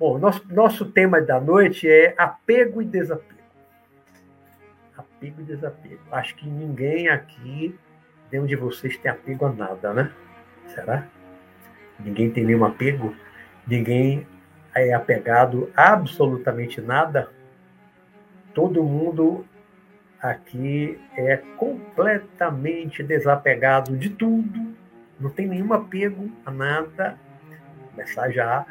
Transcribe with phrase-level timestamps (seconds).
[0.00, 3.38] Bom, nosso, nosso tema da noite é apego e desapego.
[4.96, 6.00] Apego e desapego.
[6.10, 7.78] Acho que ninguém aqui,
[8.32, 10.10] nenhum de vocês, tem apego a nada, né?
[10.68, 11.06] Será?
[11.98, 13.14] Ninguém tem nenhum apego?
[13.66, 14.26] Ninguém
[14.74, 17.30] é apegado a absolutamente nada?
[18.54, 19.44] Todo mundo
[20.22, 24.74] aqui é completamente desapegado de tudo,
[25.18, 27.18] não tem nenhum apego a nada.
[27.90, 28.64] Começar já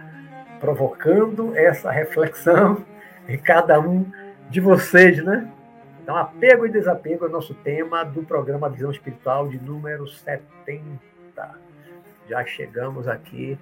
[0.59, 2.86] provocando essa reflexão
[3.28, 4.06] em cada um
[4.50, 5.52] de vocês, né?
[6.02, 11.00] Então, apego e desapego é o nosso tema do programa Visão Espiritual de número 70.
[12.28, 13.59] Já chegamos aqui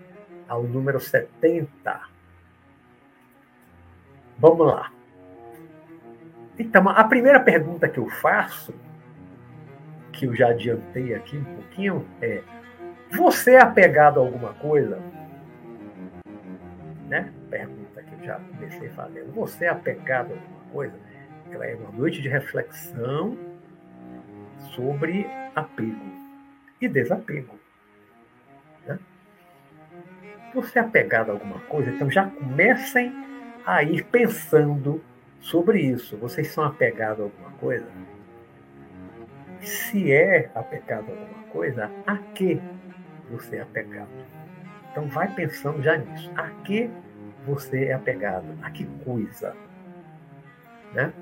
[0.48, 2.02] ao número 70.
[4.40, 4.97] Vamos lá.
[6.60, 8.74] Então, a primeira pergunta que eu faço,
[10.12, 12.42] que eu já adiantei aqui um pouquinho, é:
[13.12, 15.00] você é apegado a alguma coisa?
[17.08, 17.32] né?
[17.50, 19.32] Pergunta que eu já comecei fazendo.
[19.34, 20.96] Você é apegado a alguma coisa?
[21.50, 23.38] Ela é uma noite de reflexão
[24.76, 26.12] sobre apego
[26.82, 27.58] e desapego.
[28.86, 29.00] Né?
[30.54, 31.90] Você é apegado a alguma coisa?
[31.90, 33.14] Então já comecem
[33.66, 35.02] a ir pensando
[35.40, 36.18] sobre isso.
[36.18, 37.88] Vocês são apegados a alguma coisa?
[39.62, 42.62] Se é apegado a alguma coisa, a que
[43.30, 44.10] você é apegado?
[44.92, 46.32] Então vai pensando já nisso.
[46.36, 46.90] A que
[47.46, 48.46] você é apegado?
[48.62, 49.56] A que coisa?
[50.94, 51.14] Né?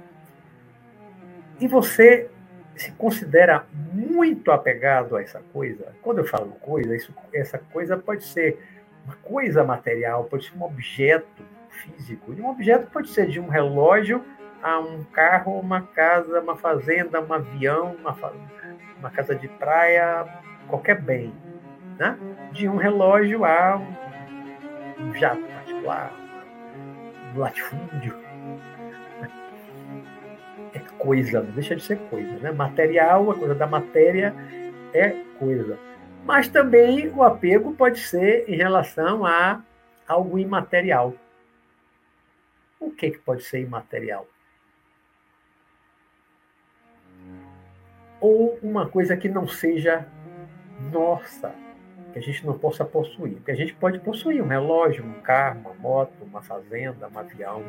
[1.59, 2.29] E você
[2.75, 5.93] se considera muito apegado a essa coisa?
[6.01, 8.59] Quando eu falo coisa, isso, essa coisa pode ser
[9.05, 11.43] uma coisa material, pode ser um objeto
[11.75, 12.31] físico.
[12.31, 14.23] Um objeto pode ser de um relógio
[14.61, 18.15] a um carro, uma casa, uma fazenda, um avião, uma,
[18.99, 20.25] uma casa de praia,
[20.67, 21.33] qualquer bem
[21.97, 22.17] né?
[22.51, 23.81] de um relógio a
[24.99, 26.13] um, jato particular,
[27.33, 28.15] um latifúndio.
[30.73, 32.37] É coisa, não deixa de ser coisa.
[32.39, 32.51] Né?
[32.51, 34.33] Material, a coisa da matéria
[34.93, 35.09] é
[35.39, 35.77] coisa.
[36.25, 39.61] Mas também o apego pode ser em relação a
[40.07, 41.13] algo imaterial.
[42.85, 44.27] O que, que pode ser imaterial?
[48.21, 50.07] Ou uma coisa que não seja
[50.91, 51.53] nossa,
[52.13, 53.33] que a gente não possa possuir.
[53.37, 57.63] Porque a gente pode possuir um relógio, um carro, uma moto, uma fazenda, um avião.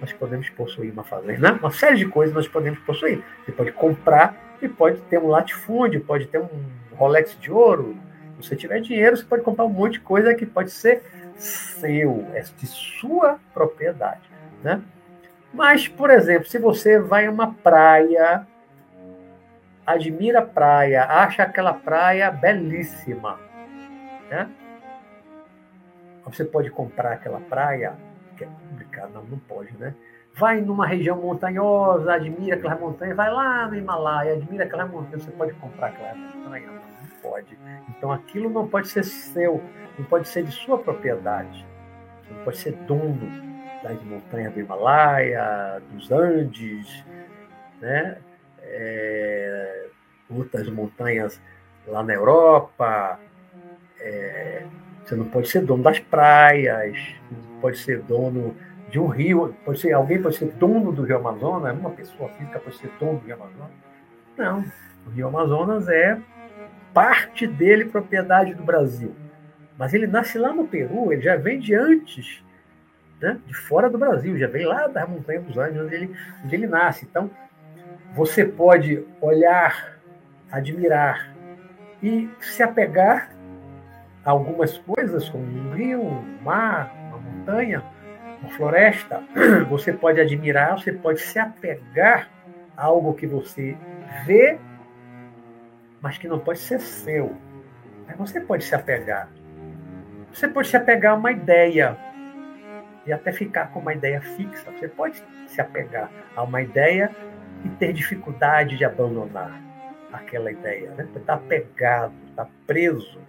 [0.00, 3.24] Nós podemos possuir uma fazenda, uma série de coisas nós podemos possuir.
[3.44, 6.48] Você pode comprar e pode ter um latifúndio, pode ter um
[6.92, 7.96] Rolex de ouro.
[8.36, 11.02] Se você tiver dinheiro, você pode comprar um monte de coisa que pode ser
[11.36, 14.20] seu, é de sua propriedade,
[14.62, 14.82] né?
[15.52, 18.46] Mas, por exemplo, se você vai a uma praia,
[19.84, 23.38] admira a praia, acha aquela praia belíssima,
[24.30, 24.48] né?
[26.24, 27.94] Você pode comprar aquela praia,
[28.36, 29.94] que é pública, não, não pode, né?
[30.32, 35.32] Vai numa região montanhosa, admira aquela montanha, vai lá no Himalaia, admira aquela montanha, você
[35.32, 36.66] pode comprar aquela montanha?
[36.68, 37.58] Não, não pode.
[37.88, 39.60] Então aquilo não pode ser seu,
[39.98, 41.66] não pode ser de sua propriedade.
[42.30, 43.49] Não pode ser dono
[43.82, 47.04] das montanhas do Himalaia, dos Andes,
[47.80, 48.18] né?
[48.62, 49.86] É,
[50.30, 51.40] outras montanhas
[51.86, 53.18] lá na Europa,
[53.98, 54.64] é,
[55.04, 56.96] você não pode ser dono das praias,
[57.30, 58.54] não pode ser dono
[58.90, 62.58] de um rio, pode ser, alguém pode ser dono do Rio Amazonas, uma pessoa física
[62.58, 63.72] pode ser dono do Rio Amazonas.
[64.36, 64.64] Não,
[65.06, 66.18] o Rio Amazonas é
[66.92, 69.14] parte dele propriedade do Brasil.
[69.78, 72.42] Mas ele nasce lá no Peru, ele já vem de antes,
[73.20, 76.54] né, de fora do Brasil, já vem lá da Montanha dos Andes, onde ele, onde
[76.54, 77.06] ele nasce.
[77.08, 77.30] Então,
[78.14, 79.98] você pode olhar,
[80.50, 81.34] admirar
[82.02, 83.30] e se apegar
[84.24, 87.82] algumas coisas, como um rio, um mar, uma montanha,
[88.40, 89.22] uma floresta,
[89.68, 92.28] você pode admirar, você pode se apegar
[92.76, 93.76] a algo que você
[94.24, 94.58] vê,
[96.00, 97.36] mas que não pode ser seu.
[98.18, 99.28] Você pode se apegar.
[100.32, 101.96] Você pode se apegar a uma ideia
[103.10, 104.70] e até ficar com uma ideia fixa.
[104.70, 107.10] Você pode se apegar a uma ideia
[107.64, 109.60] e ter dificuldade de abandonar
[110.12, 110.92] aquela ideia.
[110.92, 111.08] Né?
[111.14, 113.20] Está apegado, está preso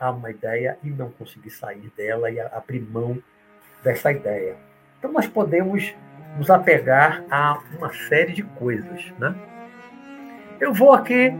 [0.00, 3.22] a uma ideia e não conseguir sair dela e abrir mão
[3.84, 4.56] dessa ideia.
[4.98, 5.94] Então nós podemos
[6.38, 9.12] nos apegar a uma série de coisas.
[9.18, 9.34] Né?
[10.58, 11.30] Eu vou aqui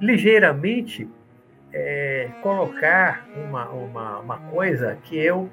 [0.00, 1.08] ligeiramente
[1.72, 5.50] é, colocar uma, uma, uma coisa que eu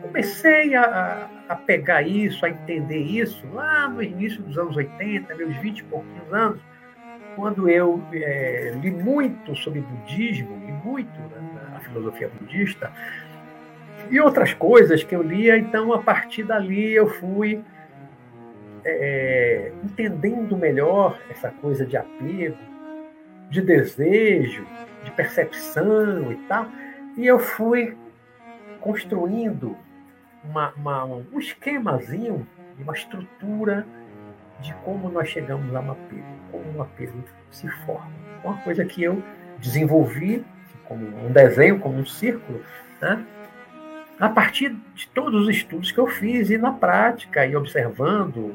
[0.00, 5.56] comecei a, a, pegar isso, a entender isso lá no início dos anos 80, meus
[5.56, 6.60] 20 e pouquinhos anos,
[7.36, 12.92] quando eu é, li muito sobre budismo, li muito né, a filosofia budista,
[14.10, 17.62] e outras coisas que eu lia, então a partir dali eu fui
[18.84, 22.56] é, entendendo melhor essa coisa de apego,
[23.50, 24.66] de desejo,
[25.04, 26.66] de percepção e tal,
[27.16, 27.96] e eu fui
[28.80, 29.76] construindo
[30.44, 32.46] uma, uma, um esquemazinho,
[32.78, 33.86] uma estrutura
[34.60, 38.10] de como nós chegamos a um apego, como um apego se forma.
[38.44, 39.22] Uma coisa que eu
[39.58, 40.44] desenvolvi
[40.84, 42.62] como um desenho, como um círculo,
[43.00, 43.24] né?
[44.18, 48.52] a partir de todos os estudos que eu fiz e na prática, e observando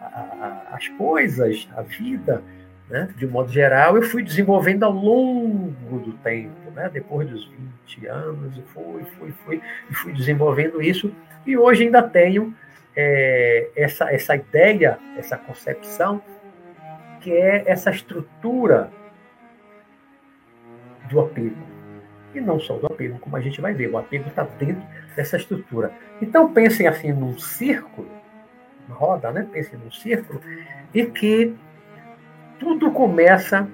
[0.00, 2.42] a, a, as coisas, a vida,
[2.88, 3.08] né?
[3.16, 6.88] de modo geral, eu fui desenvolvendo ao longo do tempo, né?
[6.92, 7.46] depois dos
[7.86, 11.12] 20 anos, fui, fui, fui, e fui desenvolvendo isso,
[11.44, 12.54] e hoje ainda tenho
[12.94, 16.22] é, essa, essa ideia, essa concepção,
[17.20, 18.90] que é essa estrutura
[21.10, 21.56] do apego.
[22.34, 24.82] E não só do apego, como a gente vai ver, o apego está dentro
[25.14, 25.92] dessa estrutura.
[26.20, 28.08] Então pensem assim num círculo,
[28.86, 29.46] uma roda, né?
[29.50, 30.40] Pensem num círculo,
[30.94, 31.54] e que
[32.58, 33.68] tudo começa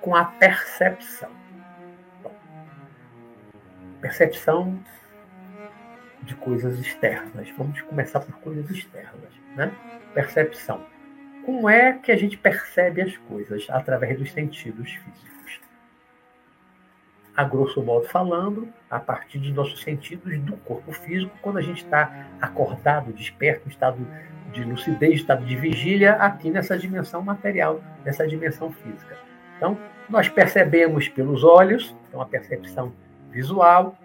[0.00, 1.30] com a percepção.
[4.00, 4.78] Percepção
[6.22, 7.50] de coisas externas.
[7.56, 9.72] Vamos começar por coisas externas, né?
[10.14, 10.84] Percepção.
[11.44, 13.66] Como é que a gente percebe as coisas?
[13.70, 15.39] Através dos sentidos físicos.
[17.40, 21.82] A grosso modo falando, a partir de nossos sentidos do corpo físico, quando a gente
[21.82, 24.06] está acordado, desperto, em estado
[24.52, 29.16] de lucidez, estado de vigília, aqui nessa dimensão material, nessa dimensão física.
[29.56, 32.92] Então, nós percebemos pelos olhos, então a percepção
[33.30, 33.96] visual,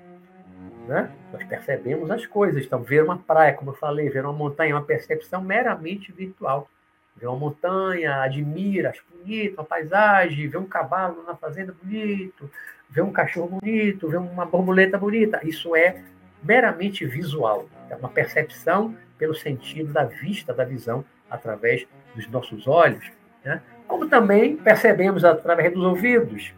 [0.87, 1.11] né?
[1.33, 2.63] nós percebemos as coisas.
[2.63, 6.69] Então, ver uma praia, como eu falei, ver uma montanha, é uma percepção meramente virtual.
[7.15, 12.49] Ver uma montanha, admira, acha bonito, uma paisagem, ver um cavalo na fazenda bonito,
[12.89, 15.39] ver um cachorro bonito, ver uma borboleta bonita.
[15.43, 16.03] Isso é
[16.43, 17.67] meramente visual.
[17.89, 23.11] É uma percepção pelo sentido da vista, da visão, através dos nossos olhos.
[23.43, 23.61] Né?
[23.87, 26.53] Como também percebemos através dos ouvidos.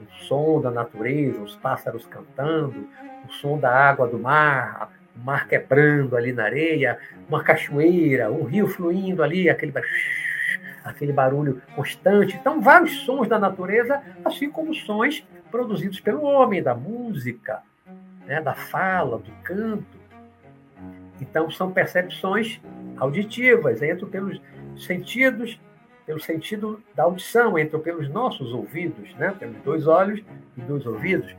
[0.00, 2.86] O som da natureza, os pássaros cantando,
[3.26, 6.98] o som da água do mar, o mar quebrando ali na areia,
[7.28, 9.72] uma cachoeira, um rio fluindo ali, aquele,
[10.84, 12.36] aquele barulho constante.
[12.36, 17.62] Então, vários sons da natureza, assim como sons produzidos pelo homem, da música,
[18.26, 19.96] né, da fala, do canto.
[21.20, 22.60] Então, são percepções
[22.98, 24.40] auditivas, entram pelos
[24.76, 25.58] sentidos,
[26.04, 29.34] pelo sentido da audição, entram pelos nossos ouvidos, né?
[29.38, 30.22] temos dois olhos
[30.56, 31.34] e dois ouvidos.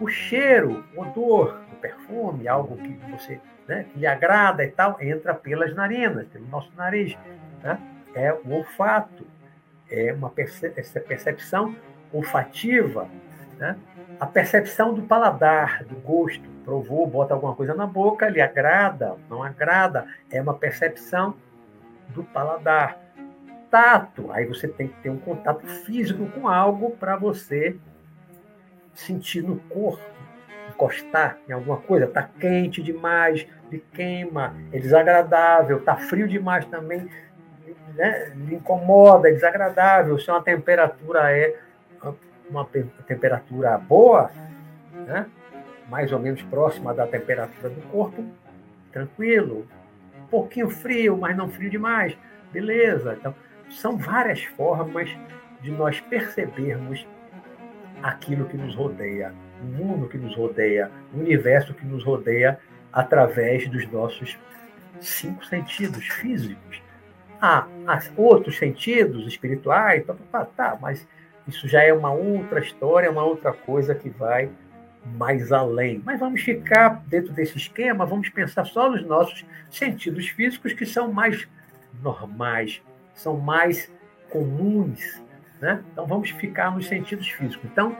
[0.00, 3.38] O cheiro, o odor, perfume, algo que você
[3.68, 7.16] né, que lhe agrada e tal, entra pelas narinas, pelo nosso nariz.
[7.62, 7.78] Né?
[8.14, 9.26] É o olfato,
[9.90, 10.32] é uma
[10.76, 11.76] essa percepção
[12.12, 13.08] olfativa,
[13.58, 13.76] né?
[14.18, 16.54] a percepção do paladar, do gosto.
[16.64, 21.34] Provou, bota alguma coisa na boca, lhe agrada, não agrada, é uma percepção
[22.08, 22.98] do paladar.
[23.70, 27.76] Tato, aí você tem que ter um contato físico com algo para você
[28.94, 30.02] sentir no corpo,
[30.68, 37.08] encostar em alguma coisa, está quente demais, lhe queima, é desagradável, está frio demais também,
[37.94, 38.32] né?
[38.34, 40.18] lhe incomoda, é desagradável.
[40.18, 41.56] Se uma temperatura é
[42.48, 42.66] uma
[43.06, 44.30] temperatura boa,
[45.06, 45.26] né?
[45.88, 48.24] mais ou menos próxima da temperatura do corpo,
[48.92, 49.66] tranquilo.
[50.22, 52.16] Um pouquinho frio, mas não frio demais,
[52.52, 53.16] beleza.
[53.18, 53.34] Então,
[53.70, 55.10] são várias formas
[55.60, 57.06] de nós percebermos
[58.02, 62.58] aquilo que nos rodeia, mundo que nos rodeia, o universo que nos rodeia
[62.92, 64.38] através dos nossos
[65.00, 66.82] cinco sentidos físicos.
[67.40, 71.06] Há, há outros sentidos espirituais, tá, tá, tá, mas
[71.46, 74.48] isso já é uma outra história, uma outra coisa que vai
[75.04, 76.00] mais além.
[76.04, 81.12] Mas vamos ficar dentro desse esquema, vamos pensar só nos nossos sentidos físicos que são
[81.12, 81.46] mais
[82.02, 82.80] normais,
[83.14, 83.92] são mais
[84.30, 85.22] comuns.
[85.60, 85.82] Né?
[85.92, 87.68] Então vamos ficar nos sentidos físicos.
[87.70, 87.96] Então,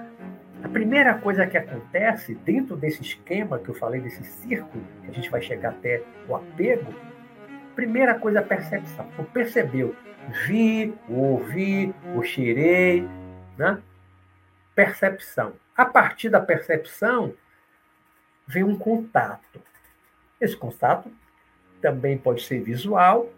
[0.65, 5.13] a primeira coisa que acontece dentro desse esquema que eu falei, desse círculo, que a
[5.13, 6.91] gente vai chegar até o apego,
[7.77, 9.07] primeira coisa é a percepção.
[9.13, 9.95] Então, percebeu,
[10.47, 13.07] vi, ouvi, o cheirei,
[13.59, 13.79] né?
[14.75, 15.53] Percepção.
[15.77, 17.35] A partir da percepção,
[18.47, 19.61] vem um contato.
[20.41, 21.13] Esse contato
[21.83, 23.29] também pode ser visual,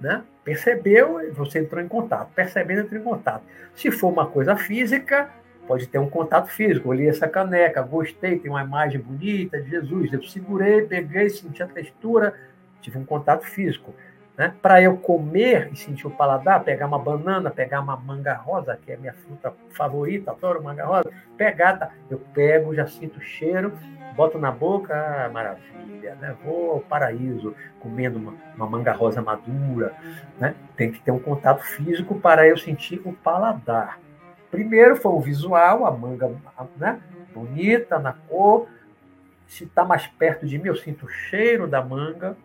[0.00, 0.24] né?
[0.42, 2.32] Percebeu, você entrou em contato.
[2.32, 3.44] Percebendo, entrou em contato.
[3.74, 5.30] Se for uma coisa física,
[5.68, 6.88] pode ter um contato físico.
[6.88, 10.10] Olhei essa caneca, gostei, tem uma imagem bonita de Jesus.
[10.10, 12.34] Eu segurei, peguei, senti a textura,
[12.80, 13.94] tive um contato físico.
[14.36, 14.54] Né?
[14.62, 18.92] Para eu comer e sentir o paladar, pegar uma banana, pegar uma manga rosa, que
[18.92, 21.90] é minha fruta favorita, adoro manga rosa, pegar, tá?
[22.08, 23.72] eu pego, já sinto o cheiro,
[24.16, 26.34] boto na boca, ah, maravilha, né?
[26.44, 29.92] vou ao paraíso comendo uma, uma, manga rosa madura.
[30.38, 30.54] Né?
[30.76, 33.98] Tem que ter um contato físico para eu sentir o paladar.
[34.50, 36.30] Primeiro foi o visual, a manga
[36.76, 37.00] né?
[37.34, 38.66] bonita na cor.
[39.46, 42.36] Se está mais perto de mim, eu sinto o cheiro da manga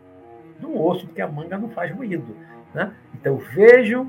[0.60, 2.36] do osso, porque a manga não faz ruído.
[2.74, 2.93] Né?
[3.13, 4.07] Então, vejo,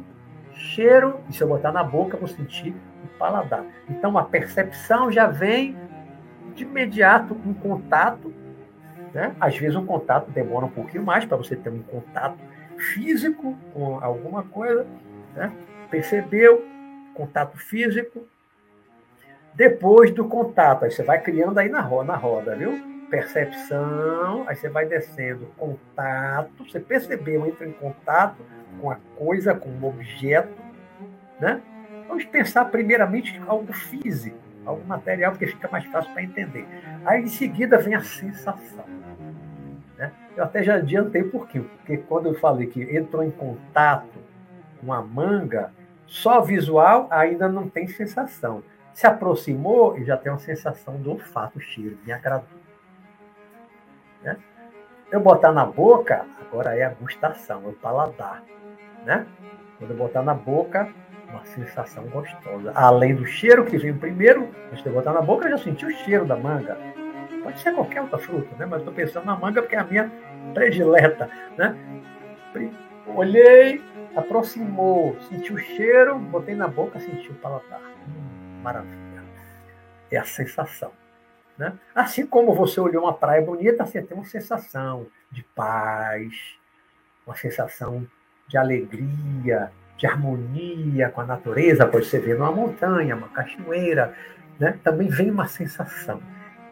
[0.52, 2.74] cheiro, e se eu botar na boca, vou sentir
[3.04, 3.64] o paladar.
[3.88, 5.76] Então, a percepção já vem
[6.54, 8.32] de imediato um contato.
[9.12, 9.34] Né?
[9.40, 12.38] Às vezes, um contato demora um pouquinho mais para você ter um contato
[12.76, 14.86] físico com alguma coisa.
[15.34, 15.52] Né?
[15.90, 16.73] Percebeu?
[17.14, 18.26] Contato físico.
[19.54, 22.94] Depois do contato, aí você vai criando aí na roda, na roda viu?
[23.14, 28.38] percepção, aí você vai descendo, contato, você percebeu, entra em contato
[28.80, 30.52] com a coisa, com o objeto,
[31.40, 31.62] né?
[32.08, 36.66] Vamos pensar primeiramente algo físico, algo material, porque fica mais fácil para entender.
[37.04, 38.84] Aí em seguida vem a sensação.
[39.96, 40.12] Né?
[40.36, 41.60] Eu até já adiantei por quê?
[41.60, 44.18] Porque quando eu falei que entrou em contato
[44.80, 45.72] com a manga,
[46.06, 48.62] só visual ainda não tem sensação.
[48.92, 52.58] Se aproximou e já tem uma sensação do olfato, cheiro, me agradou.
[54.22, 54.36] Né?
[55.10, 58.42] Eu botar na boca, agora é a gustação, é o paladar.
[59.04, 59.26] Né?
[59.78, 60.88] Quando eu botar na boca,
[61.28, 62.72] uma sensação gostosa.
[62.74, 65.84] Além do cheiro que veio primeiro, antes de eu botar na boca, eu já senti
[65.84, 66.76] o cheiro da manga.
[67.42, 68.64] Pode ser qualquer outra fruta, né?
[68.64, 70.10] mas estou pensando na manga porque é a minha
[70.54, 71.28] predileta.
[71.58, 71.76] Né?
[73.06, 73.82] Olhei,
[74.16, 77.80] aproximou, senti o cheiro, botei na boca, senti o paladar.
[78.08, 79.22] Hum, maravilha.
[80.10, 80.92] É a sensação.
[81.56, 81.72] Né?
[81.94, 86.58] Assim como você olhou uma praia bonita, você tem uma sensação de paz,
[87.26, 88.06] uma sensação
[88.48, 91.86] de alegria, de harmonia com a natureza.
[91.86, 94.14] Pode ser ver numa montanha, uma cachoeira.
[94.58, 94.78] Né?
[94.82, 96.20] Também vem uma sensação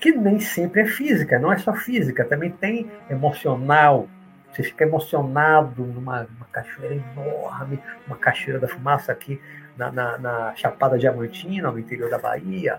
[0.03, 4.09] que nem sempre é física, não é só física, também tem emocional.
[4.53, 9.41] Você fica emocionado numa cachoeira enorme, uma cachoeira da fumaça aqui
[9.77, 12.79] na, na, na Chapada Diamantina, no interior da Bahia,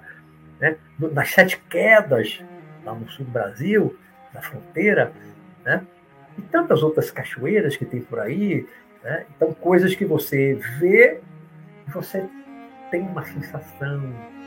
[0.60, 0.78] né?
[1.00, 2.44] nas sete quedas,
[2.86, 3.98] lá no sul do Brasil,
[4.34, 5.12] na fronteira,
[5.66, 5.82] né?
[6.38, 8.68] e tantas outras cachoeiras que tem por aí.
[9.04, 9.26] Né?
[9.36, 11.22] Então, coisas que você vê
[11.88, 12.24] e você
[12.92, 14.00] tem uma sensação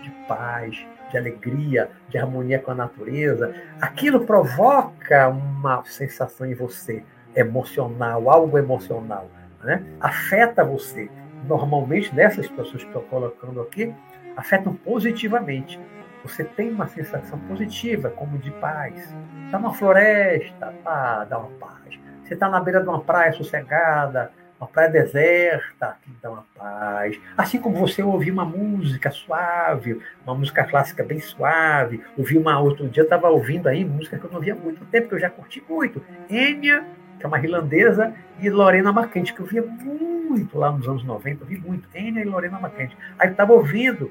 [0.03, 3.53] de paz, de alegria, de harmonia com a natureza.
[3.81, 7.03] Aquilo provoca uma sensação em você
[7.37, 9.29] emocional, algo emocional.
[9.63, 9.85] Né?
[10.01, 11.09] Afeta você.
[11.47, 13.95] Normalmente, nessas pessoas que estou colocando aqui,
[14.37, 15.79] afetam positivamente
[16.27, 19.15] você tem uma sensação positiva, como de paz.
[19.45, 21.99] Está numa floresta, tá, dá uma paz.
[22.25, 27.21] Você está na beira de uma praia sossegada, uma praia deserta, que dá uma paz.
[27.37, 32.89] Assim como você ouvir uma música suave, uma música clássica bem suave, ouvir uma outro
[32.89, 35.63] dia, estava ouvindo aí música que eu não via muito tempo, que eu já curti
[35.69, 36.03] muito.
[36.29, 36.85] Enya,
[37.19, 41.43] que é uma irlandesa, e Lorena Macante, que eu via muito lá nos anos 90,
[41.43, 41.89] eu vi muito.
[41.95, 42.97] Enya e Lorena Macante.
[43.19, 44.11] Aí estava ouvindo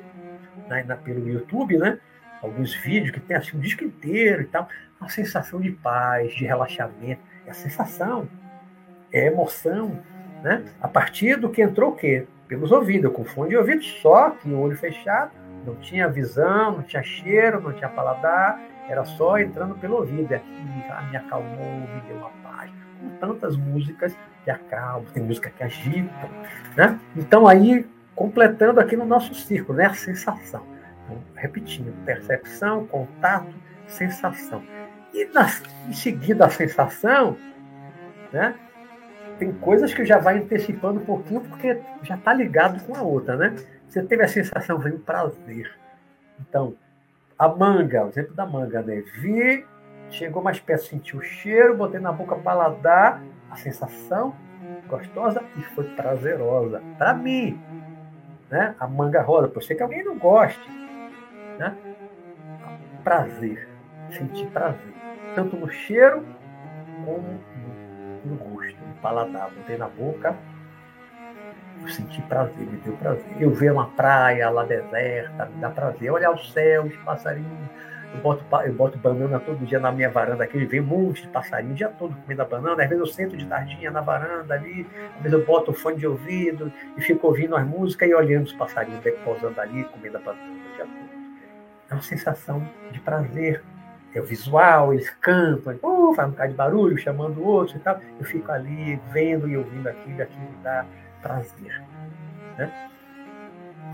[0.67, 1.99] na, na, pelo YouTube, né?
[2.41, 4.67] Alguns vídeos que tem assim um disco inteiro e tal.
[4.99, 7.21] Uma sensação de paz, de relaxamento.
[7.45, 8.27] É a sensação,
[9.11, 9.99] é a emoção,
[10.41, 10.63] né?
[10.81, 12.25] A partir do que entrou o quê?
[12.47, 13.11] Pelos ouvidos.
[13.15, 15.31] Eu de ouvido só, que o olho fechado,
[15.65, 20.31] não tinha visão, não tinha cheiro, não tinha paladar, era só entrando pelo ouvido.
[20.31, 20.61] E aqui
[21.09, 22.84] me acalmou, me deu uma paz.
[22.99, 26.29] Com tantas músicas que acalmam, tem música que agitam,
[26.75, 26.99] né?
[27.15, 27.85] Então aí
[28.15, 29.85] completando aqui no nosso círculo, né?
[29.85, 30.65] A sensação.
[31.03, 33.53] Então, repetindo, percepção, contato,
[33.87, 34.63] sensação.
[35.13, 35.47] E na,
[35.87, 37.37] em seguida a sensação,
[38.31, 38.55] né?
[39.37, 43.35] Tem coisas que já vai antecipando um pouquinho, porque já está ligado com a outra,
[43.35, 43.55] né?
[43.87, 45.71] Você teve a sensação, vem o prazer.
[46.39, 46.75] Então,
[47.37, 49.03] a manga, o exemplo da manga, né?
[49.19, 49.65] Vi,
[50.09, 54.35] chegou mais perto, senti o cheiro, botei na boca paladar, a sensação
[54.87, 56.81] gostosa e foi prazerosa.
[56.97, 57.59] Para mim,
[58.49, 58.75] né?
[58.79, 60.69] a manga rosa, pode ser que alguém não goste.
[61.57, 61.75] Né?
[63.03, 63.67] Prazer,
[64.11, 64.93] sentir prazer,
[65.35, 66.25] tanto no cheiro
[67.05, 67.39] como
[68.25, 69.49] no, gosto, no paladar.
[69.51, 70.35] Botei na boca,
[71.81, 73.25] eu senti prazer, me deu prazer.
[73.39, 76.11] Eu ver uma praia lá deserta, me dá prazer.
[76.11, 77.69] Olhar o céu, os passarinhos
[78.15, 81.27] eu boto, eu boto banana todo dia na minha varanda aqui, vem um monte de
[81.27, 82.83] passarinho o dia todo comendo banana.
[82.83, 85.97] Às vezes eu sento de tardinha na varanda ali, às vezes eu boto o fone
[85.97, 90.21] de ouvido e fico ouvindo as músicas e olhando os passarinhos pousando ali, comendo a
[90.21, 90.53] banana.
[90.75, 91.09] dia todo.
[91.89, 93.63] É uma sensação de prazer.
[94.13, 97.79] É o visual, eles cantam, oh, faz um bocado de barulho, chamando o outro e
[97.81, 97.99] tal.
[98.17, 100.85] Eu fico ali vendo e ouvindo aquilo, aquilo me dá
[101.21, 101.83] prazer.
[102.57, 102.71] Né?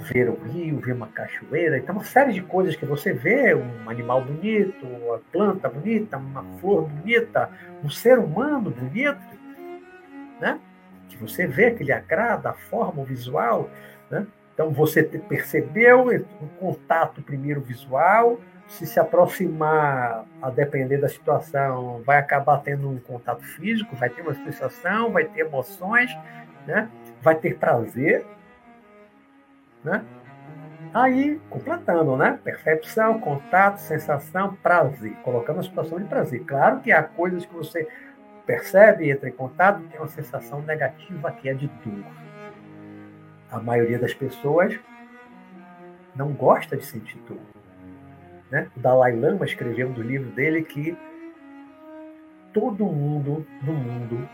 [0.02, 3.90] Ver um rio, ver uma cachoeira, então uma série de coisas que você vê, um
[3.90, 7.50] animal bonito, uma planta bonita, uma flor bonita,
[7.84, 9.22] um ser humano bonito,
[10.40, 10.60] né?
[11.10, 13.70] Que você vê que lhe agrada a forma, o visual,
[14.10, 14.26] né?
[14.54, 22.18] Então você percebeu o contato primeiro visual, se se aproximar, a depender da situação, vai
[22.18, 26.10] acabar tendo um contato físico, vai ter uma sensação, vai ter emoções,
[26.66, 26.90] né?
[27.22, 28.26] vai ter prazer,
[29.84, 30.04] né?
[30.94, 32.38] Aí, completando, né?
[32.44, 35.14] Percepção, contato, sensação, prazer.
[35.24, 36.44] Colocando a situação de prazer.
[36.44, 37.88] Claro que há coisas que você
[38.46, 42.06] percebe, entra em contato, tem uma sensação negativa que é de dor.
[43.50, 44.78] A maioria das pessoas
[46.14, 47.40] não gosta de sentir dor.
[48.50, 48.70] Né?
[48.76, 50.98] O Dalai Lama escreveu no livro dele que
[52.54, 54.28] todo mundo no mundo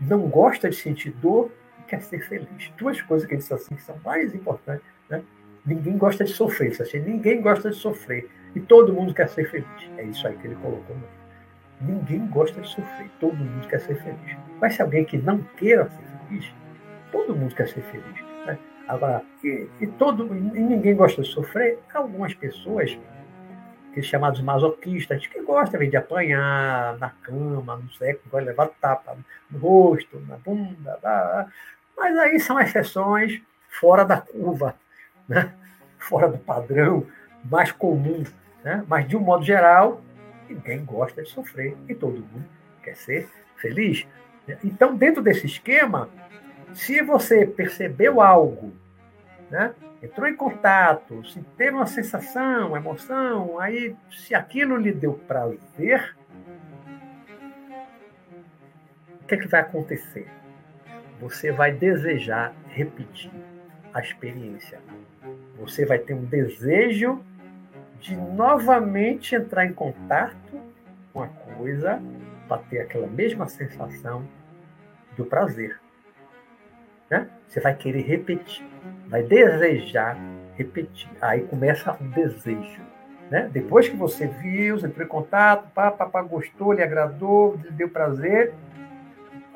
[0.00, 1.50] não gosta de sentir dor
[1.84, 2.72] quer ser feliz.
[2.76, 4.86] Duas coisas que ele disse assim que são mais importantes.
[5.08, 5.22] Né?
[5.64, 6.70] Ninguém gosta de sofrer.
[6.80, 8.28] Assim, ninguém gosta de sofrer.
[8.54, 9.90] E todo mundo quer ser feliz.
[9.96, 10.96] É isso aí que ele colocou
[11.80, 13.10] Ninguém gosta de sofrer.
[13.20, 14.36] Todo mundo quer ser feliz.
[14.60, 16.54] Mas se alguém que não queira ser feliz,
[17.10, 18.22] todo mundo quer ser feliz.
[18.46, 18.58] Né?
[18.88, 22.96] Agora, e, e, todo, e ninguém gosta de sofrer, algumas pessoas
[23.94, 29.16] aqueles chamados masoquistas, que gostam de apanhar na cama, no sexo, vai levar tapa
[29.48, 31.46] no rosto, na bunda, blá,
[31.96, 34.74] mas aí são exceções fora da curva,
[35.28, 35.52] né?
[35.98, 37.06] fora do padrão
[37.44, 38.24] mais comum.
[38.62, 38.84] Né?
[38.88, 40.00] Mas, de um modo geral,
[40.48, 42.44] ninguém gosta de sofrer e todo mundo
[42.82, 44.06] quer ser feliz.
[44.62, 46.08] Então, dentro desse esquema,
[46.72, 48.72] se você percebeu algo,
[49.50, 49.74] né?
[50.02, 56.14] entrou em contato, se teve uma sensação, uma emoção, aí se aquilo lhe deu prazer,
[59.22, 60.28] o que, é que vai acontecer?
[61.20, 63.30] Você vai desejar repetir
[63.92, 64.80] a experiência.
[65.58, 67.24] Você vai ter um desejo
[68.00, 70.60] de novamente entrar em contato
[71.12, 72.02] com a coisa
[72.48, 74.26] para ter aquela mesma sensação
[75.16, 75.80] do prazer.
[77.08, 77.28] Né?
[77.48, 78.66] Você vai querer repetir,
[79.06, 80.18] vai desejar
[80.56, 81.08] repetir.
[81.20, 82.82] Aí começa o desejo.
[83.30, 83.48] Né?
[83.52, 87.70] Depois que você viu, você entrou em contato, pá, pá, pá, gostou, lhe agradou, lhe
[87.70, 88.52] deu prazer,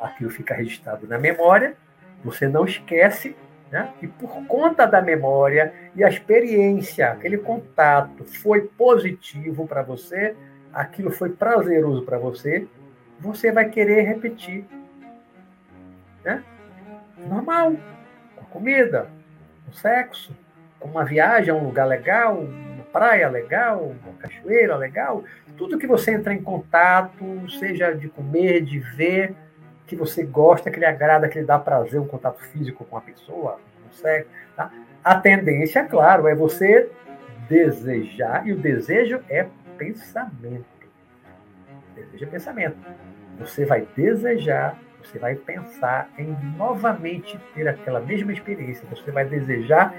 [0.01, 1.77] aquilo fica registrado na memória,
[2.25, 3.37] você não esquece,
[3.71, 3.93] né?
[4.01, 10.35] e por conta da memória e a experiência, aquele contato foi positivo para você,
[10.73, 12.67] aquilo foi prazeroso para você,
[13.21, 14.65] você vai querer repetir.
[16.25, 16.43] Né?
[17.27, 17.75] normal,
[18.37, 19.09] com comida,
[19.67, 20.37] com sexo,
[20.79, 25.25] com uma viagem a um lugar legal, uma praia legal, uma cachoeira legal,
[25.57, 29.35] tudo que você entra em contato, seja de comer, de ver,
[29.89, 33.01] que você gosta, que lhe agrada, que lhe dá prazer, um contato físico com a
[33.01, 34.71] pessoa, com sexo, tá?
[35.03, 36.89] A tendência, claro, é você
[37.49, 40.65] desejar, e o desejo é pensamento.
[41.97, 42.77] Desejo é pensamento.
[43.41, 48.87] Você vai desejar você vai pensar em novamente ter aquela mesma experiência.
[48.91, 49.95] Você vai desejar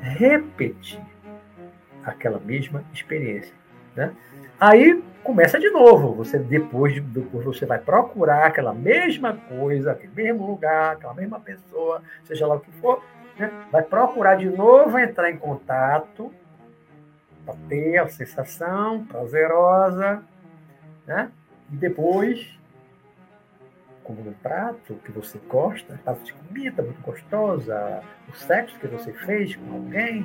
[0.00, 1.00] repetir
[2.04, 3.52] aquela mesma experiência.
[3.94, 4.12] Né?
[4.58, 6.14] Aí começa de novo.
[6.14, 12.00] Você depois, depois você vai procurar aquela mesma coisa, aquele mesmo lugar, aquela mesma pessoa,
[12.24, 13.02] seja lá o que for,
[13.36, 13.50] né?
[13.72, 16.32] vai procurar de novo entrar em contato
[17.44, 20.22] para ter a sensação prazerosa,
[21.06, 21.30] né?
[21.72, 22.56] E depois
[24.06, 29.12] como um prato que você gosta, prato de comida muito gostosa, o sexo que você
[29.12, 30.24] fez com alguém,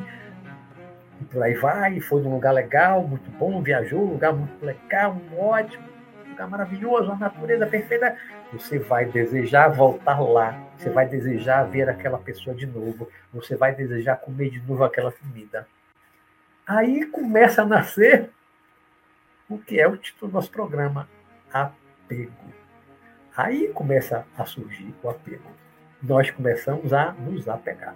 [1.22, 5.16] e por aí vai, foi num lugar legal, muito bom, viajou, um lugar muito legal,
[5.16, 5.88] um ótimo,
[6.26, 8.18] um lugar maravilhoso, a natureza perfeita.
[8.52, 13.76] Você vai desejar voltar lá, você vai desejar ver aquela pessoa de novo, você vai
[13.76, 15.68] desejar comer de novo aquela comida.
[16.66, 18.32] Aí começa a nascer
[19.48, 21.08] o que é o título do nosso programa,
[21.54, 22.34] apego.
[23.38, 25.52] Aí começa a surgir o apego.
[26.02, 27.96] Nós começamos a nos apegar.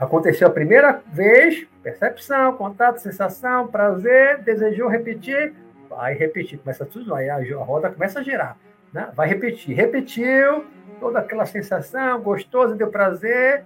[0.00, 5.52] Aconteceu a primeira vez, percepção, contato, sensação, prazer, desejou repetir,
[5.90, 8.56] vai repetir, começa tudo, aí a roda começa a girar,
[8.94, 9.10] né?
[9.14, 10.64] vai repetir, repetiu,
[10.98, 13.64] toda aquela sensação, gostoso, deu prazer,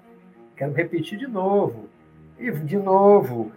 [0.57, 1.89] quero repetir de novo,
[2.39, 3.53] e de novo,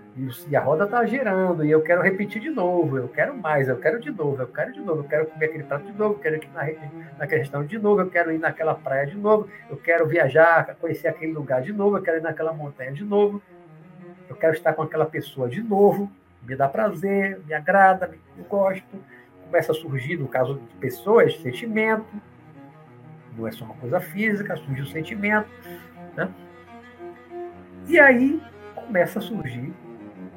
[0.47, 3.77] e a roda está girando, e eu quero repetir de novo, eu quero mais, eu
[3.77, 6.19] quero de novo, eu quero de novo, eu quero comer aquele prato de novo, eu
[6.19, 6.63] quero ir na,
[7.17, 11.33] naquele de novo, eu quero ir naquela praia de novo, eu quero viajar, conhecer aquele
[11.33, 13.41] lugar de novo, eu quero ir naquela montanha de novo.
[14.29, 16.11] eu quero estar com aquela pessoa de novo,
[16.47, 18.97] me dá prazer, me agrada, me gosto.
[19.45, 22.05] Começa a surgir, no caso de pessoas, sentimento.
[23.37, 25.47] Não é só uma coisa física, surge o um sentimento.
[26.15, 26.29] Né?
[27.87, 28.41] E aí
[28.87, 29.73] começa a surgir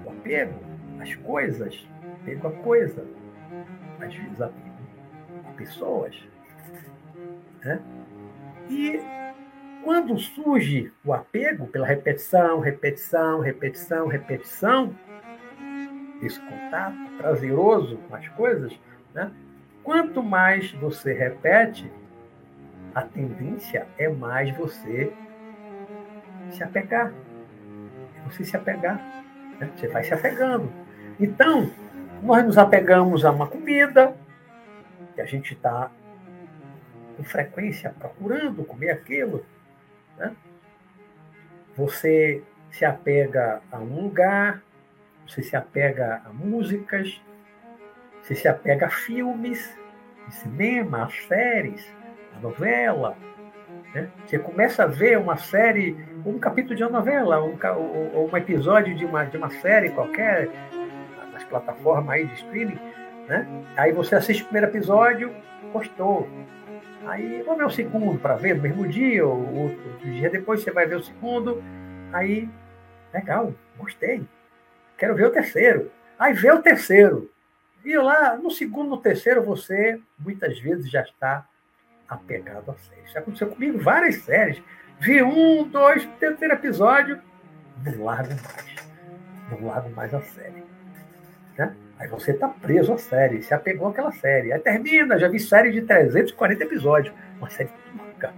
[0.05, 0.61] o apego
[1.01, 1.89] às coisas,
[2.21, 3.07] apego a coisa,
[4.01, 4.75] às vezes apego
[5.49, 6.17] a pessoas.
[7.65, 7.81] Né?
[8.69, 9.01] E
[9.85, 14.95] quando surge o apego pela repetição, repetição, repetição, repetição,
[16.21, 18.79] esse contato prazeroso com as coisas,
[19.15, 19.31] né?
[19.85, 21.91] quanto mais você repete,
[22.95, 25.13] a tendência é mais você
[26.51, 27.13] se apegar.
[28.31, 28.97] Você se apegar.
[29.59, 29.71] Né?
[29.77, 30.73] Você vai se apegando.
[31.19, 31.71] Então,
[32.23, 34.15] nós nos apegamos a uma comida,
[35.15, 35.91] que a gente está
[37.17, 39.45] com frequência procurando comer aquilo.
[40.17, 40.35] Né?
[41.77, 44.63] Você se apega a um lugar,
[45.27, 47.21] você se apega a músicas,
[48.21, 49.77] você se apega a filmes,
[50.31, 51.87] cinema, a séries,
[52.37, 53.17] a novela.
[53.95, 54.09] Né?
[54.25, 57.59] Você começa a ver uma série, um capítulo de uma novela, um,
[58.15, 60.49] ou, um episódio de uma, de uma série qualquer,
[61.33, 62.79] nas plataformas aí de streaming.
[63.27, 63.47] Né?
[63.77, 65.35] Aí você assiste o primeiro episódio,
[65.73, 66.29] gostou.
[67.07, 70.71] Aí vou ver o segundo para ver no mesmo dia, ou outro dia depois você
[70.71, 71.63] vai ver o segundo.
[72.13, 72.49] Aí,
[73.13, 74.25] legal, gostei.
[74.97, 75.91] Quero ver o terceiro.
[76.19, 77.31] Aí vê o terceiro.
[77.85, 81.47] E lá, no segundo, no terceiro, você muitas vezes já está
[82.11, 83.03] apegado à série.
[83.07, 84.61] Isso aconteceu comigo várias séries.
[84.99, 87.19] Vi um, dois, terceiro episódio,
[87.85, 88.91] não largo mais.
[89.51, 90.63] Não largo mais a série.
[91.57, 91.75] Né?
[91.99, 94.53] Aí você está preso à série, se apegou àquela série.
[94.53, 97.15] Aí termina, já vi série de 340 episódios.
[97.39, 98.35] Uma série turca.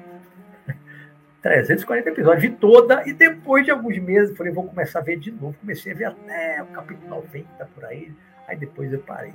[1.43, 5.33] 340 episódios, vi toda, e depois de alguns meses, falei, vou começar a ver de
[5.33, 5.57] novo.
[5.61, 8.13] Comecei a ver até o capítulo 90 por aí,
[8.47, 9.33] aí depois eu parei.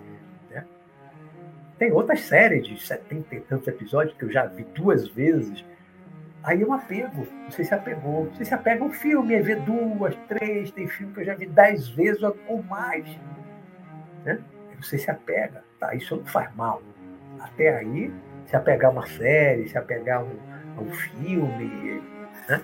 [1.77, 5.63] Tem outras séries de 70 e tantos episódios que eu já vi duas vezes.
[6.43, 8.25] Aí eu apego, você se apegou.
[8.31, 11.35] Você se apega a um filme, aí vê duas, três, tem filme que eu já
[11.35, 13.05] vi dez vezes ou mais.
[14.25, 14.39] Né?
[14.81, 15.93] Você se apega, tá?
[15.93, 16.81] Isso não faz mal.
[17.39, 18.11] Até aí,
[18.45, 22.01] se apegar a uma série, se apegar a um, um filme.
[22.47, 22.61] Né?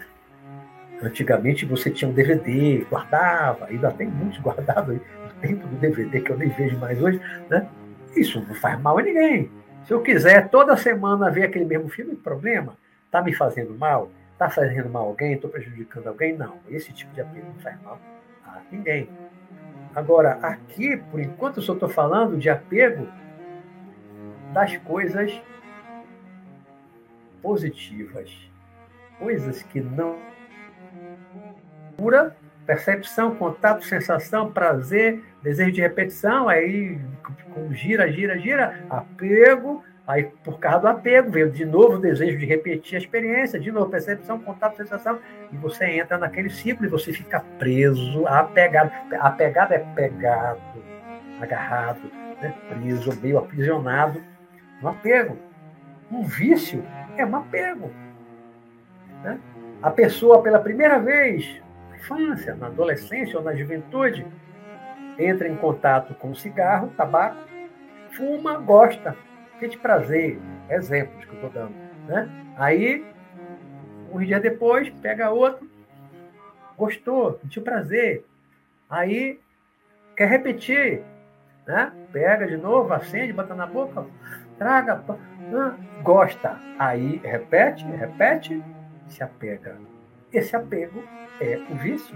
[1.01, 4.99] Antigamente você tinha um DVD, guardava, ainda tem muitos guardados
[5.43, 7.19] tempo do DVD que eu nem vejo mais hoje.
[7.49, 7.67] Né?
[8.15, 9.51] Isso não faz mal a ninguém.
[9.85, 12.77] Se eu quiser toda semana ver aquele mesmo filme, problema.
[13.05, 14.09] Está me fazendo mal?
[14.31, 15.33] Está fazendo mal alguém?
[15.33, 16.35] Estou prejudicando alguém?
[16.37, 16.57] Não.
[16.69, 17.99] Esse tipo de apego não faz mal
[18.45, 19.09] a ninguém.
[19.95, 23.07] Agora, aqui, por enquanto, eu só estou falando de apego
[24.53, 25.39] das coisas
[27.41, 28.31] positivas.
[29.19, 30.17] Coisas que não.
[31.97, 36.99] Pura percepção, contato, sensação, prazer, desejo de repetição, aí
[37.71, 42.45] gira, gira, gira, apego, Aí, por causa do apego, veio de novo o desejo de
[42.45, 45.17] repetir a experiência, de novo percepção, contato, sensação,
[45.49, 48.91] e você entra naquele ciclo e você fica preso, apegado.
[49.17, 50.59] Apegado é pegado,
[51.39, 52.01] agarrado,
[52.41, 52.53] né?
[52.67, 54.21] preso, meio aprisionado
[54.81, 55.37] no apego.
[56.11, 56.83] Um vício
[57.15, 57.89] é um apego.
[59.23, 59.39] Né?
[59.81, 64.27] A pessoa, pela primeira vez, na infância, na adolescência ou na juventude,
[65.17, 67.37] entra em contato com cigarro, tabaco,
[68.11, 69.15] fuma, gosta,
[69.67, 71.73] de prazer, exemplos que eu estou dando.
[72.07, 72.29] Né?
[72.57, 73.05] Aí,
[74.11, 75.69] um dia depois, pega outro,
[76.77, 78.25] gostou, sentiu prazer.
[78.89, 79.39] Aí,
[80.15, 81.03] quer repetir,
[81.65, 81.91] né?
[82.11, 84.05] pega de novo, acende, bota na boca,
[84.57, 85.01] traga,
[86.03, 86.59] gosta.
[86.77, 88.63] Aí, repete, repete,
[89.07, 89.77] se apega.
[90.31, 91.03] Esse apego
[91.39, 92.15] é o vício.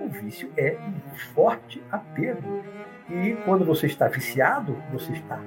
[0.00, 2.62] O vício é um forte apego.
[3.10, 5.38] E quando você está viciado, você está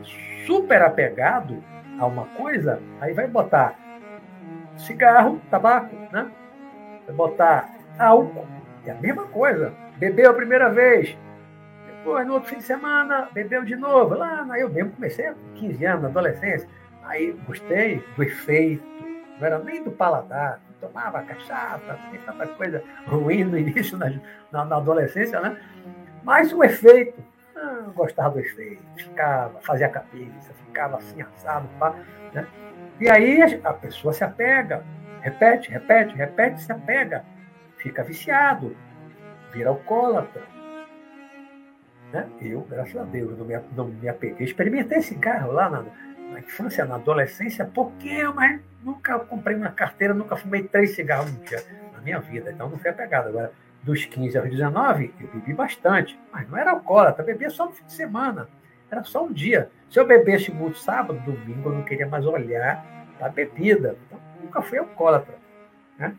[0.46, 1.64] super apegado
[2.00, 3.76] a uma coisa, aí vai botar
[4.78, 6.32] cigarro, tabaco, né?
[7.06, 8.48] Vai botar álcool,
[8.86, 9.74] é a mesma coisa.
[9.98, 11.16] Bebeu a primeira vez,
[11.86, 14.16] depois no outro fim de semana, bebeu de novo.
[14.16, 16.68] Lá, eu mesmo comecei com 15 anos, na adolescência.
[17.04, 18.84] Aí gostei do efeito,
[19.40, 24.12] não era nem do paladar, tomava cachaça, tinha tanta coisa ruim no início, na,
[24.52, 25.58] na, na adolescência, né?
[26.24, 27.24] Mas o efeito,
[27.56, 31.96] ah, gostava do efeito, ficava, fazia cabeça, ficava assim, assado, pá,
[32.34, 32.46] né?
[33.00, 34.84] E aí a pessoa se apega,
[35.22, 37.24] repete, repete, repete, se apega,
[37.78, 38.76] fica viciado,
[39.52, 40.44] vira alcoólatra.
[42.12, 42.28] Né?
[42.42, 44.46] Eu, graças a Deus, não me, não me apeguei.
[44.46, 45.86] Experimentei cigarro lá na,
[46.32, 51.44] na infância, na adolescência, pouquinho, mas nunca comprei uma carteira, nunca fumei três cigarros no
[51.44, 51.64] dia
[51.94, 52.52] na minha vida.
[52.52, 53.28] Então não fui apegado.
[53.30, 53.52] Agora,
[53.84, 57.86] dos 15 aos 19, eu bebi bastante, mas não era alcoólatra, bebia só no fim
[57.86, 58.48] de semana.
[58.90, 59.70] Era só um dia.
[59.90, 62.86] Se eu bebesse muito sábado, domingo, eu não queria mais olhar
[63.18, 63.96] para a bebida.
[64.06, 65.36] Então, nunca fui alcoólatra.
[65.98, 66.16] Né?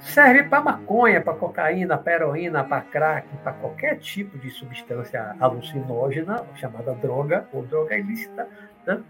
[0.00, 6.44] Serve para maconha, para cocaína, para heroína, para crack, para qualquer tipo de substância alucinógena,
[6.56, 8.48] chamada droga ou droga ilícita.
[8.86, 9.02] Né?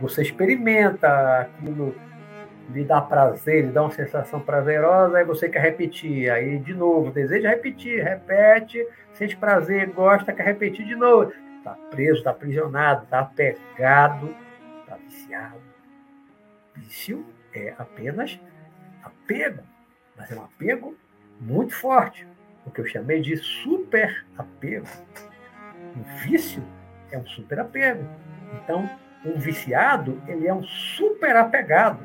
[0.00, 1.94] Você experimenta aquilo,
[2.70, 6.30] lhe dá prazer, lhe dá uma sensação prazerosa, aí você quer repetir.
[6.30, 11.32] Aí, de novo, deseja repetir, repete, sente prazer, gosta, quer repetir de novo.
[11.58, 14.34] Está preso, está aprisionado, está apegado,
[14.80, 15.60] está viciado.
[16.74, 18.38] Vício é apenas
[19.02, 19.62] apego
[20.16, 20.96] mas é um apego
[21.40, 22.26] muito forte,
[22.64, 24.86] o que eu chamei de super apego.
[25.96, 26.62] Um vício
[27.10, 28.04] é um super apego.
[28.54, 28.88] Então,
[29.26, 32.00] um viciado, ele é um super apegado.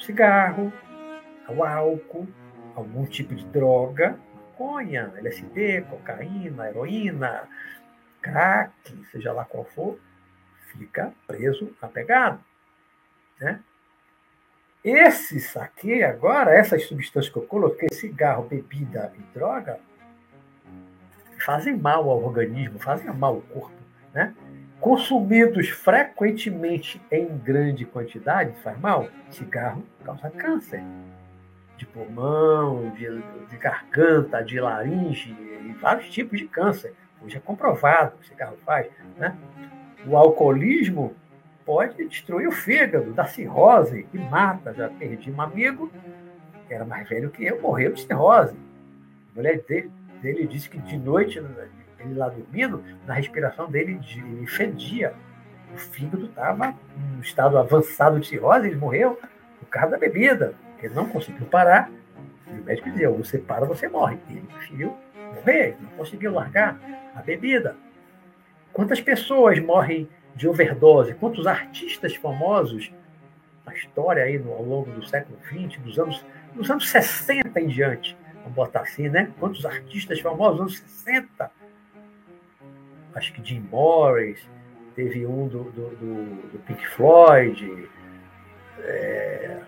[0.00, 0.72] Cigarro,
[1.46, 2.28] ao álcool,
[2.74, 4.18] algum tipo de droga,
[4.54, 7.48] maconha, LSD, cocaína, heroína,
[8.22, 8.72] crack,
[9.10, 9.98] seja lá qual for,
[10.72, 12.40] fica preso, apegado.
[13.40, 13.60] Né?
[14.82, 19.80] Esses aqui, agora, essas substâncias que eu coloquei, cigarro, bebida e droga,
[21.44, 23.76] fazem mal ao organismo, fazem mal ao corpo.
[24.12, 24.34] Né?
[24.84, 29.08] Consumidos frequentemente em grande quantidade, faz mal.
[29.30, 30.82] Cigarro causa câncer
[31.78, 33.06] de pulmão, de,
[33.48, 36.92] de garganta, de laringe, e vários tipos de câncer.
[37.22, 38.86] Hoje é comprovado que o cigarro faz.
[39.16, 39.34] Né?
[40.06, 41.16] O alcoolismo
[41.64, 44.74] pode destruir o fígado, da cirrose, e mata.
[44.74, 45.90] Já perdi um amigo,
[46.68, 48.54] que era mais velho que eu, morreu de cirrose.
[49.32, 51.40] A mulher dele, dele disse que de noite,
[52.04, 55.14] ele lá dormindo, na respiração dele, ele fedia.
[55.72, 59.18] O fígado estava em um estado avançado de cirrose, ele morreu
[59.58, 60.54] por causa da bebida.
[60.82, 61.90] Ele não conseguiu parar.
[62.46, 64.18] E o médico dizia: você para, você morre.
[64.28, 64.96] Ele preferiu
[65.34, 66.78] morrer, não conseguiu largar
[67.14, 67.76] a bebida.
[68.72, 72.92] Quantas pessoas morrem de overdose, quantos artistas famosos
[73.64, 77.68] na história aí no, ao longo do século XX, dos anos, dos anos 60 em
[77.68, 79.32] diante, vamos botar assim, né?
[79.38, 81.50] Quantos artistas famosos, anos 60,
[83.14, 84.40] acho que Jim Morris,
[84.94, 87.88] teve um do, do, do, do Pink Floyd,
[88.80, 89.58] é,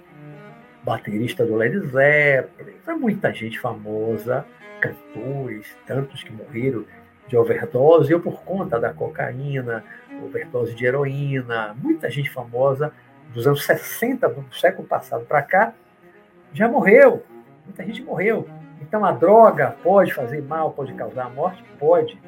[0.83, 4.47] baterista do Led Zeppelin, foi muita gente famosa,
[4.81, 6.85] cantores, tantos que morreram
[7.27, 9.85] de overdose, ou por conta da cocaína,
[10.23, 12.93] overdose de heroína, muita gente famosa
[13.35, 15.75] dos anos 60 do século passado para cá
[16.53, 17.25] já morreu,
[17.65, 18.49] muita gente morreu.
[18.81, 21.63] Então a droga pode fazer mal, pode causar morte?
[21.79, 22.21] Pode.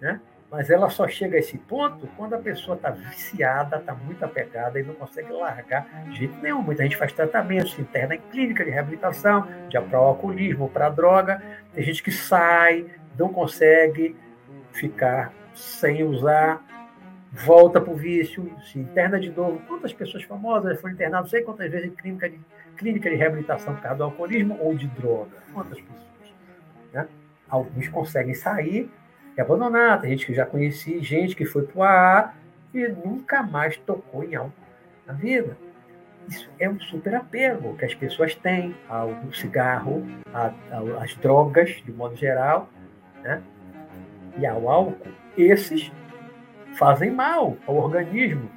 [0.00, 0.20] Né?
[0.52, 4.78] Mas ela só chega a esse ponto quando a pessoa está viciada, está muito apegada
[4.78, 6.60] e não consegue largar de jeito nenhum.
[6.60, 10.88] Muita gente faz tratamento, se interna em clínica de reabilitação, já para o alcoolismo, para
[10.88, 11.42] a droga.
[11.72, 12.84] Tem gente que sai,
[13.18, 14.14] não consegue
[14.72, 16.62] ficar sem usar,
[17.32, 19.58] volta para o vício, se interna de novo.
[19.66, 22.38] Quantas pessoas famosas foram internadas, não sei quantas vezes em clínica de,
[22.76, 25.32] clínica de reabilitação por causa do alcoolismo ou de droga?
[25.54, 26.34] Quantas pessoas?
[26.92, 27.08] Né?
[27.48, 28.90] Alguns conseguem sair
[29.36, 30.00] e abandonar.
[30.00, 32.34] Tem gente que já conheci, gente que foi para o AA
[32.74, 34.52] e nunca mais tocou em álcool
[35.06, 35.56] na vida.
[36.28, 40.06] Isso é um super apego que as pessoas têm ao cigarro,
[41.00, 42.68] às drogas, de modo geral,
[43.22, 43.42] né?
[44.38, 45.12] e ao álcool.
[45.36, 45.90] Esses
[46.76, 48.50] fazem mal ao organismo.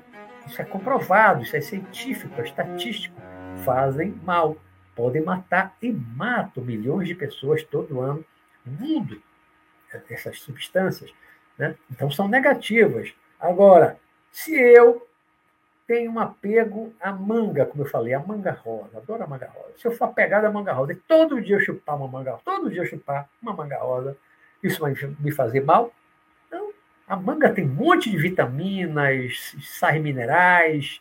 [0.45, 3.19] Isso é comprovado, isso é científico, é estatístico.
[3.63, 4.57] Fazem mal.
[4.95, 8.23] Podem matar e matam milhões de pessoas todo ano
[8.65, 9.21] no mundo,
[10.09, 11.13] essas substâncias.
[11.57, 11.75] Né?
[11.91, 13.13] Então são negativas.
[13.39, 13.97] Agora,
[14.31, 15.07] se eu
[15.87, 19.73] tenho um apego à manga, como eu falei, a manga rosa, adoro a manga rosa.
[19.77, 22.43] Se eu for apegado à manga rosa e todo dia eu chupar uma manga rosa,
[22.43, 24.17] todo dia eu chupar uma manga rosa,
[24.63, 25.93] isso vai me fazer mal?
[27.07, 30.99] A manga tem um monte de vitaminas, sais minerais,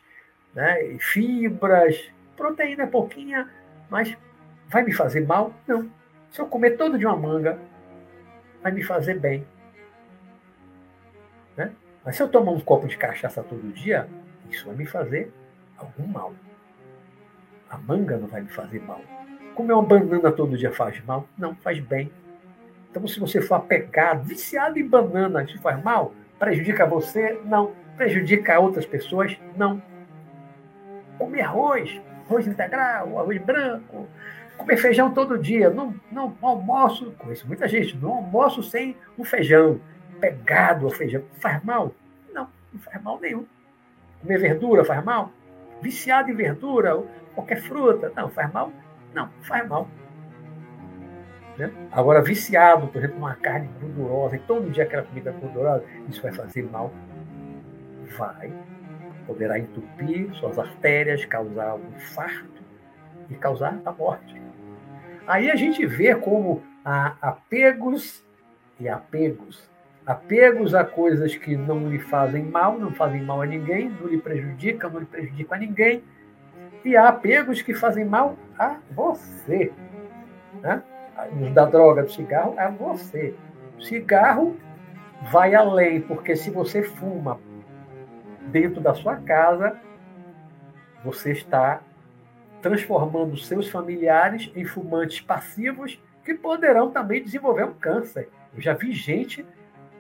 [0.55, 1.99] né, fibras,
[2.37, 3.51] proteína é pouquinha,
[3.89, 4.15] mas
[4.69, 5.55] vai me fazer mal?
[5.67, 5.91] Não.
[6.31, 7.59] Se eu comer todo de uma manga,
[8.65, 9.47] vai me fazer bem.
[11.55, 11.71] Né?
[12.03, 14.09] Mas se eu tomar um copo de cachaça todo dia,
[14.51, 15.31] isso vai me fazer
[15.77, 16.33] algum mal.
[17.69, 19.03] A manga não vai me fazer mal.
[19.55, 21.29] Comer uma banana todo dia faz mal?
[21.37, 22.11] Não, faz bem.
[22.91, 26.15] Então, se você for apegado, viciado em banana, isso faz mal?
[26.39, 27.39] Prejudica você?
[27.45, 27.73] Não.
[27.99, 29.39] Prejudica outras pessoas?
[29.57, 29.83] Não.
[31.19, 34.09] Comer arroz, arroz integral, arroz branco,
[34.57, 35.71] comer feijão todo dia.
[35.71, 39.81] Não, não almoço, conheço muita gente, não almoço sem um feijão.
[40.21, 41.23] Pegado ao feijão.
[41.41, 41.93] Faz mal?
[42.33, 43.47] Não, não faz mal nenhum.
[44.21, 45.31] Comer verdura faz mal?
[45.83, 47.03] Viciado em verdura,
[47.35, 48.73] qualquer fruta, não, faz mal?
[49.13, 49.89] Não, faz mal.
[51.59, 51.71] Né?
[51.93, 56.33] Agora, viciado, por exemplo, uma carne gordurosa, e todo dia aquela comida gordurosa, isso vai
[56.33, 56.91] fazer mal?
[58.17, 58.53] Vai.
[59.27, 62.63] Poderá entupir suas artérias, causar um infarto
[63.31, 64.44] e causar a morte.
[65.27, 68.25] Aí a gente vê como há apegos
[68.79, 69.71] e apegos.
[70.07, 74.19] Apegos a coisas que não lhe fazem mal, não fazem mal a ninguém, não lhe
[74.19, 76.05] prejudicam, não lhe prejudicam a ninguém.
[76.85, 79.73] E há apegos que fazem mal a você.
[80.61, 80.83] Né?
[81.55, 83.35] Da droga, do cigarro, a você.
[83.79, 84.57] O cigarro
[85.33, 87.41] vai além, porque se você fuma
[88.49, 89.81] dentro da sua casa,
[91.03, 91.81] você está
[92.65, 98.31] transformando seus familiares em fumantes passivos que poderão também desenvolver um câncer.
[98.55, 99.45] Eu já vi gente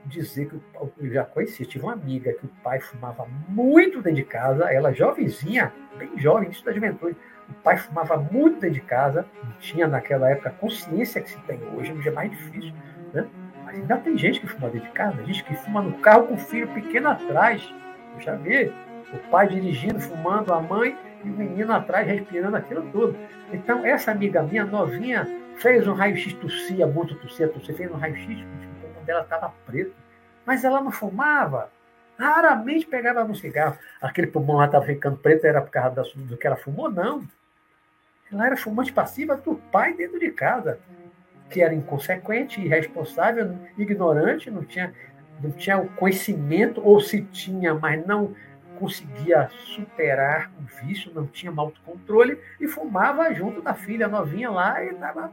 [0.06, 4.24] dizer que eu já conheci, tive uma amiga que o pai fumava muito dentro de
[4.24, 7.14] casa, ela jovenzinha, bem jovem, isso da juventude.
[7.50, 11.38] O pai fumava muito dentro de casa, não tinha naquela época a consciência que se
[11.40, 12.72] tem hoje, hoje é mais difícil,
[13.12, 13.26] né?
[13.62, 16.34] Mas ainda tem gente que fuma dentro de casa, gente que fuma no carro com
[16.34, 17.62] o filho pequeno atrás.
[18.14, 18.72] Eu já vi
[19.12, 23.16] o pai dirigindo, fumando, a mãe e o menino atrás respirando aquilo tudo.
[23.52, 28.26] Então, essa amiga minha, novinha, fez um raio-x, tossia muito, tossia, tossia, fez um raio-x,
[28.26, 29.94] o pulmão dela estava preto.
[30.44, 31.70] Mas ela não fumava.
[32.18, 33.78] Raramente pegava no cigarro.
[34.00, 36.90] Aquele pulmão lá estava ficando preto, era por causa do que ela fumou?
[36.90, 37.24] Não.
[38.30, 40.78] Ela era fumante passiva do pai dentro de casa,
[41.50, 44.92] que era inconsequente, irresponsável, ignorante, não tinha,
[45.42, 48.34] não tinha o conhecimento, ou se tinha, mas não
[48.78, 54.90] conseguia superar o vício, não tinha autocontrole e fumava junto da filha novinha lá e
[54.90, 55.32] estava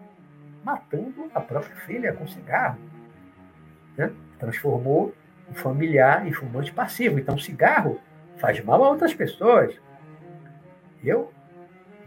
[0.63, 2.77] matando a própria filha com cigarro.
[3.97, 4.11] Né?
[4.39, 5.13] Transformou
[5.49, 7.19] o familiar em fumante passivo.
[7.19, 7.99] Então, cigarro
[8.37, 9.79] faz mal a outras pessoas.
[11.03, 11.31] Eu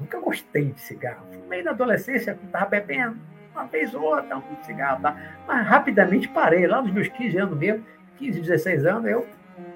[0.00, 1.26] nunca gostei de cigarro.
[1.32, 3.18] Fumei na adolescência, estava bebendo,
[3.52, 5.16] uma vez ou outra, um cigarro, tá?
[5.46, 6.66] mas rapidamente parei.
[6.66, 7.84] Lá nos meus 15 anos mesmo,
[8.18, 9.26] 15, 16 anos, eu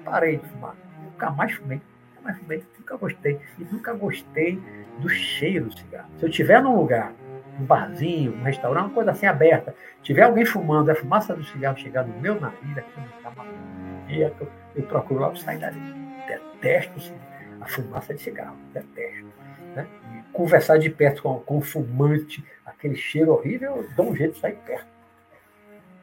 [0.03, 0.75] parei de fumar.
[1.19, 1.81] Nunca mais fumei.
[2.15, 2.63] Nunca mais fumei.
[2.77, 3.39] Nunca gostei.
[3.59, 4.59] E nunca gostei
[4.99, 6.09] do cheiro do cigarro.
[6.17, 7.11] Se eu estiver num lugar,
[7.59, 11.77] um barzinho, um restaurante, uma coisa assim aberta, tiver alguém fumando, a fumaça do cigarro
[11.77, 15.79] chegar no meu nariz, aqui no camaria, eu, eu procuro logo sair dali.
[16.25, 17.13] Detesto
[17.59, 18.55] a fumaça de cigarro.
[18.73, 19.27] Detesto.
[19.75, 19.85] Né?
[20.31, 24.39] conversar de perto com, com o fumante, aquele cheiro horrível, eu dou um jeito de
[24.39, 24.87] sair perto.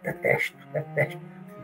[0.02, 1.18] Detesto, detesto.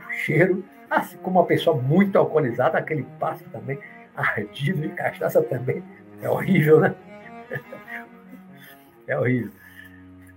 [0.08, 3.78] O cheiro Assim como uma pessoa muito alcoolizada, aquele passo também,
[4.14, 5.82] ardido de cachaça também.
[6.20, 6.94] É horrível, né?
[9.06, 9.50] É horrível.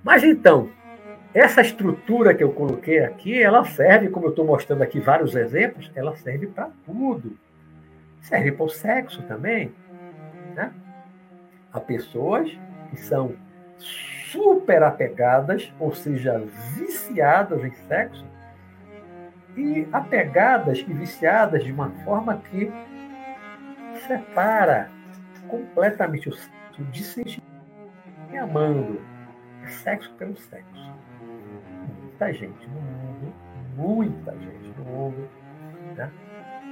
[0.01, 0.69] Mas então,
[1.33, 5.91] essa estrutura que eu coloquei aqui, ela serve, como eu estou mostrando aqui vários exemplos,
[5.93, 7.37] ela serve para tudo.
[8.21, 9.73] Serve para o sexo também.
[10.55, 10.71] Né?
[11.73, 12.49] Há pessoas
[12.89, 13.35] que são
[14.31, 16.41] super apegadas, ou seja,
[16.75, 18.25] viciadas em sexo,
[19.55, 22.71] e apegadas e viciadas de uma forma que
[24.07, 24.89] separa
[25.47, 27.43] completamente o sexo de sentir
[28.31, 29.01] e amando.
[29.63, 30.93] É sexo pelo sexo.
[32.01, 33.33] Muita gente no mundo,
[33.75, 35.29] muita gente no mundo,
[35.95, 36.11] né,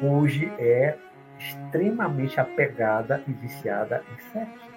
[0.01, 0.97] hoje é
[1.39, 4.73] extremamente apegada e viciada em sexo.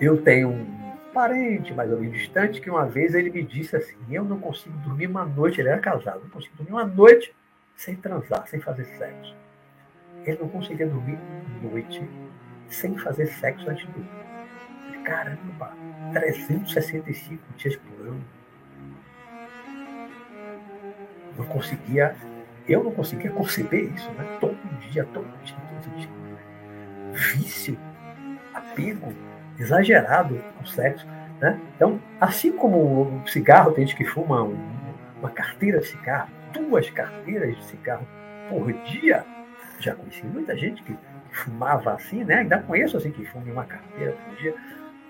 [0.00, 0.79] Eu tenho um
[1.12, 4.76] parente mais ou menos distante, que uma vez ele me disse assim: Eu não consigo
[4.78, 5.60] dormir uma noite.
[5.60, 7.34] Ele era casado, não consigo dormir uma noite
[7.76, 9.34] sem transar, sem fazer sexo.
[10.24, 11.18] Ele não conseguia dormir
[11.62, 12.02] noite
[12.68, 14.20] sem fazer sexo antes de dormir.
[15.04, 15.72] Caramba,
[16.12, 18.24] 365 dias por ano.
[21.36, 22.14] Não conseguia,
[22.68, 24.38] eu não conseguia conceber isso, né?
[24.40, 24.56] Todo
[24.90, 26.10] dia, todo dia, todo dia.
[27.12, 27.78] Vício,
[28.52, 29.12] apego,
[29.60, 31.06] exagerado ao sexo.
[31.40, 31.60] Né?
[31.76, 34.42] Então, assim como o cigarro, tem gente que fuma
[35.18, 38.06] uma carteira de cigarro, duas carteiras de cigarro
[38.48, 39.24] por dia.
[39.78, 40.96] Já conheci muita gente que
[41.30, 42.40] fumava assim, né?
[42.40, 44.54] Ainda conheço assim que fuma uma carteira por dia.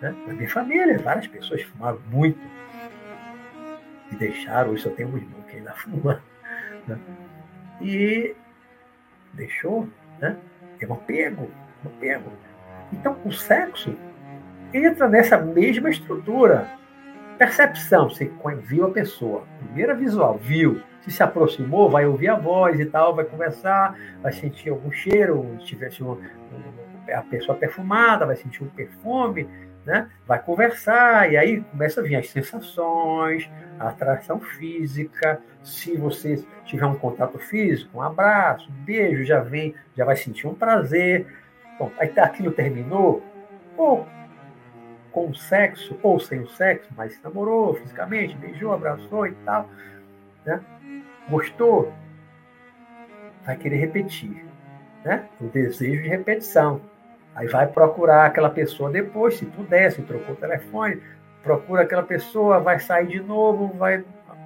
[0.00, 0.14] Né?
[0.26, 2.38] Na minha família, várias pessoas fumavam muito.
[4.12, 6.22] E deixaram, hoje só tem um irmão que ainda fuma.
[6.86, 6.98] Né?
[7.80, 8.36] E
[9.32, 9.88] deixou,
[10.20, 10.36] né?
[10.80, 11.50] É um apego,
[11.84, 12.32] um apego.
[12.92, 13.96] Então, o sexo
[14.72, 16.68] entra nessa mesma estrutura.
[17.38, 18.30] Percepção, você
[18.62, 23.14] viu a pessoa, primeira visual, viu, se se aproximou, vai ouvir a voz e tal,
[23.14, 26.18] vai conversar, vai sentir algum cheiro, se tivesse uma,
[27.10, 29.48] a pessoa perfumada, vai sentir um perfume,
[29.86, 30.10] né?
[30.26, 36.84] vai conversar, e aí começa a vir as sensações, a atração física, se você tiver
[36.84, 41.26] um contato físico, um abraço, um beijo, já vem, já vai sentir um prazer.
[41.78, 43.22] Bom, aí tá, aquilo terminou,
[43.80, 44.04] Pô,
[45.12, 49.68] com o sexo ou sem o sexo, mas namorou fisicamente, beijou, abraçou e tal,
[50.44, 50.60] né?
[51.28, 51.92] gostou,
[53.44, 54.44] vai querer repetir.
[55.04, 55.24] Né?
[55.40, 56.82] O desejo de repetição.
[57.34, 61.00] Aí vai procurar aquela pessoa depois, se puder, se trocou o telefone,
[61.42, 64.04] procura aquela pessoa, vai sair de novo, vai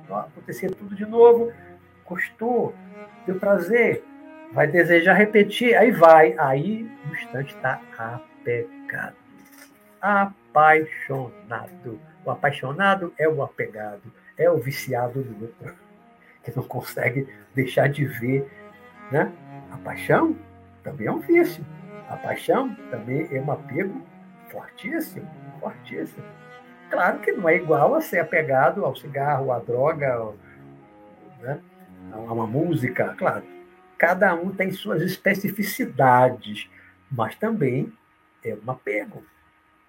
[0.08, 1.52] acontecer tudo de novo.
[2.06, 2.74] Gostou,
[3.26, 4.04] deu prazer,
[4.52, 9.16] vai desejar repetir, aí vai, aí no instante está apegado.
[10.54, 12.00] Apaixonado.
[12.24, 15.74] O apaixonado é o apegado, é o viciado do outro,
[16.44, 18.48] que não consegue deixar de ver.
[19.10, 19.32] Né?
[19.72, 20.38] A paixão
[20.84, 21.66] também é um vício.
[22.08, 24.00] A paixão também é um apego
[24.48, 25.28] fortíssimo,
[25.58, 26.24] fortíssimo.
[26.88, 30.32] Claro que não é igual a ser apegado ao cigarro, à droga,
[31.40, 31.60] né?
[32.12, 33.44] a uma música, claro.
[33.98, 36.70] Cada um tem suas especificidades,
[37.10, 37.92] mas também
[38.44, 39.24] é um apego.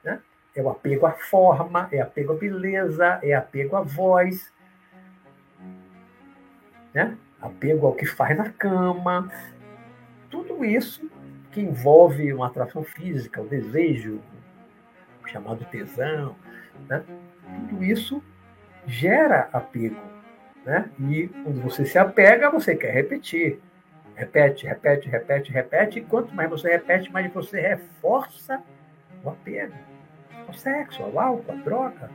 [0.04, 0.20] Né?
[0.56, 4.54] É o apego à forma, é apego à beleza, é apego à voz,
[6.94, 7.18] né?
[7.42, 9.30] apego ao que faz na cama.
[10.30, 11.12] Tudo isso
[11.52, 14.22] que envolve uma atração física, o desejo,
[15.22, 16.38] o chamado tesão,
[16.88, 17.04] né?
[17.70, 18.24] tudo isso
[18.88, 20.00] gera apego.
[20.66, 20.90] Né?
[21.02, 23.60] E quando você se apega, você quer repetir.
[24.16, 26.00] Repete, repete, repete, repete.
[26.00, 28.64] E quanto mais você repete, mais você reforça
[29.22, 29.76] o apego
[30.48, 32.10] ao sexo, ao álcool, à droga,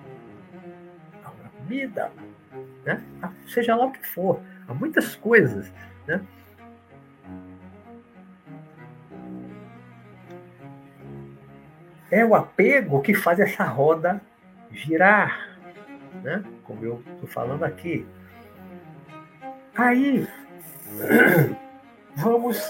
[1.24, 2.10] à comida,
[2.84, 3.02] né?
[3.48, 4.40] seja lá o que for.
[4.68, 5.72] Há muitas coisas.
[6.06, 6.20] Né?
[12.10, 14.20] é o apego que faz essa roda
[14.72, 15.56] girar,
[16.22, 16.42] né?
[16.64, 18.06] como eu estou falando aqui.
[19.76, 20.26] Aí,
[22.16, 22.60] vamos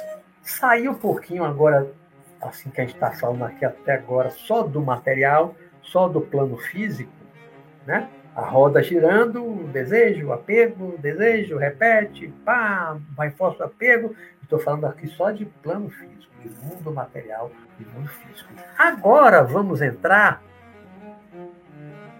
[0.43, 1.91] sair um pouquinho agora,
[2.41, 6.57] assim que a gente está falando aqui até agora, só do material, só do plano
[6.57, 7.13] físico,
[7.87, 8.09] né?
[8.35, 14.15] A roda girando, desejo, apego, desejo, repete, pá, vai força o apego.
[14.43, 18.51] Estou falando aqui só de plano físico, de mundo material e mundo físico.
[18.79, 20.43] Agora vamos entrar.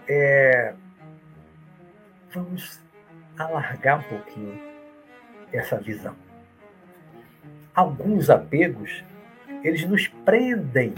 [0.07, 0.73] É,
[2.33, 2.81] vamos
[3.37, 4.61] alargar um pouquinho
[5.51, 6.15] essa visão.
[7.73, 9.03] Alguns apegos,
[9.63, 10.93] eles nos prendem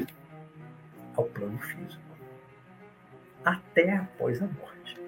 [1.15, 2.01] ao plano físico,
[3.43, 4.99] até após a morte.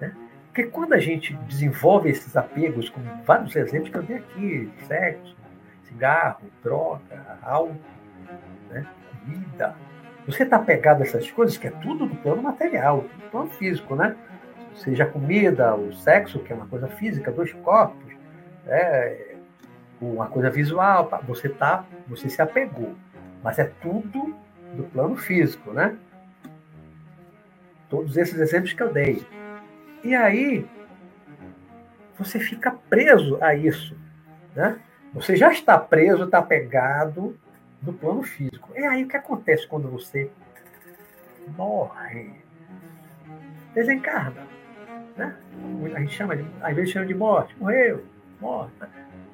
[0.00, 0.14] Né?
[0.46, 5.36] Porque quando a gente desenvolve esses apegos, como vários exemplos que eu dei aqui, sexo,
[5.84, 7.76] cigarro, droga, álcool,
[8.70, 8.86] né?
[9.28, 9.74] comida.
[10.26, 13.96] Você está apegado a essas coisas, que é tudo do plano material, do plano físico,
[13.96, 14.14] né?
[14.74, 18.12] Seja a comida, o sexo, que é uma coisa física, dois corpos,
[18.66, 19.27] é,
[20.00, 22.94] uma coisa visual, você tá, você se apegou.
[23.42, 24.34] Mas é tudo
[24.74, 25.96] do plano físico, né?
[27.88, 29.26] Todos esses exemplos que eu dei.
[30.04, 30.66] E aí,
[32.18, 33.96] você fica preso a isso,
[34.54, 34.78] né?
[35.14, 37.38] Você já está preso, está pegado
[37.82, 38.70] no plano físico.
[38.74, 40.30] É aí o que acontece quando você
[41.56, 42.30] morre.
[43.74, 44.46] Desencarna.
[45.16, 45.36] Né?
[45.94, 47.56] A gente chama de, às vezes chama de morte.
[47.58, 48.04] Morreu,
[48.40, 48.72] morte.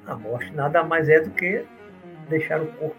[0.07, 1.65] A morte nada mais é do que
[2.29, 2.95] deixar o corpo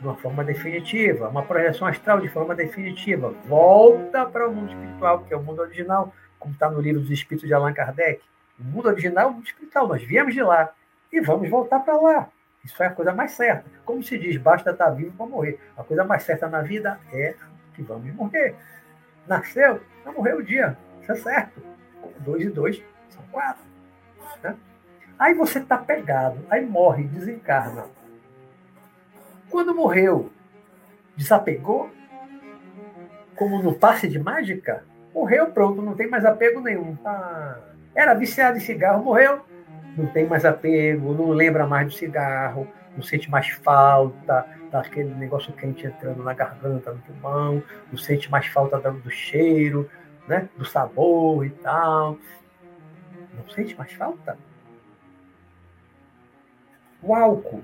[0.00, 3.30] de uma forma definitiva, uma projeção astral de forma definitiva.
[3.46, 7.10] Volta para o mundo espiritual, que é o mundo original, como está no livro dos
[7.10, 8.22] Espíritos de Allan Kardec.
[8.58, 9.88] O mundo original é o mundo espiritual.
[9.88, 10.70] Nós viemos de lá
[11.12, 12.28] e vamos voltar para lá.
[12.64, 13.64] Isso é a coisa mais certa.
[13.84, 15.60] Como se diz, basta estar vivo para morrer.
[15.76, 17.34] A coisa mais certa na vida é
[17.74, 18.56] que vamos morrer.
[19.26, 20.76] Nasceu, vai morrer o dia.
[21.00, 21.62] Isso é certo.
[22.18, 23.62] Dois e dois são quatro.
[24.42, 24.56] Né?
[25.18, 27.86] Aí você está pegado, aí morre, desencarna.
[29.48, 30.30] Quando morreu,
[31.16, 31.90] desapegou,
[33.34, 36.96] como no passe de mágica, morreu, pronto, não tem mais apego nenhum.
[37.04, 37.58] Ah,
[37.94, 39.40] era viciado em cigarro, morreu,
[39.96, 45.52] não tem mais apego, não lembra mais do cigarro, não sente mais falta daquele negócio
[45.54, 49.88] quente entrando na garganta, no pulmão, não sente mais falta do cheiro,
[50.28, 52.18] né, do sabor e tal.
[53.34, 54.36] Não sente mais falta.
[57.06, 57.62] O álcool,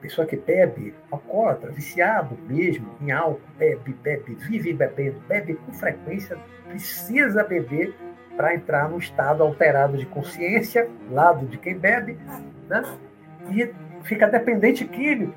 [0.00, 6.38] pessoa que bebe, alcoólatra, viciado mesmo em álcool, bebe, bebe, vive bebendo, bebe com frequência,
[6.68, 7.92] precisa beber
[8.36, 12.16] para entrar num estado alterado de consciência, lado de quem bebe,
[12.68, 12.84] né?
[13.50, 13.74] e
[14.04, 15.34] fica dependente químico.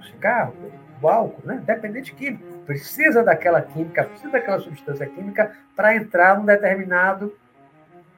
[0.00, 0.54] O cigarro,
[1.00, 1.62] o álcool, né?
[1.64, 2.44] dependente químico.
[2.66, 7.32] Precisa daquela química, precisa daquela substância química para entrar num determinado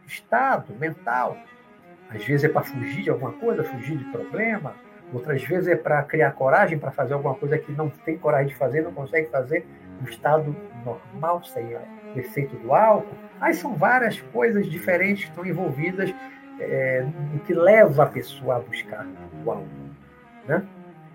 [0.06, 1.36] estado mental.
[2.10, 4.74] Às vezes é para fugir de alguma coisa, fugir de problema.
[5.12, 8.54] Outras vezes é para criar coragem para fazer alguma coisa que não tem coragem de
[8.54, 9.66] fazer, não consegue fazer,
[10.00, 13.16] o estado normal sem o efeito do álcool.
[13.40, 16.12] Aí são várias coisas diferentes que estão envolvidas
[16.60, 19.06] é, no que leva a pessoa a buscar
[19.44, 19.90] o álcool.
[20.46, 20.66] Né?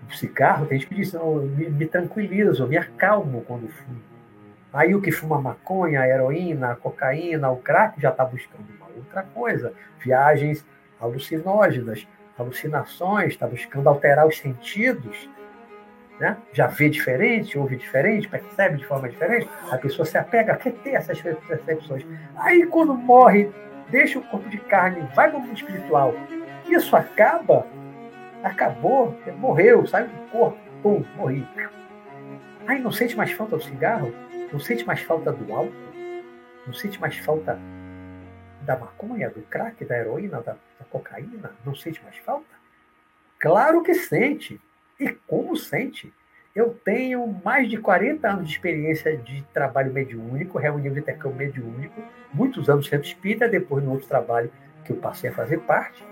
[0.08, 4.00] O cigarro, tem gente que diz, não, me, me tranquilizo, me acalmo quando fumo.
[4.72, 9.72] Aí o que fuma maconha, heroína, cocaína, o crack já está buscando uma outra coisa.
[9.98, 10.64] Viagens
[11.00, 12.06] alucinógenas,
[12.38, 15.28] alucinações, está buscando alterar os sentidos.
[16.18, 16.36] Né?
[16.52, 19.48] Já vê diferente, ouve diferente, percebe de forma diferente.
[19.70, 22.06] A pessoa se apega, quer ter essas percepções.
[22.36, 23.50] Aí quando morre,
[23.88, 26.14] deixa o corpo de carne, vai para o mundo espiritual.
[26.68, 27.66] Isso acaba,
[28.42, 31.46] acabou, morreu, sai do corpo, pum, morri.
[32.66, 34.12] Aí não sente mais falta do cigarro?
[34.52, 35.72] Não sente mais falta do álcool?
[36.66, 37.58] Não sente mais falta
[38.62, 41.52] da maconha, do crack, da heroína, da, da cocaína?
[41.64, 42.60] Não sente mais falta?
[43.38, 44.60] Claro que sente.
[44.98, 46.12] E como sente?
[46.54, 52.02] Eu tenho mais de 40 anos de experiência de trabalho mediúnico, reunião de intercâmbio mediúnico,
[52.34, 54.50] muitos anos sendo espírita, depois no outro trabalho
[54.84, 56.04] que eu passei a fazer parte,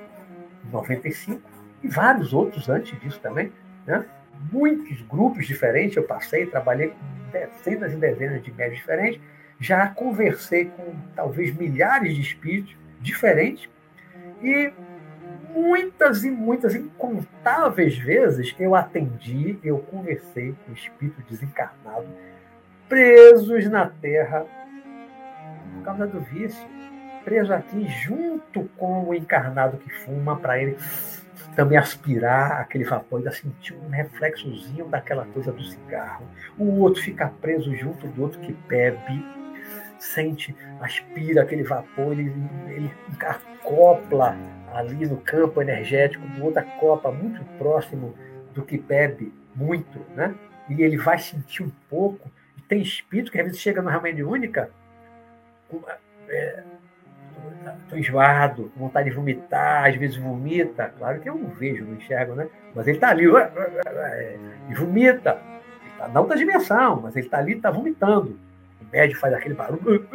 [0.64, 1.42] em 95,
[1.82, 3.52] e vários outros antes disso também.
[3.84, 4.04] Né?
[4.52, 9.20] Muitos grupos diferentes eu passei, trabalhei com dezenas e dezenas de médios diferentes,
[9.60, 13.68] já conversei com talvez milhares de espíritos diferentes
[14.42, 14.72] e
[15.52, 22.08] muitas e muitas, incontáveis vezes eu atendi, eu conversei com espíritos desencarnados,
[22.88, 24.46] presos na Terra
[25.74, 26.66] por causa do vício,
[27.24, 30.76] preso aqui junto com o encarnado que fuma para ele
[31.54, 36.24] também aspirar aquele vapor, ainda sentir um reflexozinho daquela coisa do cigarro.
[36.56, 39.24] O outro fica preso junto do outro que bebe,
[39.98, 42.32] sente, aspira aquele vapor, ele,
[42.68, 42.90] ele
[43.20, 44.36] acopla
[44.72, 48.14] ali no campo energético do outro, acopla muito próximo
[48.54, 50.34] do que bebe muito, né?
[50.68, 52.30] E ele vai sentir um pouco.
[52.56, 54.70] E tem espírito que às vezes chega numa reunião única,
[56.28, 56.62] é,
[57.92, 60.92] enjoado, com vontade de vomitar, às vezes vomita.
[60.98, 62.48] Claro que eu não vejo, não enxergo, né?
[62.74, 63.24] Mas ele está ali
[64.68, 65.40] e vomita.
[65.92, 68.38] Está na outra dimensão, mas ele está ali está vomitando.
[68.80, 70.08] O médico faz aquele barulho,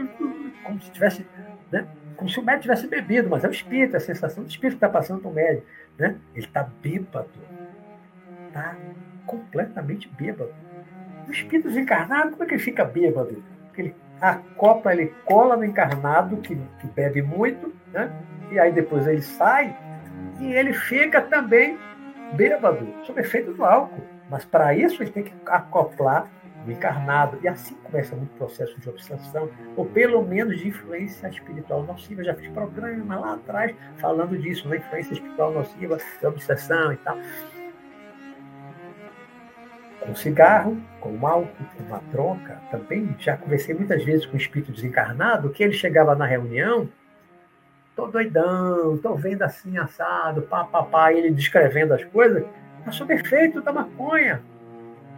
[0.63, 1.27] como se tivesse,
[1.71, 1.87] né?
[2.15, 4.79] Como se o médico tivesse bebido, mas é o espírito, é a sensação do espírito
[4.79, 5.65] que está passando para o médico.
[5.97, 6.17] Né?
[6.33, 7.29] Ele está bêbado.
[8.47, 8.75] Está
[9.25, 10.53] completamente bêbado.
[11.27, 13.43] O espírito desencarnado, como é que ele fica bêbado?
[13.67, 18.09] Porque ele a copa ele cola no encarnado, que, que bebe muito, né?
[18.49, 19.75] e aí depois ele sai
[20.39, 21.77] e ele fica também
[22.33, 24.01] bêbado, sob efeito do álcool.
[24.29, 26.27] Mas para isso ele tem que acoplar
[26.65, 27.39] no encarnado.
[27.41, 32.21] E assim começa muito processo de obsessão, ou pelo menos de influência espiritual nociva.
[32.21, 34.77] Eu já fiz programa lá atrás falando disso, né?
[34.77, 37.17] influência espiritual nociva, obsessão e tal
[40.05, 42.61] com cigarro, com álcool, com uma troca.
[42.69, 46.89] Também já conversei muitas vezes com o espírito desencarnado que ele chegava na reunião,
[47.95, 52.43] tô doidão, tô vendo assim assado, pá, pá, pá, ele descrevendo as coisas,
[52.83, 54.41] tá sob efeito da maconha.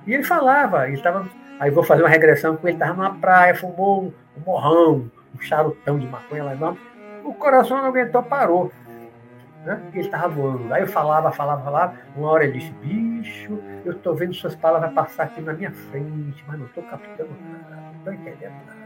[0.06, 1.28] E ele falava, ele estava.
[1.60, 4.14] Aí vou fazer uma regressão com ele, estava numa praia, fumou um,
[4.46, 6.78] morrão, um charutão de maconha lá não.
[7.24, 8.72] O coração não aguentou, parou.
[9.66, 9.82] Né?
[9.94, 10.72] Ele estava voando.
[10.72, 11.96] Aí eu falava, falava, falava.
[12.16, 16.44] Uma hora ele disse: Bicho, eu estou vendo suas palavras passar aqui na minha frente,
[16.48, 18.86] mas não estou captando nada, não estou entendendo nada.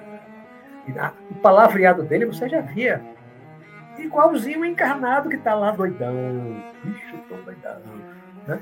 [0.88, 3.02] E o palavreado dele você já via.
[3.98, 6.14] Igualzinho o encarnado que está lá doidão.
[6.84, 7.82] Bicho, estou doidão.
[8.48, 8.60] Né?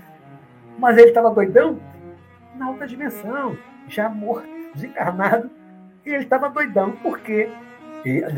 [0.80, 1.80] Mas ele estava doidão
[2.58, 5.50] na outra dimensão, já morto, desencarnado.
[6.06, 7.50] E ele estava doidão, porque,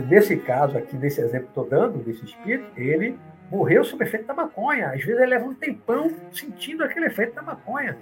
[0.07, 3.17] nesse caso aqui, nesse exemplo que estou dando, desse espírito, ele
[3.51, 4.88] morreu sob efeito da maconha.
[4.88, 7.97] Às vezes ele leva um tempão sentindo aquele efeito da maconha.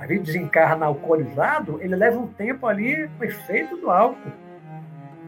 [0.00, 4.30] Às vezes desencarna alcoolizado, ele leva um tempo ali com efeito do álcool.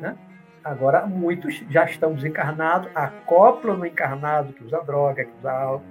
[0.01, 0.16] Né?
[0.62, 5.84] Agora, muitos já estão desencarnados, acoplam no encarnado que usa droga, que usa álcool.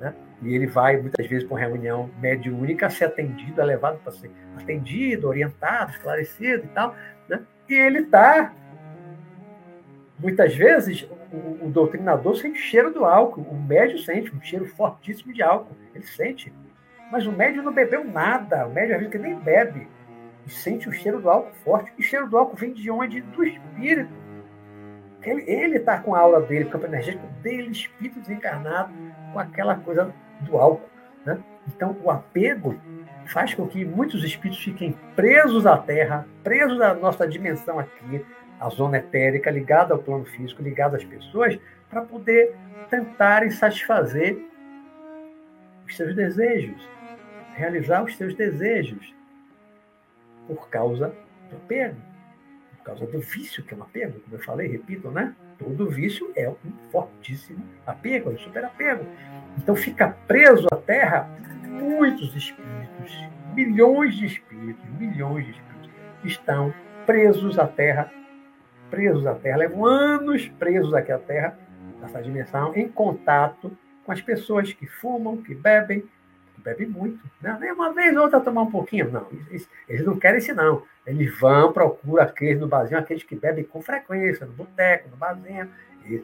[0.00, 0.14] Né?
[0.44, 4.30] E ele vai, muitas vezes, para uma reunião mediúnica, ser atendido, é levado para ser
[4.60, 6.94] atendido, orientado, esclarecido e tal.
[7.28, 7.40] Né?
[7.68, 8.52] E ele está
[10.18, 15.32] muitas vezes o, o, doutrinador sente cheiro do álcool, o médio sente um cheiro fortíssimo
[15.32, 16.52] de álcool, ele sente.
[17.10, 19.88] Mas o médio não bebeu nada, o médio às vezes nem bebe,
[20.46, 21.92] e sente o cheiro do álcool forte.
[21.98, 23.20] E o cheiro do álcool vem de onde?
[23.20, 24.12] Do espírito.
[25.22, 28.92] Ele está com a aura dele, o campo energético dele, espírito desencarnado,
[29.32, 30.88] com aquela coisa do álcool.
[31.24, 31.38] Né?
[31.68, 32.78] Então, o apego
[33.26, 38.24] faz com que muitos espíritos fiquem presos à Terra, presos à nossa dimensão aqui,
[38.60, 41.58] a zona etérica ligada ao plano físico, ligada às pessoas,
[41.88, 42.54] para poder
[42.90, 44.38] tentarem satisfazer
[45.86, 46.88] os seus desejos,
[47.54, 49.14] realizar os seus desejos.
[50.46, 51.14] por causa
[51.48, 51.96] do apego,
[52.76, 55.34] por causa do vício que é um apego, como eu falei, repito, né?
[55.64, 59.06] Todo vício é um fortíssimo apego, é um superapego.
[59.56, 61.28] Então fica preso à terra
[61.66, 65.90] muitos espíritos, milhões de espíritos, milhões de espíritos
[66.24, 66.72] estão
[67.06, 68.10] presos à terra,
[68.90, 71.58] presos à terra, levam anos presos aqui à terra,
[72.00, 76.04] nessa dimensão, em contato com as pessoas que fumam, que bebem,
[76.64, 77.20] que bebem muito.
[77.40, 77.56] Né?
[77.60, 79.10] Nem uma vez ou outra tomar um pouquinho.
[79.10, 80.82] Não, eles, eles não querem isso, não.
[81.06, 85.70] Eles vão, procuram aqueles no barzinho, aqueles que bebem com frequência, no boteco, no barzinho.
[86.06, 86.22] E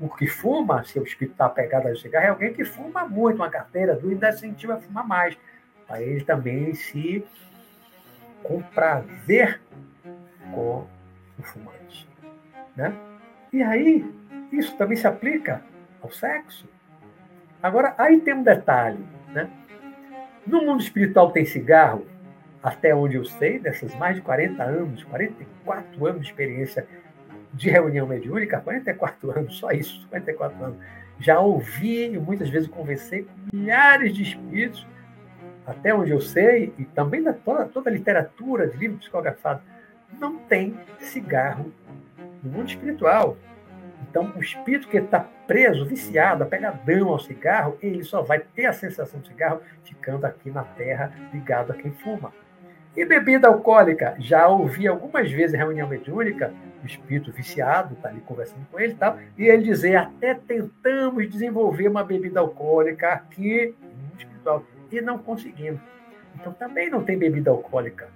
[0.00, 3.36] o que fuma, se o espírito está apegado ao cigarro, é alguém que fuma muito,
[3.36, 5.36] uma carteira do incentiva a fumar mais.
[5.86, 7.24] Para ele também se
[8.42, 9.60] comprazer
[10.52, 10.86] com
[11.38, 12.08] o fumante.
[12.74, 12.94] Né?
[13.52, 14.04] E aí,
[14.50, 15.62] isso também se aplica
[16.00, 16.66] ao sexo.
[17.62, 19.06] Agora, aí tem um detalhe.
[19.28, 19.48] Né?
[20.46, 22.04] No mundo espiritual tem cigarro,
[22.62, 26.86] até onde eu sei, dessas mais de 40 anos, 44 anos de experiência
[27.52, 30.78] de reunião mediúnica, 44 anos, só isso, 44 anos.
[31.20, 34.86] Já ouvi e muitas vezes conversei com milhares de espíritos,
[35.64, 39.60] até onde eu sei, e também da toda, toda a literatura de livro psicografado,
[40.18, 41.72] não tem cigarro
[42.42, 43.36] no mundo espiritual.
[44.12, 48.72] Então, o espírito que está preso, viciado, apegadão ao cigarro, ele só vai ter a
[48.74, 52.30] sensação do cigarro ficando aqui na terra, ligado a quem fuma.
[52.94, 56.52] E bebida alcoólica, já ouvi algumas vezes em reunião mediúnica,
[56.82, 61.30] o espírito viciado está ali conversando com ele e tal, e ele dizer, até tentamos
[61.30, 65.80] desenvolver uma bebida alcoólica aqui no espiritual, e não conseguimos.
[66.34, 68.10] Então também não tem bebida alcoólica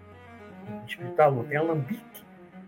[0.68, 2.25] no espiritual, não tem alambique.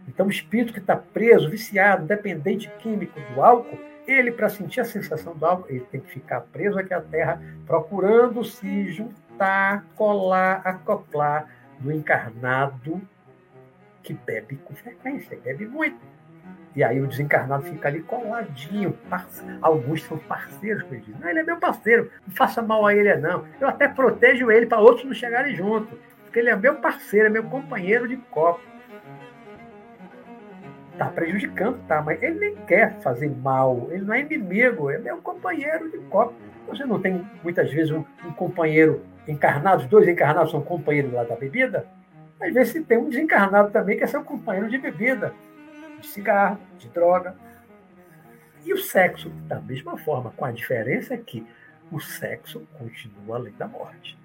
[0.09, 4.85] Então o espírito que está preso, viciado, dependente químico do álcool, ele, para sentir a
[4.85, 10.63] sensação do álcool, ele tem que ficar preso aqui à terra, procurando se juntar, colar,
[10.65, 11.47] acoplar
[11.79, 13.01] do encarnado
[14.03, 16.01] que bebe com frequência, bebe muito.
[16.75, 18.97] E aí o desencarnado fica ali coladinho.
[19.61, 21.15] Alguns são parceiros com ele.
[21.21, 22.11] Não, ele é meu parceiro.
[22.27, 23.45] Não faça mal a ele, não.
[23.61, 25.99] Eu até protejo ele para outros não chegarem junto.
[26.25, 28.61] Porque ele é meu parceiro, é meu companheiro de copo.
[30.99, 32.03] Tá prejudicando, tá?
[32.03, 33.89] Mas ele nem quer fazer mal.
[33.91, 36.35] Ele não é inimigo, ele é meu companheiro de copo.
[36.67, 41.37] Você não tem, muitas vezes, um, um companheiro encarnados, dois encarnados são companheiros lá da
[41.37, 41.87] bebida,
[42.41, 45.35] às vezes se tem um desencarnado também que é seu companheiro de bebida,
[46.01, 47.35] de cigarro, de droga.
[48.65, 51.47] E o sexo, da mesma forma, com a diferença que
[51.91, 54.17] o sexo continua além da morte.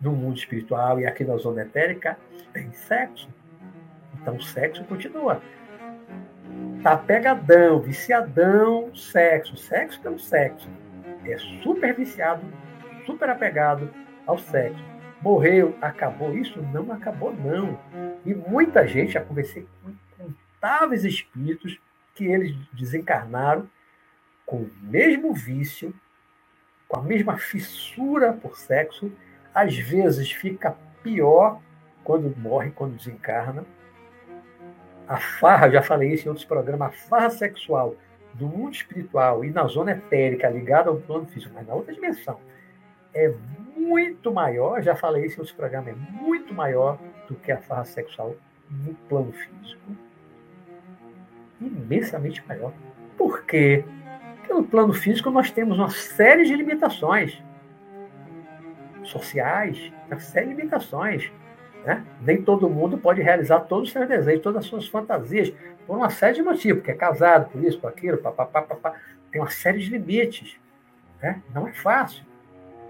[0.00, 2.16] No mundo espiritual e aqui na zona etérica,
[2.52, 3.28] tem sexo.
[4.14, 5.42] Então o sexo continua.
[6.82, 9.54] Tá pegadão, viciadão, sexo.
[9.56, 10.68] Sexo pelo sexo.
[11.26, 12.42] É super viciado,
[13.04, 13.92] super apegado,
[14.26, 14.82] ao sexo.
[15.20, 16.34] Morreu, acabou.
[16.34, 17.78] Isso não acabou, não.
[18.24, 21.78] E muita gente, já conversei com incontáveis espíritos
[22.14, 23.68] que eles desencarnaram
[24.46, 25.94] com o mesmo vício,
[26.88, 29.12] com a mesma fissura por sexo.
[29.54, 31.60] Às vezes fica pior
[32.02, 33.66] quando morre, quando desencarna.
[35.10, 37.96] A farra, já falei isso em outros programas, a farra sexual
[38.34, 42.38] do mundo espiritual e na zona etérica ligada ao plano físico, mas na outra dimensão,
[43.12, 43.34] é
[43.76, 46.96] muito maior, já falei isso em outros programas, é muito maior
[47.26, 48.36] do que a farra sexual
[48.70, 49.82] no plano físico.
[51.60, 52.72] Imensamente maior.
[53.18, 53.84] Por quê?
[54.36, 57.42] Porque no plano físico nós temos uma série de limitações
[59.02, 61.32] sociais, uma série de limitações.
[61.84, 62.04] Né?
[62.20, 65.52] Nem todo mundo pode realizar todos os seus desejos, todas as suas fantasias,
[65.86, 68.94] por uma série de motivos, porque é casado, por isso, por aquilo, papapá, papá.
[69.30, 70.58] tem uma série de limites.
[71.22, 71.42] Né?
[71.54, 72.24] Não é fácil.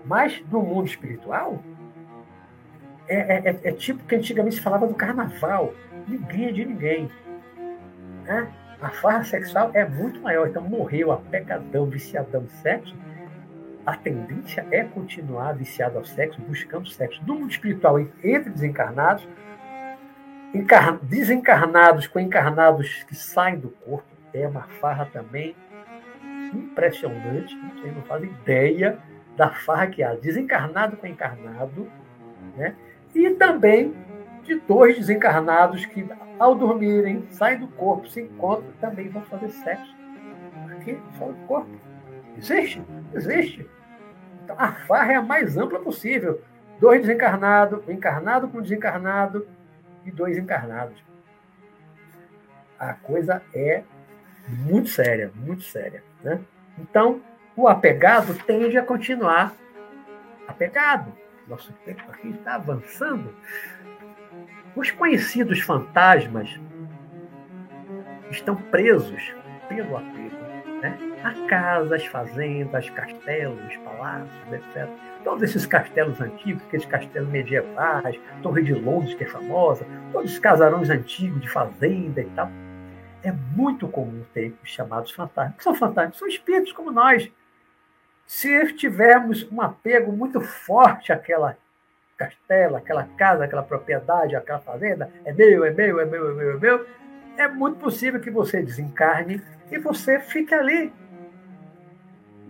[0.05, 1.63] Mas no mundo espiritual,
[3.09, 5.75] é, é, é, é tipo que antigamente se falava do carnaval.
[6.07, 7.11] Ninguém é de ninguém.
[8.25, 8.49] Né?
[8.81, 10.49] A farra sexual é muito maior.
[10.49, 12.97] Então, morreu a pecadão, viciadão sexo.
[13.87, 17.23] A tendência é continuar viciado ao sexo, buscando sexo.
[17.27, 19.27] No mundo espiritual, entre desencarnados,
[21.03, 25.57] desencarnados com encarnados que saem do corpo, é uma farra também
[26.53, 27.57] impressionante.
[27.75, 28.99] Vocês não fazem ideia
[29.37, 31.91] da farra que há desencarnado com encarnado,
[32.57, 32.75] né?
[33.15, 33.95] e também
[34.45, 36.07] de dois desencarnados que,
[36.39, 39.95] ao dormirem, saem do corpo, se encontram, também vão fazer sexo
[40.81, 41.71] aqui, fora do corpo.
[42.41, 42.83] Existe?
[43.15, 43.71] Existe.
[44.43, 46.43] Então, a farra é a mais ampla possível.
[46.81, 49.47] Dois desencarnados, encarnado com desencarnado
[50.05, 50.97] e dois encarnados.
[52.79, 53.83] A coisa é
[54.49, 56.03] muito séria, muito séria.
[56.23, 56.41] Né?
[56.79, 57.21] Então,
[57.55, 59.55] o apegado tende a continuar
[60.49, 61.13] apegado.
[61.47, 63.35] Nosso tempo aqui está avançando.
[64.75, 66.59] Os conhecidos fantasmas
[68.31, 69.35] estão presos
[69.69, 70.97] pelo apego né?
[71.23, 74.89] A casas, fazendas, castelos, palácios, etc.
[75.23, 80.39] Todos esses castelos antigos, aqueles castelos medievais, Torre de Londres, que é famosa, todos os
[80.39, 82.51] casarões antigos de fazenda e tal.
[83.23, 85.57] É muito comum ter os chamados fantasmas.
[85.57, 86.17] que são fantasmas?
[86.17, 87.31] São espíritos como nós.
[88.27, 91.57] Se tivermos um apego muito forte àquela
[92.17, 96.51] castelo, aquela casa, aquela propriedade, aquela fazenda, é meu, é meu, é meu, é meu,
[96.51, 96.87] é meu,
[97.39, 100.93] é muito possível que você desencarne e você fique ali.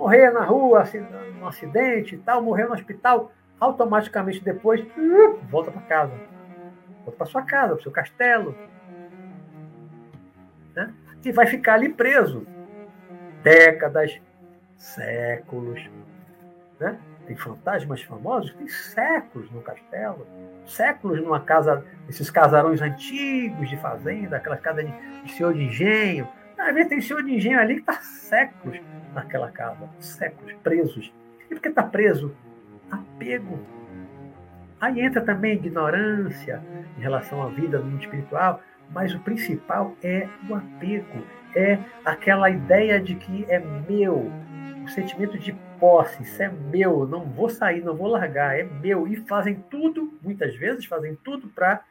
[0.00, 0.98] Morrer na rua, assim,
[1.38, 3.30] num acidente e tal, morrer no hospital,
[3.60, 6.14] automaticamente depois, uh, volta para casa.
[7.04, 8.56] Volta para sua casa, para seu castelo.
[10.74, 10.94] Né?
[11.22, 12.46] E vai ficar ali preso.
[13.42, 14.18] Décadas,
[14.74, 15.90] séculos.
[16.78, 16.98] Né?
[17.26, 20.26] Tem fantasmas famosos que séculos no castelo,
[20.64, 26.26] séculos numa casa, esses casarões antigos de fazenda, aquelas casas de, de senhor de engenho.
[26.60, 28.78] Às vezes tem senhor de engenho ali que está séculos
[29.14, 31.12] naquela casa, séculos, presos.
[31.50, 32.34] E por que está preso?
[32.90, 33.58] Apego.
[34.80, 36.62] Aí entra também ignorância
[36.96, 42.50] em relação à vida no mundo espiritual, mas o principal é o apego, é aquela
[42.50, 44.30] ideia de que é meu,
[44.84, 49.06] o sentimento de posse, isso é meu, não vou sair, não vou largar, é meu.
[49.06, 51.82] E fazem tudo, muitas vezes, fazem tudo para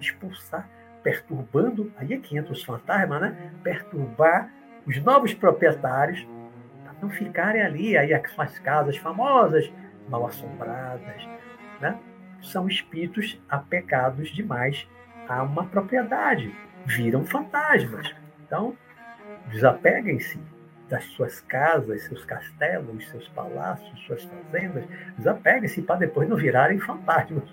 [0.00, 0.68] expulsar,
[1.06, 3.52] perturbando, aí é que entra os fantasmas, né?
[3.62, 4.52] Perturbar
[4.84, 6.26] os novos proprietários
[6.82, 7.96] para não ficarem ali.
[7.96, 9.72] Aí as casas famosas,
[10.08, 11.28] mal assombradas,
[11.80, 11.96] né?
[12.42, 14.88] São espíritos apegados demais
[15.28, 16.52] a uma propriedade,
[16.84, 18.12] viram fantasmas.
[18.44, 18.76] Então,
[19.48, 20.40] desapeguem-se
[20.88, 24.84] das suas casas, seus castelos, seus palácios, suas fazendas,
[25.16, 27.44] desapeguem-se para depois não virarem fantasmas,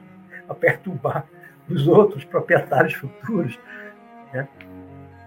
[0.49, 1.25] a perturbar
[1.69, 3.59] os outros proprietários futuros.
[4.33, 4.47] Né?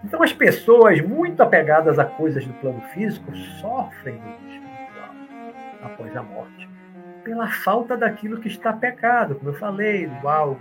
[0.03, 5.15] Então, as pessoas muito apegadas a coisas do plano físico sofrem no espiritual
[5.83, 6.69] após a morte,
[7.23, 10.59] pela falta daquilo que está pecado, como eu falei, do álcool,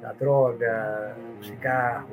[0.00, 2.08] da droga, do cigarro.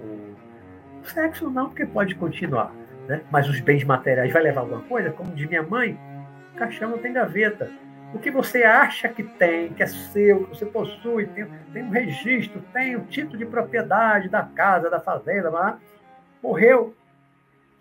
[1.01, 2.72] O sexo não, porque pode continuar
[3.07, 3.22] né?
[3.32, 5.11] mas os bens materiais vai levar alguma coisa?
[5.11, 5.97] Como diz minha mãe,
[6.55, 7.72] caixão não tem gaveta.
[8.14, 11.89] O que você acha que tem, que é seu, que você possui, tem, tem um
[11.89, 15.78] registro, tem o título de propriedade da casa, da fazenda, lá,
[16.41, 16.95] morreu.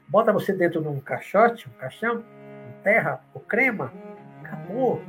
[0.09, 3.93] Bota você dentro de um caixote, um caixão, um terra ou crema,
[4.43, 5.01] acabou.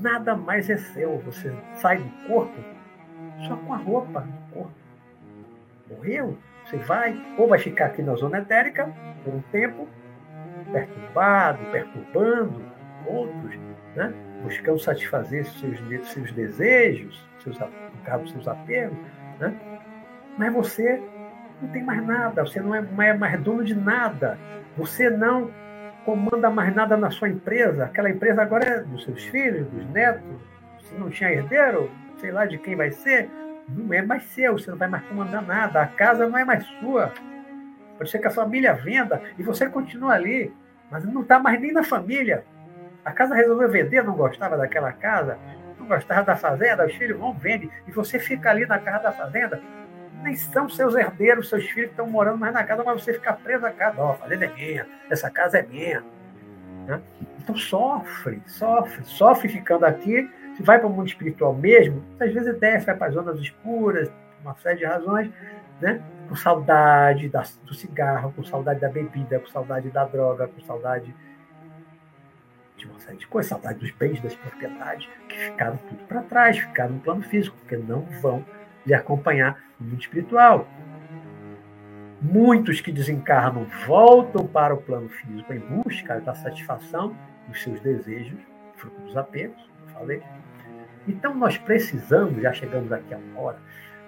[0.00, 1.18] Nada mais é seu.
[1.20, 2.60] Você sai do corpo
[3.46, 4.72] só com a roupa do corpo.
[5.90, 8.92] Morreu, você vai, ou vai ficar aqui na zona etérica
[9.24, 9.88] por um tempo,
[10.72, 12.62] perturbado, perturbando
[13.06, 13.58] outros,
[13.94, 14.12] né?
[14.42, 15.78] buscando satisfazer seus,
[16.08, 17.58] seus desejos, seus,
[18.04, 18.96] caso, seus apegos,
[19.40, 19.54] né?
[20.36, 21.02] mas você
[21.60, 24.38] não tem mais nada, você não é, não é mais dono de nada,
[24.76, 25.50] você não
[26.04, 30.24] comanda mais nada na sua empresa, aquela empresa agora é dos seus filhos, dos netos,
[30.80, 33.28] se não tinha herdeiro, sei lá de quem vai ser,
[33.68, 36.64] não é mais seu, você não vai mais comandar nada, a casa não é mais
[36.80, 37.12] sua.
[37.98, 40.52] Pode ser que a família venda e você continua ali,
[40.90, 42.44] mas não está mais nem na família.
[43.08, 45.38] A casa resolveu vender, não gostava daquela casa,
[45.78, 49.12] não gostava da fazenda, os filhos vão vender, e você fica ali na casa da
[49.12, 49.62] fazenda.
[50.22, 53.32] Nem são seus herdeiros, seus filhos que estão morando mais na casa, mas você fica
[53.32, 53.96] preso à casa.
[53.98, 56.04] Ó, oh, a fazenda é minha, essa casa é minha.
[56.86, 57.00] Né?
[57.38, 62.58] Então sofre, sofre, sofre ficando aqui se vai para o mundo espiritual mesmo, às vezes
[62.58, 64.10] desce, vai para as zonas escuras,
[64.42, 65.30] uma série de razões,
[65.80, 66.02] né?
[66.28, 71.14] com saudade da, do cigarro, com saudade da bebida, com saudade da droga, com saudade
[72.78, 76.58] de uma série de coisas, saudade dos bens, das propriedades, que ficaram tudo para trás,
[76.58, 78.44] ficaram no plano físico, porque não vão
[78.86, 80.66] lhe acompanhar no mundo espiritual.
[82.20, 87.16] Muitos que desencarnam voltam para o plano físico em busca da satisfação
[87.46, 88.38] dos seus desejos,
[88.76, 89.60] fruto dos apegos,
[89.92, 90.22] falei,
[91.06, 93.58] então nós precisamos, já chegamos aqui a uma hora,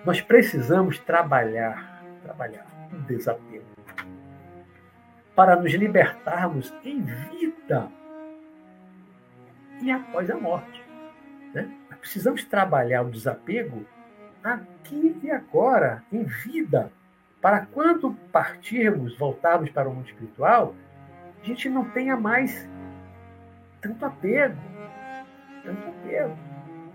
[0.04, 3.64] nós precisamos trabalhar, trabalhar o desapego
[5.34, 7.90] para nos libertarmos em vida
[9.82, 10.82] e após a morte.
[11.54, 11.70] Né?
[12.00, 13.84] Precisamos trabalhar o desapego
[14.42, 16.90] aqui e agora, em vida,
[17.40, 20.74] para quando partirmos, voltarmos para o mundo espiritual,
[21.42, 22.68] a gente não tenha mais
[23.80, 24.56] tanto apego,
[25.64, 26.36] tanto apego.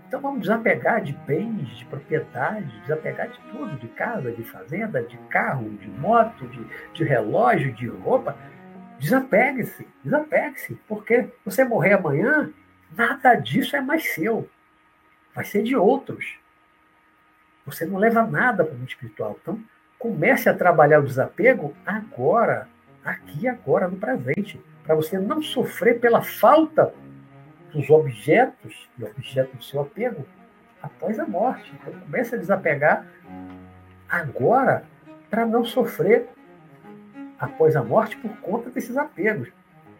[0.06, 5.18] Então vamos desapegar de bens, de propriedade, desapegar de tudo, de casa, de fazenda, de
[5.28, 8.36] carro, de moto, de, de relógio, de roupa.
[9.00, 12.52] Desapegue-se, desapegue-se, porque você morrer amanhã,
[12.94, 14.48] nada disso é mais seu.
[15.34, 16.38] Vai ser de outros.
[17.64, 19.38] Você não leva nada para o mundo espiritual.
[19.42, 19.62] Então,
[19.98, 22.68] comece a trabalhar o desapego agora,
[23.04, 26.94] aqui agora, no presente, para você não sofrer pela falta
[27.72, 30.26] dos objetos e objeto do seu apego
[30.82, 31.74] após a morte.
[31.74, 33.06] Então, comece a desapegar
[34.08, 34.84] agora
[35.28, 36.28] para não sofrer
[37.38, 39.48] após a morte por conta desses apegos.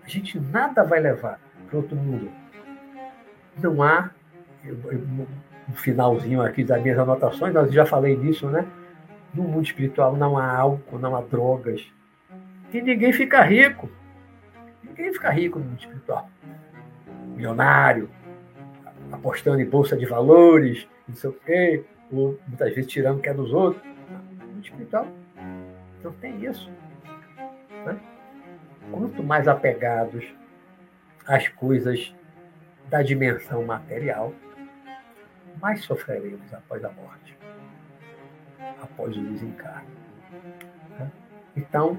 [0.02, 2.30] A gente nada vai levar para outro mundo.
[3.62, 4.10] Não há,
[4.64, 8.66] no finalzinho aqui das minhas anotações, nós já falei disso, né?
[9.34, 11.86] No mundo espiritual não há álcool, não há drogas.
[12.72, 13.88] E ninguém fica rico.
[14.82, 16.28] Ninguém fica rico no mundo espiritual.
[17.34, 18.08] Milionário,
[19.12, 23.28] apostando em bolsa de valores, não sei o quê, ou muitas vezes tirando o que
[23.28, 23.82] é dos outros.
[23.84, 25.06] No mundo espiritual
[26.02, 26.70] não tem isso.
[27.84, 27.98] Né?
[28.90, 30.24] Quanto mais apegados
[31.26, 32.14] às coisas
[32.88, 34.32] da dimensão material,
[35.60, 37.36] mais sofreremos após a morte,
[38.82, 39.88] após o desencarne.
[40.98, 41.10] Né?
[41.56, 41.98] Então,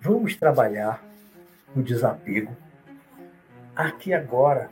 [0.00, 1.02] vamos trabalhar
[1.76, 2.56] o desapego
[3.76, 4.70] aqui agora.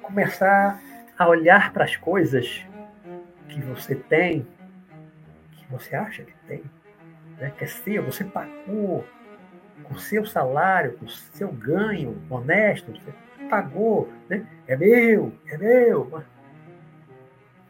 [0.00, 0.80] Começar
[1.18, 2.64] a olhar para as coisas
[3.48, 4.46] que você tem,
[5.52, 6.62] que você acha que tem,
[7.38, 7.52] né?
[7.56, 9.04] que é seu, você pagou
[9.84, 12.92] com seu salário, com seu ganho honesto,
[13.52, 14.46] pagou, né?
[14.66, 16.10] é meu, é meu.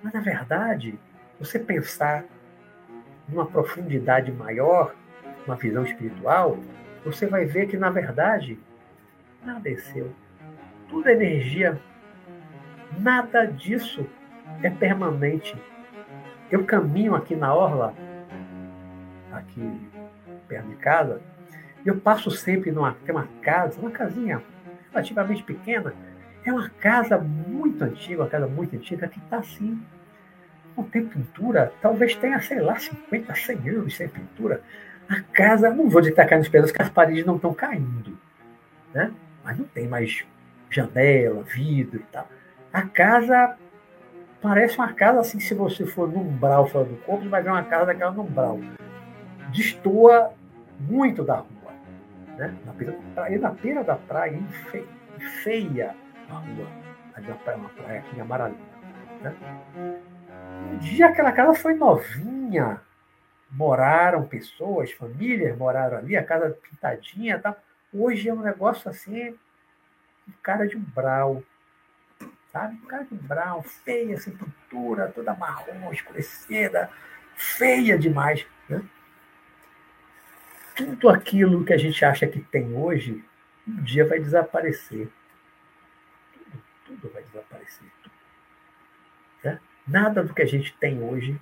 [0.00, 0.96] Mas, na verdade,
[1.40, 2.24] você pensar
[3.28, 4.94] numa profundidade maior,
[5.44, 6.56] uma visão espiritual,
[7.04, 8.60] você vai ver que na verdade
[9.44, 10.12] nada é seu.
[10.88, 11.80] Tudo é energia.
[12.96, 14.06] Nada disso
[14.62, 15.60] é permanente.
[16.48, 17.92] Eu caminho aqui na orla,
[19.32, 19.80] aqui
[20.46, 21.20] perto de casa,
[21.84, 24.40] eu passo sempre numa tem uma casa, uma casinha
[24.92, 25.94] relativamente pequena.
[26.44, 29.80] É uma casa muito antiga, uma casa muito antiga que está assim.
[30.76, 34.62] Não tem pintura, talvez tenha, sei lá, 50, 100 anos sem pintura.
[35.08, 37.52] A casa, não vou dizer que está caindo os pedaços, porque as paredes não estão
[37.52, 38.18] caindo.
[38.94, 39.12] Né?
[39.44, 40.24] Mas não tem mais
[40.70, 42.28] janela, vidro e tal.
[42.72, 43.56] A casa
[44.40, 47.50] parece uma casa assim, se você for no umbral fora do corpo, você vai ver
[47.50, 48.58] uma casa daquela no umbral.
[49.52, 50.32] Destoa
[50.80, 51.61] muito da rua
[52.42, 52.58] né?
[52.64, 54.42] na, beira da praia, na beira da praia,
[55.42, 55.94] feia
[56.28, 56.66] a rua,
[57.14, 58.58] ali na praia, uma praia aqui em Amaralina.
[59.20, 59.36] Né?
[60.72, 62.80] Um dia aquela casa foi novinha,
[63.50, 67.56] moraram pessoas, famílias moraram ali, a casa pintadinha tal.
[67.94, 69.30] Hoje é um negócio assim,
[70.26, 71.42] um cara de umbral,
[72.50, 72.74] sabe?
[72.82, 76.90] Um cara de umbral, feia, sem pintura, toda marrom, escurecida,
[77.34, 78.46] feia demais.
[78.68, 78.82] Né?
[80.76, 83.24] Tudo aquilo que a gente acha que tem hoje,
[83.66, 85.08] um dia vai desaparecer.
[86.32, 87.86] Tudo, tudo vai desaparecer.
[89.44, 89.60] Né?
[89.86, 91.40] Nada do que a gente tem hoje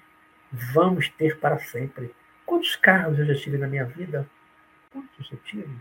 [0.53, 2.15] vamos ter para sempre.
[2.45, 4.29] Quantos carros eu já tive na minha vida?
[4.91, 5.79] Quantos eu tive?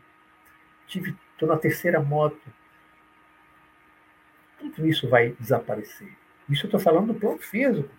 [0.87, 2.41] Tive, estou na terceira moto.
[4.59, 6.15] Tudo isso vai desaparecer.
[6.49, 7.89] Isso eu estou falando do plano físico.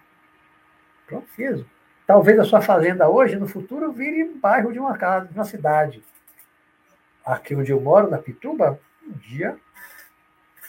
[1.06, 1.68] Plano físico.
[2.10, 5.44] Talvez a sua fazenda hoje, no futuro, vire um bairro de uma casa, de uma
[5.44, 6.02] cidade.
[7.24, 9.56] Aqui onde eu moro, na Pituba, um dia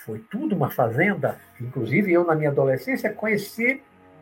[0.05, 1.41] foi tudo uma fazenda.
[1.59, 3.81] Inclusive, eu, na minha adolescência, conheci,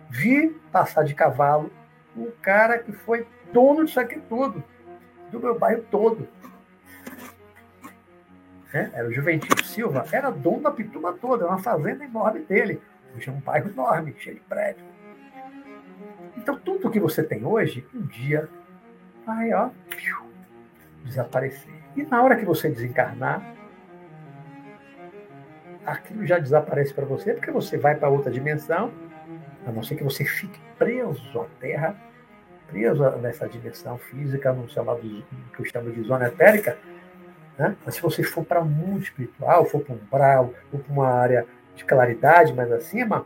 [0.09, 1.69] vi passar de cavalo
[2.15, 4.63] um cara que foi dono disso aqui tudo,
[5.29, 6.25] do meu bairro todo.
[8.73, 12.81] É, era o Juventino Silva, era dono da Pituba toda, uma fazenda enorme dele.
[13.13, 14.98] Hoje é um bairro enorme, cheio de prédios.
[16.39, 18.47] Então, tudo que você tem hoje, um dia
[19.25, 19.69] vai ó,
[21.03, 21.73] desaparecer.
[21.97, 23.55] E na hora que você desencarnar,
[25.85, 28.91] aquilo já desaparece para você, porque você vai para outra dimensão,
[29.67, 31.95] a não ser que você fique preso à Terra,
[32.67, 36.77] preso nessa dimensão física, no chamado que eu chamo de zona etérica.
[37.57, 37.75] Né?
[37.85, 41.09] Mas se você for para um mundo espiritual, for para um umbral, ou para uma
[41.09, 43.25] área de claridade mais acima,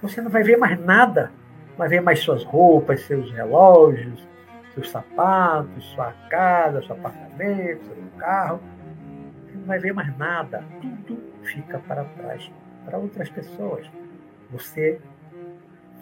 [0.00, 1.30] você não vai ver mais nada
[1.88, 4.26] ver mais suas roupas, seus relógios,
[4.74, 8.60] seus sapatos, sua casa, seu apartamento, seu carro.
[9.54, 10.64] Não vai ver mais nada.
[10.80, 12.50] Tudo fica para trás,
[12.84, 13.88] para outras pessoas.
[14.50, 15.00] Você,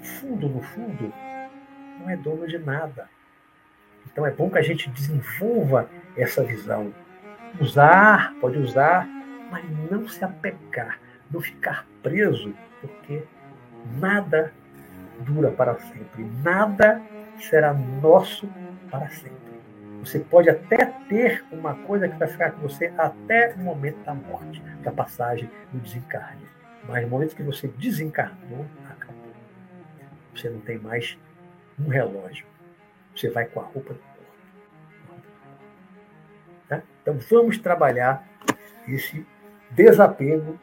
[0.02, 1.12] fundo no fundo,
[2.00, 3.08] não é dono de nada.
[4.06, 6.92] Então é bom que a gente desenvolva essa visão.
[7.60, 9.06] Usar, pode usar,
[9.50, 10.98] mas não se apegar,
[11.30, 13.22] não ficar preso, porque
[14.00, 14.52] nada
[15.20, 16.24] dura para sempre.
[16.42, 17.00] Nada
[17.38, 18.48] será nosso
[18.90, 19.42] para sempre.
[20.00, 24.14] Você pode até ter uma coisa que vai ficar com você até o momento da
[24.14, 26.42] morte, da passagem do desencarne.
[26.88, 29.32] Mas no momento que você desencarnou, acabou.
[30.34, 31.16] você não tem mais
[31.78, 32.44] um relógio.
[33.14, 35.22] Você vai com a roupa do corpo.
[36.68, 36.82] Tá?
[37.02, 38.26] Então vamos trabalhar
[38.88, 39.24] esse
[39.70, 40.58] desapego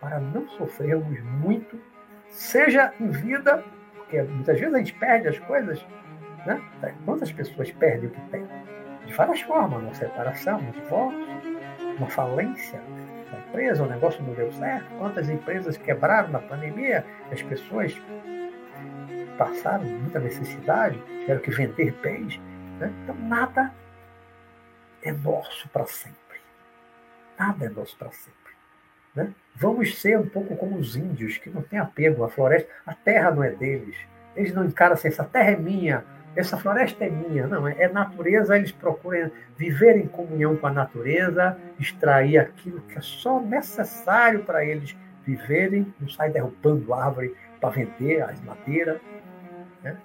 [0.00, 1.80] para não sofrermos muito,
[2.28, 3.64] seja em vida,
[4.14, 5.86] porque muitas vezes a gente perde as coisas,
[6.46, 6.62] né?
[7.04, 8.46] Quantas pessoas perdem o que tem?
[9.06, 11.20] De várias formas, uma separação, um divórcio,
[11.98, 12.80] uma falência
[13.30, 14.86] da empresa, o negócio não deu certo.
[14.98, 18.00] Quantas empresas quebraram na pandemia, as pessoas
[19.36, 22.38] passaram muita necessidade, tiveram que vender bens.
[22.78, 22.92] Né?
[23.02, 23.72] Então, nada
[25.02, 26.18] é nosso para sempre.
[27.38, 28.43] Nada é nosso para sempre.
[29.14, 29.32] Né?
[29.54, 32.68] Vamos ser um pouco como os índios, que não têm apego à floresta.
[32.84, 33.96] A terra não é deles.
[34.34, 36.04] Eles não encaram assim, essa terra é minha,
[36.34, 37.46] essa floresta é minha.
[37.46, 42.98] Não, é, é natureza, eles procuram viver em comunhão com a natureza, extrair aquilo que
[42.98, 49.00] é só necessário para eles viverem, não sai derrubando árvore para vender as madeiras.
[49.82, 49.96] Né?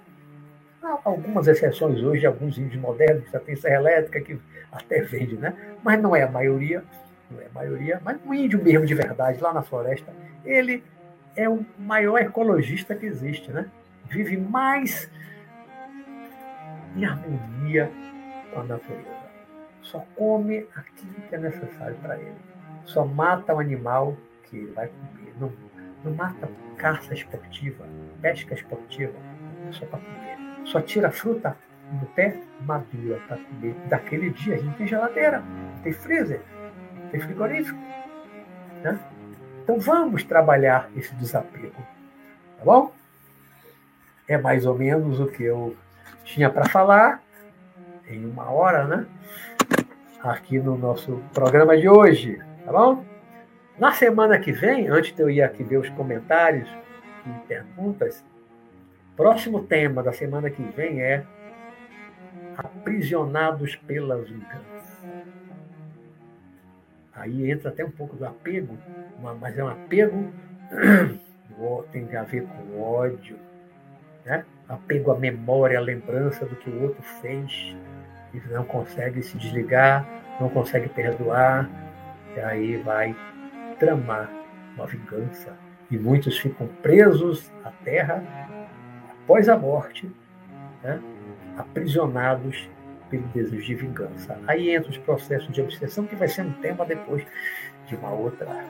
[0.82, 4.40] Há algumas exceções hoje alguns índios modernos já tem serra elétrica que
[4.72, 5.54] até vende, né?
[5.82, 6.82] mas não é a maioria,
[7.38, 10.12] a maioria, mas o índio mesmo de verdade, lá na floresta,
[10.44, 10.82] ele
[11.36, 13.70] é o maior ecologista que existe, né?
[14.08, 15.10] Vive mais
[16.96, 17.90] em harmonia
[18.52, 19.20] com a natureza.
[19.82, 22.36] Só come aquilo que é necessário para ele.
[22.84, 25.34] Só mata o animal que ele vai comer.
[25.40, 25.52] Não,
[26.04, 27.84] não mata caça esportiva,
[28.20, 29.14] pesca esportiva,
[29.70, 30.38] só para comer.
[30.64, 31.56] Só tira fruta
[31.92, 33.74] no pé madura para comer.
[33.88, 35.42] Daquele dia a gente tem geladeira,
[35.82, 36.40] tem freezer,
[37.10, 37.78] tem frigorífico.
[38.82, 38.98] Né?
[39.62, 41.82] Então vamos trabalhar esse desapego.
[42.58, 42.92] Tá bom?
[44.26, 45.76] É mais ou menos o que eu
[46.24, 47.22] tinha para falar
[48.08, 49.06] em uma hora, né?
[50.22, 53.04] Aqui no nosso programa de hoje, tá bom?
[53.78, 56.68] Na semana que vem, antes de eu ir aqui ver os comentários
[57.26, 58.22] e perguntas,
[59.16, 61.24] próximo tema da semana que vem é
[62.56, 64.80] aprisionados pela vingança.
[67.14, 68.76] Aí entra até um pouco do apego,
[69.40, 70.32] mas é um apego
[71.92, 73.36] tem a ver com ódio,
[74.24, 74.44] né?
[74.68, 77.76] apego à memória, à lembrança do que o outro fez,
[78.32, 80.06] e não consegue se desligar,
[80.40, 81.68] não consegue perdoar,
[82.36, 83.16] e aí vai
[83.78, 84.30] tramar
[84.74, 85.52] uma vingança.
[85.90, 88.22] E muitos ficam presos à terra
[89.10, 90.10] após a morte,
[90.82, 91.00] né?
[91.58, 92.68] aprisionados
[93.10, 94.38] pelo desejo de vingança.
[94.46, 97.26] Aí entra os processos de obsessão, que vai ser um tema depois
[97.86, 98.64] de uma outra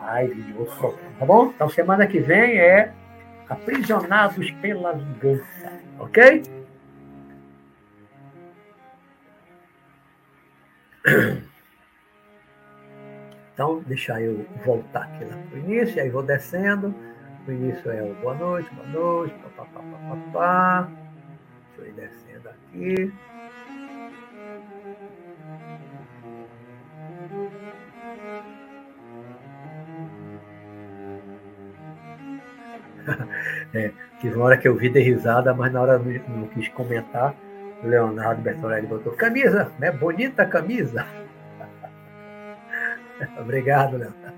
[0.00, 1.46] live, de outro programa, tá bom?
[1.54, 2.92] Então, semana que vem é
[3.48, 5.72] aprisionados pela vingança.
[5.98, 6.42] Ok?
[13.54, 16.94] Então, deixa eu voltar aqui lá para o início, aí vou descendo.
[17.46, 20.88] O início é o boa noite, boa noite, papapá, papapá.
[21.76, 23.12] Deixa eu ir descendo aqui.
[33.74, 33.90] é,
[34.20, 37.34] tive uma hora que eu vi de risada, mas na hora não, não quis comentar.
[37.82, 39.90] Leonardo Bertorelli botou camisa, né?
[39.90, 41.04] Bonita camisa.
[43.40, 44.31] Obrigado, Leonardo.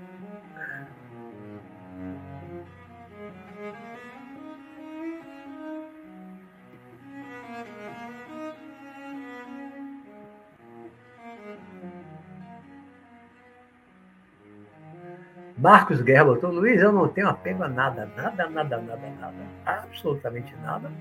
[15.65, 19.33] Marcos Guerra botou, Luiz, eu não tenho apego a nada, nada, nada, nada, nada.
[19.65, 20.91] Absolutamente nada.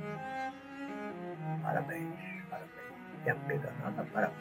[1.63, 2.09] Parabéns,
[2.49, 2.73] parabéns.
[3.13, 4.39] Não tem apego a nada, parabéns.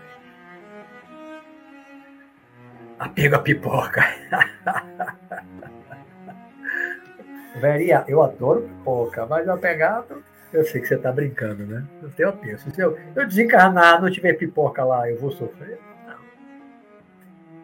[3.00, 4.02] Apego a pipoca.
[7.60, 11.86] Veria, eu adoro pipoca, mas apegado, eu sei que você está brincando, né?
[12.02, 12.58] Eu tenho apego.
[12.60, 15.82] Se eu, eu desencarnar, não tiver pipoca lá, eu vou sofrer?
[16.08, 16.16] Não.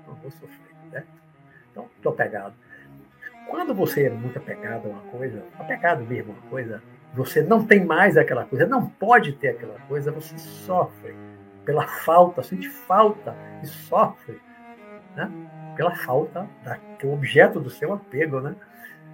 [0.10, 0.69] Não vou sofrer.
[2.00, 2.54] Estou apegado.
[3.50, 6.82] Quando você é muito apegado a uma coisa, apegado mesmo a uma coisa,
[7.14, 11.14] você não tem mais aquela coisa, não pode ter aquela coisa, você sofre
[11.66, 14.40] pela falta, sente falta e sofre
[15.16, 15.30] né?
[15.76, 16.48] pela falta
[17.02, 18.40] do objeto do seu apego.
[18.40, 18.56] Né?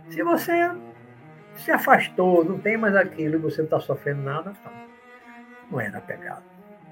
[0.10, 0.54] Se você
[1.56, 4.72] se afastou, não tem mais aquilo e você não está sofrendo nada, tá.
[5.72, 6.44] não era apegado.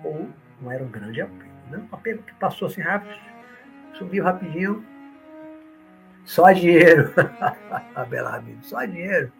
[0.03, 0.29] Ou
[0.61, 1.53] não era um grande apego.
[1.69, 1.83] Né?
[1.91, 3.13] Um apego que passou assim rápido,
[3.93, 4.83] subiu rapidinho,
[6.25, 7.13] só dinheiro.
[7.95, 9.31] Abelardo, só dinheiro.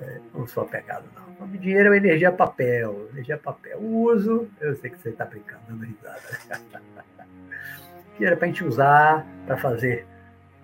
[0.00, 1.46] É, não sou apegado, não.
[1.46, 3.08] O dinheiro é energia papel.
[3.12, 3.78] Energia papel.
[3.78, 6.20] O uso, eu sei que você está brincando, dando risada.
[8.14, 10.06] dinheiro é para a gente usar, para fazer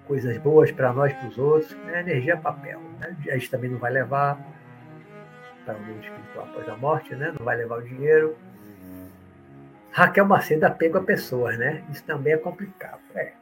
[0.06, 1.76] coisas boas para nós, para os outros.
[1.92, 2.80] É energia papel.
[3.00, 3.16] Né?
[3.28, 4.38] A gente também não vai levar.
[5.64, 7.32] para o mundo espiritual após a morte, né?
[7.36, 8.36] Não vai levar o dinheiro.
[9.90, 11.82] Raquel Macedo, apego a pessoas, né?
[11.90, 13.00] Isso também é complicado.
[13.14, 13.32] É,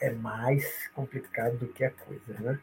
[0.00, 2.58] é, mais complicado do que a coisa, né?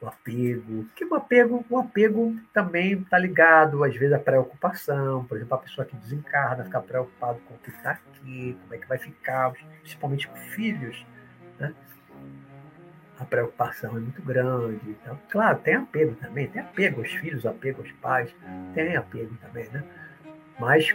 [0.00, 0.84] O apego.
[0.94, 5.24] Que o apego, o apego também está ligado, às vezes, à preocupação.
[5.24, 8.78] Por exemplo, a pessoa que desencarna fica preocupada com o que está aqui, como é
[8.78, 11.06] que vai ficar, principalmente com filhos.
[11.58, 11.74] Né?
[13.18, 14.90] A preocupação é muito grande.
[14.90, 18.34] Então, claro, tem apego também, tem apego aos filhos, apego aos pais,
[18.74, 19.84] tem apego também, né?
[20.58, 20.94] Mas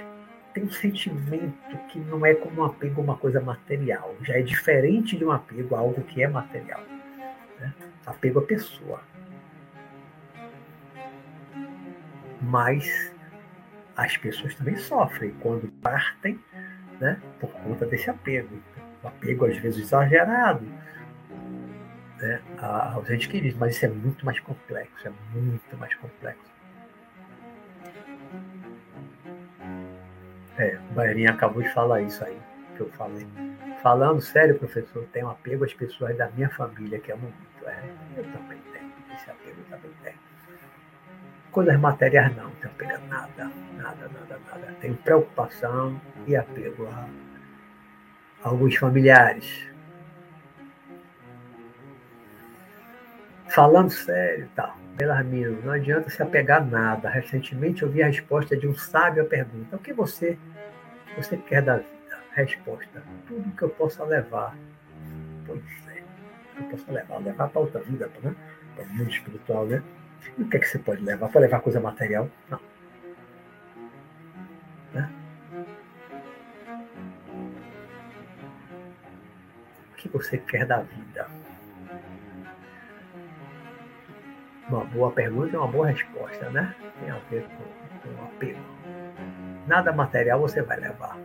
[0.54, 4.16] tem um sentimento que não é como um apego a uma coisa material.
[4.22, 6.84] Já é diferente de um apego a algo que é material.
[7.60, 7.74] Né?
[8.06, 9.02] Apego à pessoa.
[12.42, 13.14] Mas
[13.96, 16.40] as pessoas também sofrem quando partem
[17.00, 18.58] né, por conta desse apego.
[19.04, 20.66] O apego, às vezes, exagerado
[22.20, 26.59] né, aos entes queridos, mas isso é muito mais complexo, é muito mais complexo.
[30.60, 32.38] É, o Baianinha acabou de falar isso aí,
[32.76, 33.26] que eu falei.
[33.82, 37.70] Falando sério, professor, tenho apego às pessoas da minha família que amam muito.
[37.70, 37.82] É,
[38.18, 40.18] eu também tenho, esse apego também tenho.
[41.50, 44.76] Coisas materiais não, tenho apego a nada, nada, nada, nada.
[44.82, 47.08] Tenho preocupação e apego a,
[48.44, 49.66] alguns familiares.
[53.48, 54.76] Falando sério, tá.
[55.00, 57.10] Belarmino, não adianta se apegar a nada.
[57.10, 60.38] Recentemente eu vi a resposta de um sábio à pergunta: o que você,
[61.16, 62.20] você quer da vida?
[62.34, 64.58] Resposta: tudo que eu possa levar.
[65.48, 66.04] Pois é,
[66.58, 68.36] eu posso levar, levar para outra vida, né?
[68.76, 69.82] para o mundo espiritual, né?
[70.38, 71.30] E o que é que você pode levar?
[71.30, 72.30] Pode levar coisa material?
[72.50, 72.60] Não.
[74.94, 75.10] Né?
[79.94, 81.26] O que você quer da vida?
[84.70, 86.76] Uma boa pergunta e uma boa resposta, né?
[87.00, 88.60] Tem a ver com, com o apego.
[89.66, 91.18] Nada material você vai levar.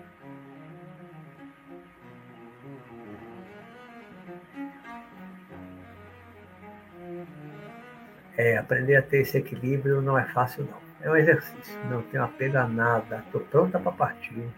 [8.36, 10.78] É, aprender a ter esse equilíbrio não é fácil, não.
[11.02, 11.78] É um exercício.
[11.90, 13.22] Não tenho apego a nada.
[13.26, 14.48] Estou pronta para partir.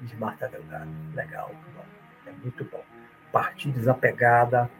[0.00, 0.90] Diz Delgado.
[1.14, 1.50] Legal.
[2.26, 2.82] É muito bom.
[3.30, 4.70] Partir desapegada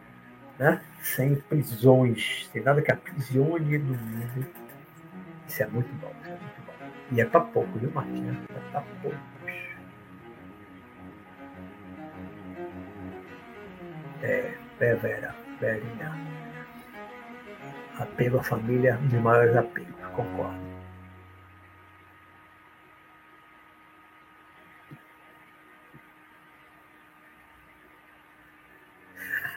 [0.58, 0.80] né?
[1.02, 4.46] sem prisões, sem nada que aprisione do mundo.
[5.48, 6.72] Isso é muito bom, é muito bom.
[7.10, 8.38] E é para pouco, viu, Martinha?
[8.50, 9.20] É para poucos.
[14.22, 16.12] É, é Vera, Verinha.
[17.98, 20.72] Apego à família, dos maiores apegos, concordo.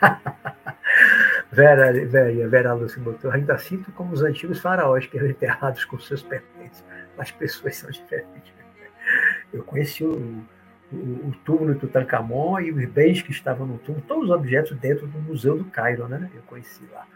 [1.55, 5.97] Vera, Vera, Vera Lúcia botou, ainda sinto como os antigos faraós que eram enterrados com
[5.97, 6.83] seus pertences.
[7.17, 8.53] As pessoas são diferentes.
[9.53, 10.43] Eu conheci o,
[10.91, 14.77] o, o túmulo de Tutankhamon e os bens que estavam no túmulo, todos os objetos
[14.77, 16.29] dentro do Museu do Cairo, né?
[16.35, 17.07] Eu conheci lá.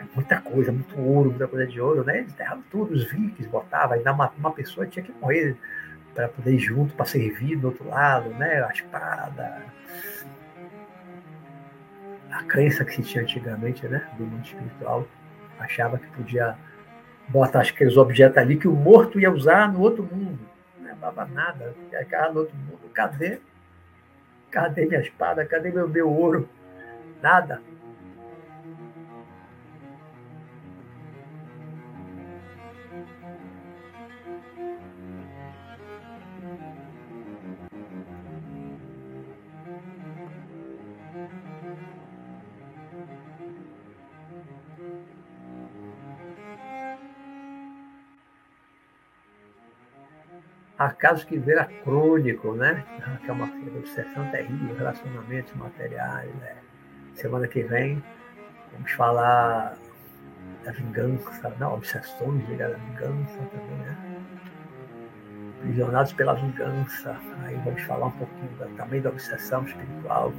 [0.00, 2.18] É muita coisa, muito ouro, muita coisa de ouro, né?
[2.18, 5.56] Eles enterravam tudo, os vikings botavam, ainda uma, uma pessoa tinha que morrer
[6.12, 8.64] para poder ir junto, para servir do outro lado, né?
[8.64, 9.62] A espada,
[12.40, 15.06] a crença que se tinha antigamente, né, do mundo espiritual,
[15.58, 16.56] achava que podia
[17.28, 20.40] botar aqueles objetos ali que o morto ia usar no outro mundo.
[20.78, 22.90] Não levava nada, ia no outro mundo.
[22.94, 23.40] Cadê?
[24.50, 25.44] Cadê minha espada?
[25.44, 26.48] Cadê meu, meu ouro?
[27.22, 27.62] Nada.
[51.00, 52.84] Casos que vira crônico, né?
[53.24, 56.32] Que é uma obsessão terrível, relacionamentos materiais.
[56.36, 56.56] Né?
[57.14, 58.02] Semana que vem
[58.72, 59.76] vamos falar
[60.64, 63.96] da vingança, não, obsessões ligadas à vingança também, né?
[65.62, 67.16] Prisionados pela vingança.
[67.44, 70.32] Aí vamos falar um pouquinho também da obsessão espiritual.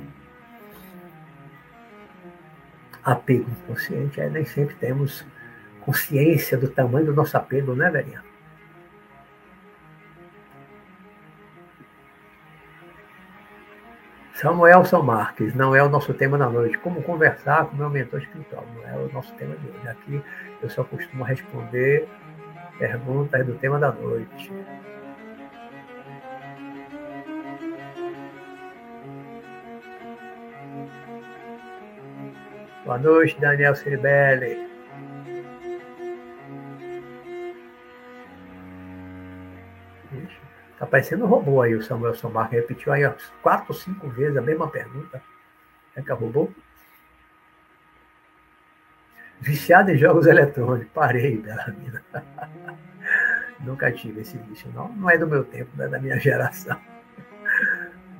[3.03, 5.25] Apego inconsciente, aí nem sempre temos
[5.81, 8.30] consciência do tamanho do nosso apego, né, Verinha?
[14.41, 16.75] Samuelson Marques, não é o nosso tema da noite.
[16.79, 18.65] Como conversar com meu mentor espiritual?
[18.73, 19.87] Não é o nosso tema de hoje.
[19.87, 20.23] Aqui
[20.63, 22.09] eu só costumo responder
[22.79, 24.51] perguntas do tema da noite.
[32.83, 34.70] Boa noite, Daniel Ciribelli.
[40.85, 44.41] Parecendo um robô aí, o Samuel Somar repetiu aí ó, quatro ou cinco vezes a
[44.41, 45.21] mesma pergunta.
[45.95, 46.49] É que é robô?
[49.39, 50.91] Viciado em jogos eletrônicos.
[50.93, 52.03] Parei, Belamina.
[53.59, 54.89] Nunca tive esse vício, não.
[54.93, 56.79] Não é do meu tempo, não é da minha geração.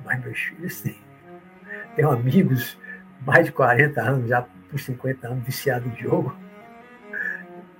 [0.04, 0.98] Mas meus filhos, sim.
[1.96, 2.78] Tenho amigos
[3.24, 6.34] mais de 40 anos, já por 50 anos, viciado em jogo.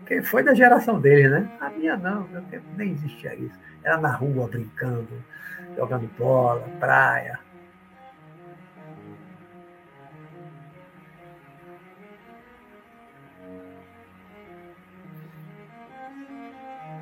[0.07, 1.51] Quem foi da geração deles, né?
[1.61, 3.59] A minha não, meu tempo nem existia isso.
[3.85, 5.09] Era na rua, brincando,
[5.77, 7.41] jogando bola, praia.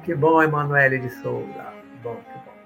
[0.04, 1.72] Que bom, Emanuele de Souza.
[2.02, 2.60] Bom, que bom.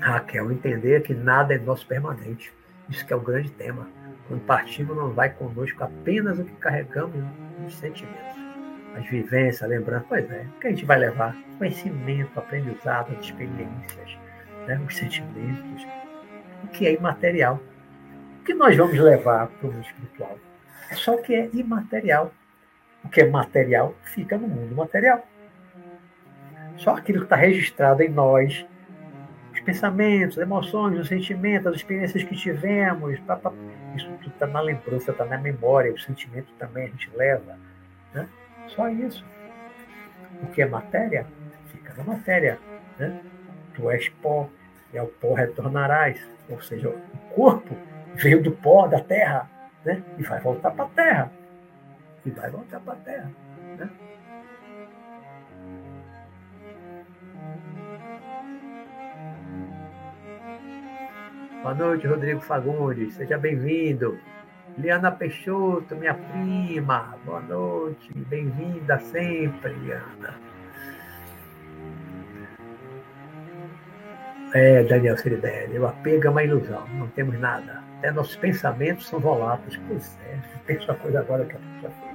[0.00, 2.52] Raquel, entender que nada é nosso permanente.
[2.88, 3.88] Isso que é o grande tema.
[4.28, 7.16] Quando partimos, não vai conosco apenas o que carregamos
[7.58, 8.47] nos sentimentos.
[8.98, 11.36] As vivências, lembranças, pois é, o que a gente vai levar?
[11.56, 14.18] Conhecimento, aprendizado, experiências,
[14.66, 14.80] né?
[14.84, 15.86] os sentimentos,
[16.64, 17.60] o que é imaterial.
[18.40, 20.36] O que nós vamos levar para o mundo espiritual?
[20.90, 22.32] É só o que é imaterial.
[23.04, 25.24] O que é material fica no mundo material.
[26.76, 28.66] Só aquilo que está registrado em nós,
[29.52, 35.12] os pensamentos, as emoções, os sentimentos, as experiências que tivemos, isso tudo está na lembrança,
[35.12, 37.56] está na memória, o sentimento também a gente leva.
[38.12, 38.28] Né?
[38.68, 39.24] Só isso.
[40.42, 41.26] O que é matéria,
[41.66, 42.58] fica na matéria.
[42.98, 43.20] Né?
[43.74, 44.48] Tu és pó,
[44.92, 46.20] e ao pó retornarás.
[46.48, 47.76] Ou seja, o corpo
[48.14, 49.50] veio do pó, da terra,
[49.84, 50.02] né?
[50.16, 51.38] e vai voltar para a terra
[52.28, 53.30] e vai voltar para a Terra.
[53.78, 53.90] Né?
[61.62, 63.14] Boa noite, Rodrigo Fagundes.
[63.14, 64.18] Seja bem-vindo.
[64.78, 67.16] Liana Peixoto, minha prima.
[67.24, 68.12] Boa noite.
[68.14, 70.34] Bem-vinda sempre, Liana.
[74.54, 77.82] É, Daniel Seridelli, o apego é uma ilusão, não temos nada.
[77.98, 79.78] Até nossos pensamentos são voláteis.
[79.88, 82.08] Pois é, penso a coisa agora que a pessoa foi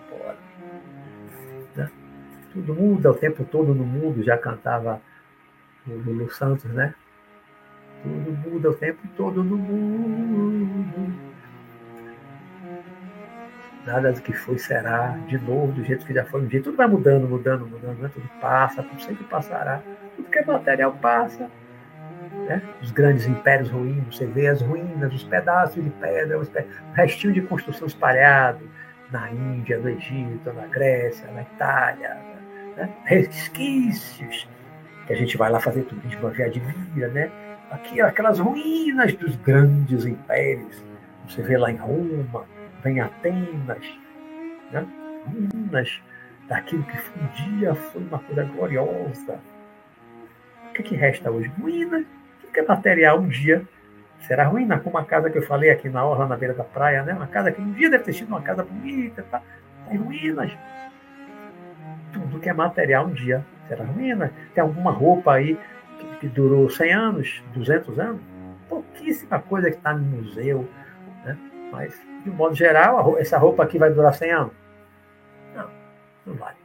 [2.54, 5.02] tudo muda o tempo todo no mundo, já cantava
[5.88, 6.94] o Lulu Santos, né?
[8.04, 11.33] Tudo muda o tempo todo no mundo.
[13.86, 16.62] Nada do que foi será de novo, do jeito que já foi um dia.
[16.62, 18.10] Tudo vai mudando, mudando, mudando, né?
[18.14, 19.82] tudo passa, tudo sempre passará.
[20.16, 21.50] Tudo que é material passa.
[22.48, 22.62] Né?
[22.82, 27.34] Os grandes impérios ruídos, você vê as ruínas, os pedaços de pedra, os o restinho
[27.34, 28.70] de construção espalhado
[29.12, 32.18] na Índia, no Egito, na Grécia, na Itália,
[32.76, 32.90] né?
[33.06, 34.50] resquícios,
[35.06, 37.32] que a gente vai lá fazer tudo de ver admira, né?
[37.70, 40.84] Aqui, aquelas ruínas dos grandes impérios.
[41.28, 42.46] Você vê lá em Roma,
[42.84, 44.00] vem Atenas,
[44.72, 44.86] né?
[45.26, 46.02] ruínas
[46.48, 49.40] daquilo que um dia foi uma coisa gloriosa.
[50.70, 51.52] O que, que resta hoje?
[51.60, 52.06] Ruína.
[52.44, 53.64] O que é material um dia
[54.20, 57.04] será ruína, como a casa que eu falei aqui na orla, na beira da praia,
[57.04, 57.14] né?
[57.14, 59.42] Uma casa que um dia deve ter sido uma casa bonita, tá,
[59.88, 60.52] ruínas
[62.14, 64.32] tudo que é material um dia será ruína.
[64.54, 65.58] Tem alguma roupa aí
[66.00, 68.22] que, que durou 100 anos, 200 anos?
[68.70, 70.70] Pouquíssima coisa que está no museu.
[71.26, 71.38] Né?
[71.72, 74.54] Mas, de um modo geral, essa roupa aqui vai durar 100 anos?
[75.56, 75.70] Não,
[76.26, 76.64] não vale.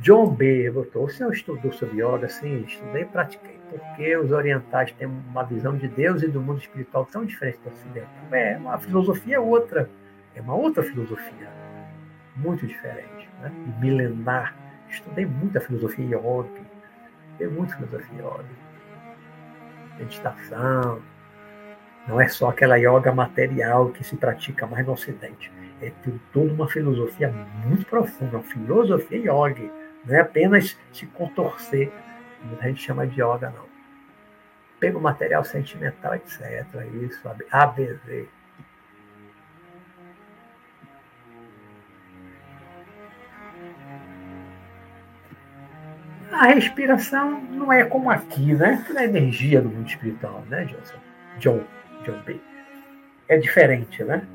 [0.00, 0.70] John B.
[0.70, 2.28] botou, o senhor estudou sobre yoga?
[2.28, 3.60] Sim, estudei e pratiquei.
[3.70, 7.70] Porque os orientais têm uma visão de Deus e do mundo espiritual tão diferente do
[7.70, 8.10] ocidental.
[8.30, 9.88] É, a filosofia é outra.
[10.34, 11.48] É uma outra filosofia.
[12.36, 13.28] Muito diferente.
[13.40, 13.50] Né?
[13.80, 14.54] Milenar.
[14.88, 16.71] Estudei muito a filosofia yoga.
[17.32, 18.44] Estudei muito filosofia yoga.
[19.98, 21.02] Meditação.
[22.08, 25.52] Não é só aquela yoga material que se pratica mais no ocidente
[25.82, 25.92] é
[26.32, 27.28] toda uma filosofia
[27.66, 29.70] muito profunda, uma filosofia yoga,
[30.04, 31.92] não é apenas se contorcer,
[32.60, 33.66] a gente chama de yoga, não.
[34.78, 36.40] Pega o material sentimental, etc.
[37.02, 38.28] Isso, ABZ.
[46.32, 48.84] A respiração não é como aqui, né?
[48.96, 50.96] É energia do mundo espiritual, né, Johnson?
[51.38, 51.64] John,
[52.04, 52.40] John B.
[53.28, 54.26] É diferente, né?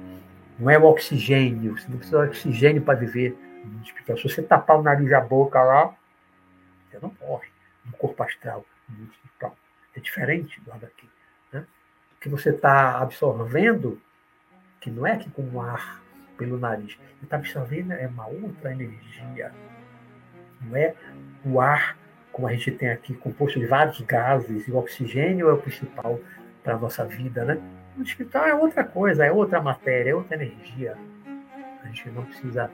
[0.59, 1.77] Não é o oxigênio.
[1.77, 4.15] Você não precisa de oxigênio para viver no hospital.
[4.15, 5.93] Se você tapar o nariz e a boca lá,
[6.89, 7.49] você não morre
[7.83, 9.55] no corpo astral, no hospital.
[9.95, 11.09] É diferente do lado aqui.
[11.51, 11.65] Né?
[12.15, 13.99] O que você está absorvendo,
[14.79, 16.01] que não é que com o ar
[16.37, 19.51] pelo nariz, você está absorvendo é uma outra energia.
[20.61, 20.93] Não é
[21.45, 21.97] o ar,
[22.31, 26.19] como a gente tem aqui, composto de vários gases, e o oxigênio é o principal
[26.63, 27.59] para a nossa vida, né?
[27.97, 30.95] O hospital é outra coisa, é outra matéria, é outra energia.
[31.83, 32.69] A gente não precisa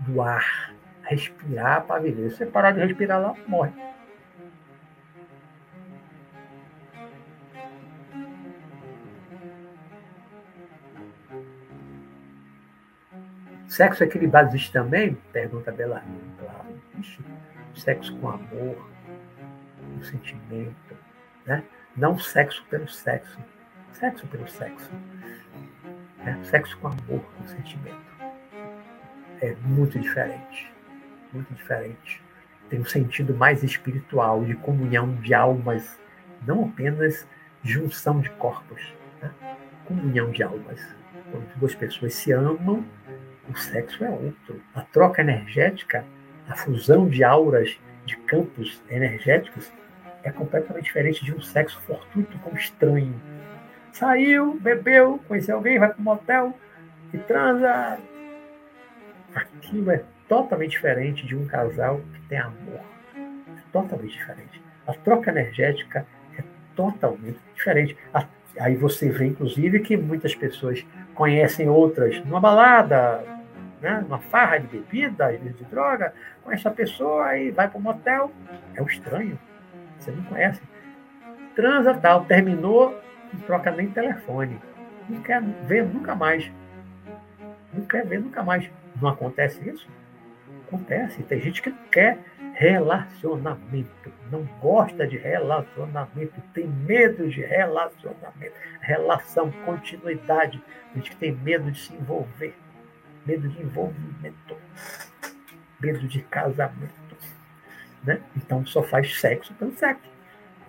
[0.00, 2.30] do ar, respirar para viver.
[2.30, 3.72] Se você parar de respirar lá, morre.
[13.78, 15.16] Sexo equilibrado existe também?
[15.32, 16.34] Pergunta Belarmino.
[16.40, 17.24] Claro, existe.
[17.76, 18.90] Sexo com amor,
[19.78, 20.96] com sentimento,
[21.46, 21.62] né?
[21.96, 23.38] Não sexo pelo sexo,
[23.92, 24.90] sexo pelo sexo.
[26.24, 26.40] Né?
[26.42, 28.02] Sexo com amor, com sentimento.
[29.40, 30.74] É muito diferente,
[31.32, 32.20] muito diferente.
[32.68, 36.00] Tem um sentido mais espiritual, de comunhão de almas,
[36.44, 37.28] não apenas
[37.62, 38.92] junção de corpos.
[39.22, 39.30] Né?
[39.84, 40.84] Comunhão de almas.
[41.30, 42.84] Quando duas pessoas se amam,
[43.50, 44.60] o sexo é outro.
[44.74, 46.04] A troca energética,
[46.48, 49.70] a fusão de auras, de campos energéticos,
[50.22, 53.14] é completamente diferente de um sexo fortuito com estranho.
[53.92, 56.54] Saiu, bebeu, conheceu alguém, vai para um motel
[57.12, 57.98] e transa.
[59.34, 62.80] Aquilo é totalmente diferente de um casal que tem amor.
[63.16, 64.62] É totalmente diferente.
[64.86, 66.06] A troca energética
[66.38, 66.42] é
[66.74, 67.96] totalmente diferente.
[68.58, 70.84] Aí você vê, inclusive, que muitas pessoas
[71.14, 73.24] conhecem outras numa balada,
[73.80, 77.80] né, uma farra de bebida, vezes de droga, com essa pessoa e vai para o
[77.80, 78.32] motel.
[78.74, 79.38] É um estranho.
[79.98, 80.60] Você não conhece.
[81.54, 83.00] Transa tal, terminou,
[83.32, 84.60] não troca nem telefone.
[85.08, 86.50] Não quer ver nunca mais.
[87.72, 88.70] Não quer ver nunca mais.
[89.00, 89.88] Não acontece isso?
[90.66, 91.22] Acontece.
[91.22, 92.18] Tem gente que não quer
[92.58, 100.60] relacionamento, não gosta de relacionamento, tem medo de relacionamento, relação, continuidade,
[100.92, 102.56] tem gente que tem medo de se envolver
[103.28, 104.56] medo de envolvimento,
[105.78, 107.16] medo de casamento.
[108.02, 108.22] Né?
[108.34, 110.08] Então só faz sexo pelo sexo.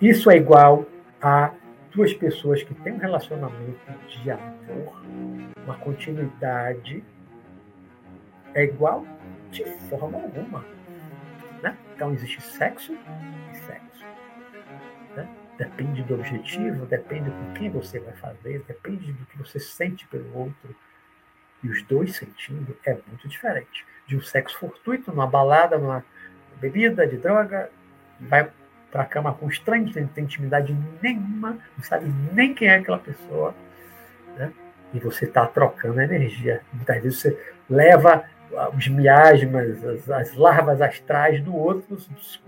[0.01, 0.85] Isso é igual
[1.21, 1.53] a
[1.91, 3.79] duas pessoas que têm um relacionamento
[4.09, 5.01] de amor,
[5.63, 7.01] uma continuidade,
[8.53, 9.05] é igual
[9.51, 10.65] de forma alguma.
[11.63, 11.77] Né?
[11.95, 14.05] Então existe sexo e sexo.
[15.15, 15.29] Né?
[15.57, 20.37] Depende do objetivo, depende com quem você vai fazer, depende do que você sente pelo
[20.37, 20.75] outro
[21.63, 23.85] e os dois sentindo é muito diferente.
[24.07, 26.03] De um sexo fortuito, numa balada, numa
[26.59, 27.69] bebida, de droga,
[28.19, 28.49] vai
[28.91, 32.77] para a cama com um estranho, não tem intimidade nenhuma, não sabe nem quem é
[32.77, 33.53] aquela pessoa,
[34.35, 34.51] né?
[34.93, 36.61] e você está trocando energia.
[36.73, 38.23] Muitas vezes você leva
[38.75, 41.97] os miasmas, as, as, larvas astrais do outro,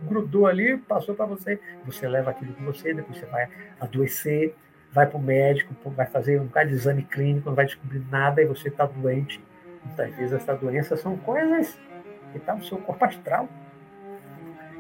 [0.02, 3.48] grudou ali, passou para você, você leva aquilo com você, depois você vai
[3.80, 4.56] adoecer,
[4.92, 8.42] vai para o médico, vai fazer um bocado de exame clínico, não vai descobrir nada
[8.42, 9.44] e você está doente.
[9.84, 11.74] Muitas vezes essas doenças são coisas
[12.32, 13.48] que estão tá no seu corpo astral.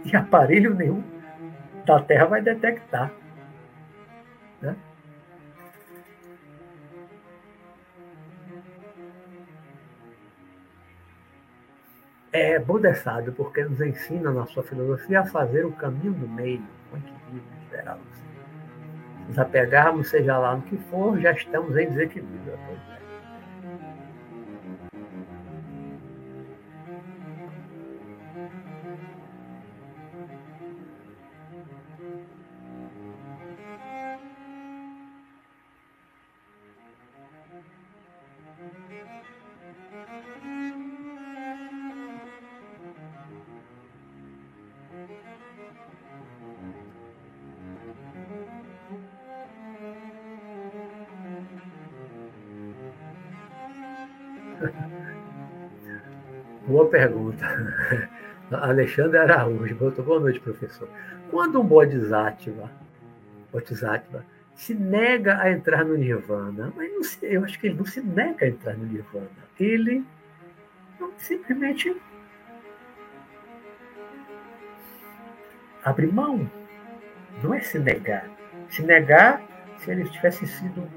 [0.03, 1.03] E aparelho nenhum
[1.85, 3.11] da Terra vai detectar.
[4.61, 4.75] Né?
[12.33, 16.97] É Bodhisattva porque nos ensina na sua filosofia a fazer o caminho do meio, com
[16.97, 17.99] equilíbrio geral
[19.31, 22.59] nos apegarmos, seja lá no que for, já estamos em desequilíbrio.
[57.31, 58.09] Pergunta.
[58.51, 60.87] Alexandre Araújo botou boa noite, professor.
[61.29, 62.69] Quando um bodhisattva,
[63.51, 64.25] bodhisattva
[64.55, 68.01] se nega a entrar no nirvana, mas não se, eu acho que ele não se
[68.01, 69.29] nega a entrar no nirvana.
[69.59, 70.03] Ele
[71.17, 71.95] simplesmente
[75.83, 76.49] abre mão.
[77.41, 78.29] Não é se negar.
[78.69, 79.41] Se negar,
[79.77, 80.87] se ele tivesse sido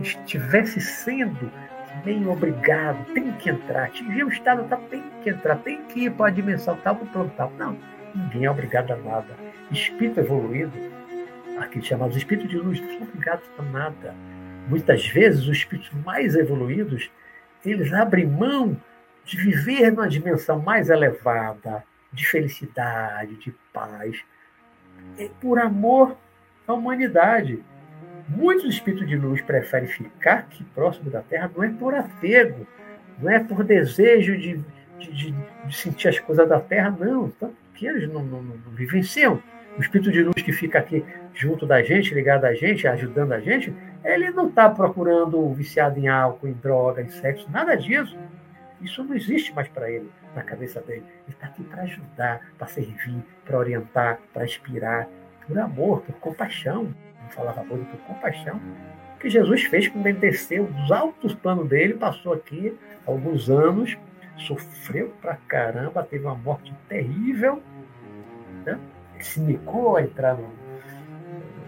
[0.00, 1.52] estivesse sendo
[2.04, 3.84] nem obrigado, tem que entrar.
[3.84, 7.04] Atingir o estado tal, tem que entrar, tem que ir para a dimensão tal, para
[7.04, 7.52] o plano tal.
[7.58, 7.76] Não,
[8.14, 9.36] ninguém é obrigado a nada.
[9.70, 10.72] Espírito evoluído,
[11.58, 14.14] aqui chamados espíritos de luz, não são obrigados a nada.
[14.68, 17.10] Muitas vezes, os espíritos mais evoluídos,
[17.64, 18.76] eles abrem mão
[19.24, 24.24] de viver numa dimensão mais elevada, de felicidade, de paz,
[25.40, 26.16] por amor
[26.66, 27.62] à humanidade.
[28.28, 32.66] Muitos espíritos de luz preferem ficar aqui próximo da Terra, não é por apego,
[33.18, 34.60] não é por desejo de,
[34.98, 37.30] de, de, sentir as coisas da Terra, não.
[37.30, 39.42] Tanto que eles não, não, não vivenciam.
[39.78, 43.40] O espírito de luz que fica aqui junto da gente, ligado a gente, ajudando a
[43.40, 43.72] gente,
[44.04, 48.18] Ele não está procurando viciado em álcool, em droga, em sexo, nada disso.
[48.80, 51.04] Isso não existe mais para ele, na cabeça dele.
[51.26, 55.08] Ele está aqui para ajudar, para servir, para orientar, para inspirar,
[55.46, 56.94] por amor, por compaixão.
[57.28, 58.60] Falava amor, por compaixão.
[59.20, 63.96] Que Jesus fez quando ele desceu dos altos planos dele, passou aqui alguns anos,
[64.36, 67.60] sofreu pra caramba, teve uma morte terrível,
[68.64, 68.78] né?
[69.20, 70.48] se negou a entrar no,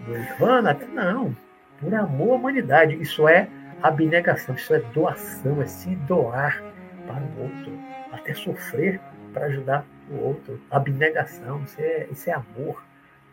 [0.07, 0.77] no Nirvana.
[0.93, 1.35] Não,
[1.79, 2.95] por amor à humanidade.
[3.01, 3.49] Isso é
[3.81, 6.63] abnegação, isso é doação, é se doar
[7.07, 7.79] para o outro,
[8.11, 9.01] até sofrer
[9.33, 10.61] para ajudar o outro.
[10.69, 12.83] Abnegação, isso é, isso é amor,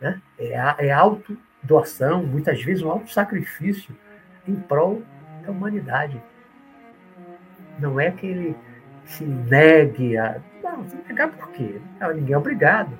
[0.00, 0.20] né?
[0.38, 0.54] é,
[0.86, 0.92] é
[1.58, 3.96] auto-doação, muitas vezes um auto-sacrifício
[4.46, 5.02] em prol
[5.44, 6.22] da humanidade.
[7.78, 8.56] Não é que ele
[9.04, 10.40] se negue a.
[10.62, 11.80] Não, se negar por quê?
[12.00, 12.98] Não, ninguém é obrigado.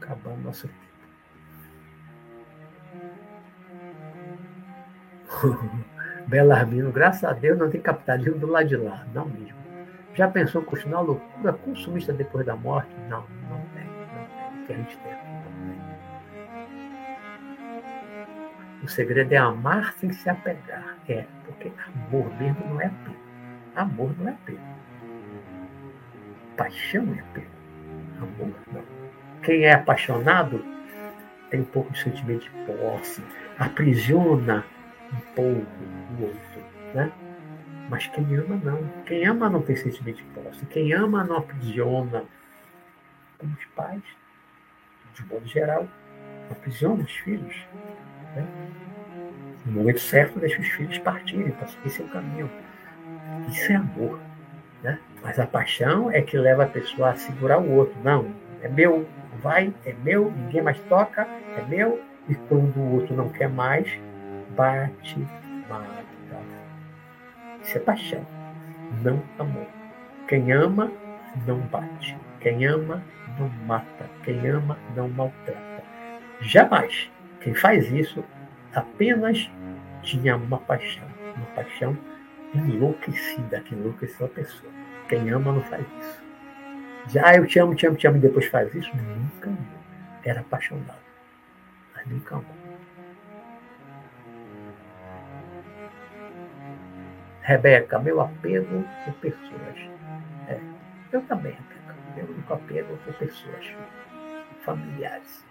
[0.00, 0.86] Acabando nosso tempo.
[6.26, 9.56] Belarmino, graças a Deus, não tem capitalismo do lado de lá, não mesmo.
[10.14, 12.90] Já pensou continuar a loucura consumista depois da morte?
[13.08, 14.62] Não, não tem, não tem.
[14.62, 15.18] O que a gente tem não
[15.68, 15.86] tem.
[18.82, 20.96] O segredo é amar sem se apegar.
[21.08, 23.16] É, porque amor mesmo não é apego.
[23.74, 24.60] Amor não é apego.
[26.56, 27.50] Paixão é apego.
[28.18, 28.82] Amor não.
[29.42, 30.64] Quem é apaixonado
[31.50, 33.22] tem um pouco de sentimento de posse,
[33.58, 34.64] aprisiona
[35.12, 35.66] um pouco
[36.16, 36.64] o outro,
[36.94, 37.12] né?
[37.88, 38.82] Mas quem ama não.
[39.04, 40.66] Quem ama não tem sentimento de posse.
[40.66, 42.24] Quem ama não aprisiona.
[43.42, 44.02] Os pais,
[45.14, 45.86] de modo geral,
[46.50, 47.54] aprisionam os filhos.
[48.34, 48.46] Né?
[49.66, 52.50] No momento certo, deixa os filhos partirem para seguir seu caminho.
[53.48, 54.18] Isso é amor.
[54.82, 54.98] Né?
[55.22, 57.96] Mas a paixão é que leva a pessoa a segurar o outro.
[58.02, 58.32] Não,
[58.62, 59.06] é meu,
[59.42, 61.22] vai, é meu, ninguém mais toca,
[61.56, 62.00] é meu.
[62.28, 63.88] E quando o outro não quer mais,
[64.56, 65.18] bate,
[65.68, 66.05] mata.
[67.66, 68.24] Isso é paixão,
[69.02, 69.66] não amor.
[70.28, 70.88] Quem ama,
[71.48, 72.16] não bate.
[72.40, 73.02] Quem ama,
[73.36, 74.08] não mata.
[74.22, 75.82] Quem ama, não maltrata.
[76.40, 77.10] Jamais.
[77.40, 78.22] Quem faz isso
[78.72, 79.50] apenas
[80.02, 81.08] tinha uma paixão.
[81.36, 81.98] Uma paixão
[82.54, 84.72] enlouquecida, que enlouqueceu a pessoa.
[85.08, 86.24] Quem ama não faz isso.
[87.08, 88.96] Já ah, eu te amo, te amo, te amo, e depois faz isso?
[88.96, 89.80] Nunca amou.
[90.22, 91.00] Era apaixonado.
[91.96, 92.65] Mas nunca amou.
[97.46, 99.78] Rebeca, meu apego por pessoas.
[100.48, 100.58] É,
[101.12, 101.94] eu também, Rebeca.
[102.16, 103.72] Meu único apego por pessoas,
[104.64, 105.46] familiares.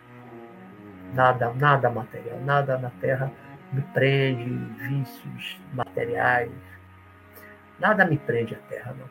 [1.13, 3.31] Nada, nada material, nada na terra
[3.71, 4.43] me prende,
[4.83, 6.51] vícios materiais.
[7.79, 9.09] Nada me prende à terra, não.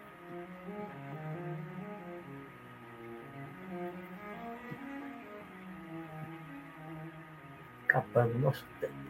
[7.89, 9.04] Acabando nosso tempo.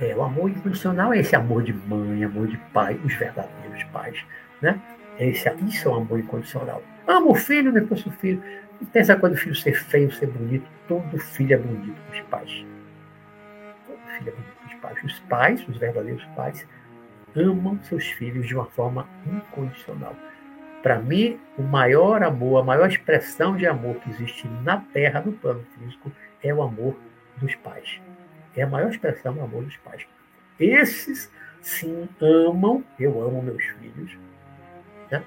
[0.00, 4.24] É, o amor incondicional é esse amor de mãe, amor de pai, os verdadeiros pais.
[4.62, 4.80] Né?
[5.18, 6.82] É esse, isso é o amor incondicional.
[7.06, 8.42] Amo o filho, depois o filho.
[8.80, 10.66] Não tem essa coisa filho ser feio, ser bonito.
[10.88, 12.64] Todo filho é bonito com os pais.
[13.86, 15.04] Todo filho é bonito com os pais.
[15.04, 16.66] Os pais, os verdadeiros pais,
[17.36, 20.16] amam seus filhos de uma forma incondicional.
[20.82, 25.32] Para mim, o maior amor, a maior expressão de amor que existe na Terra, no
[25.32, 26.10] plano físico,
[26.42, 26.96] é o amor
[27.36, 28.00] dos pais.
[28.56, 30.06] É a maior expressão do amor dos pais.
[30.58, 31.30] Esses,
[31.62, 34.16] sim, amam, eu amo meus filhos,
[35.10, 35.22] né?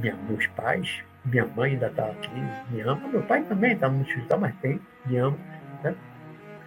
[0.00, 2.30] Minha, meus pais, minha mãe ainda está aqui,
[2.70, 5.36] me ama, meu pai também está no hospital, mas tem, me ama.
[5.82, 5.94] Né?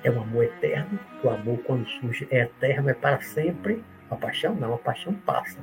[0.03, 3.83] É um amor eterno, o amor quando surge é eterno, é para sempre.
[4.11, 5.57] A paixão não, a paixão passa.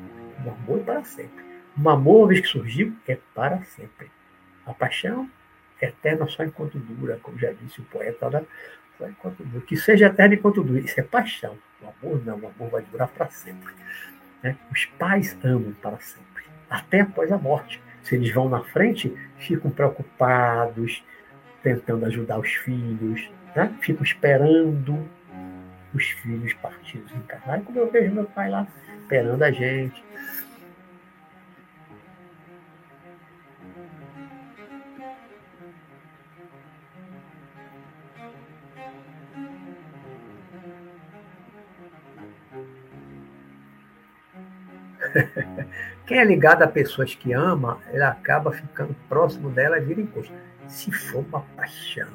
[0.45, 1.45] O amor é para sempre.
[1.79, 4.11] Um amor, uma vez que surgiu, é para sempre.
[4.67, 5.31] A paixão
[5.81, 8.45] é eterna só enquanto dura, como já disse o poeta, né?
[9.09, 9.65] Enquanto dura.
[9.65, 10.81] Que seja eterno enquanto dura.
[10.81, 11.57] Isso é paixão.
[11.83, 13.73] O amor não, o amor vai durar para sempre.
[14.43, 14.57] Né?
[14.71, 17.81] Os pais amam para sempre, até após a morte.
[18.03, 21.05] Se eles vão na frente, ficam preocupados,
[21.63, 23.75] tentando ajudar os filhos, né?
[23.81, 25.09] ficam esperando
[25.95, 27.63] os filhos partidos encarnar.
[27.63, 28.67] Como eu vejo meu pai lá
[29.11, 30.05] esperando a gente,
[46.07, 50.33] Quem é ligado a pessoas que ama, ele acaba ficando próximo dela e vira encosto.
[50.67, 52.09] Se for uma paixão,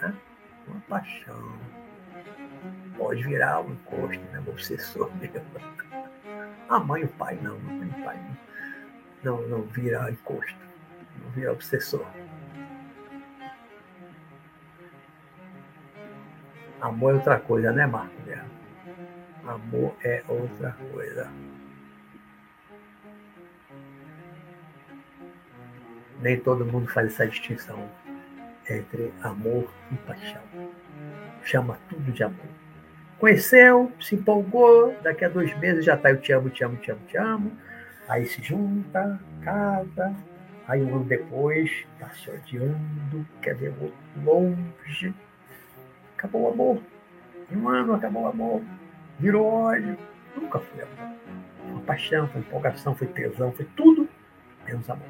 [0.00, 0.14] né?
[0.66, 1.58] uma paixão,
[2.96, 4.42] Pode virar um encosto, né?
[4.46, 5.40] Um obsessor mesmo.
[6.68, 8.18] A mãe e o pai não, a mãe e o pai
[9.24, 10.58] não, não, não vira encosto,
[11.22, 12.06] não vira obsessor.
[16.80, 18.14] Amor é outra coisa, né, Marco?
[19.50, 21.28] Amor é outra coisa.
[26.22, 27.90] Nem todo mundo faz essa distinção
[28.68, 30.40] entre amor e paixão.
[31.42, 32.46] Chama tudo de amor.
[33.18, 36.92] Conheceu, se empolgou, daqui a dois meses já está eu te amo, te amo, te
[36.92, 37.52] amo, te amo.
[38.08, 40.14] Aí se junta, casa,
[40.68, 43.74] aí um ano depois está se odiando, quer ver
[44.24, 45.12] longe.
[46.16, 46.82] Acabou o amor.
[47.50, 48.62] Em um ano acabou o amor.
[49.20, 49.96] Virou ódio.
[50.36, 51.16] Nunca foi amor.
[51.72, 54.08] Foi paixão, foi empolgação, foi tesão, foi tudo
[54.66, 55.06] menos amor.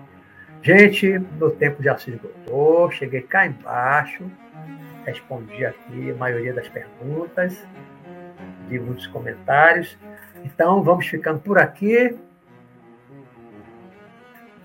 [0.63, 2.91] Gente, meu tempo já se esgotou.
[2.91, 4.31] Cheguei cá embaixo.
[5.07, 7.65] Respondi aqui a maioria das perguntas
[8.71, 9.99] vi muitos comentários.
[10.45, 12.17] Então, vamos ficando por aqui.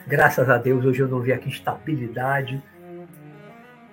[0.07, 2.63] Graças a Deus, hoje eu não vi aqui instabilidade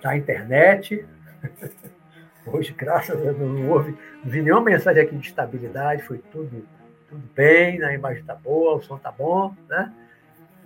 [0.01, 1.05] da internet.
[2.45, 3.91] Hoje, graças a Deus, não houve,
[4.23, 6.65] não vi nenhuma mensagem aqui de estabilidade, foi tudo,
[7.09, 9.93] tudo bem, a imagem está boa, o som está bom, né?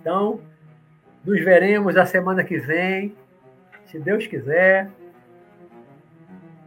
[0.00, 0.40] Então,
[1.24, 3.14] nos veremos a semana que vem,
[3.86, 4.90] se Deus quiser,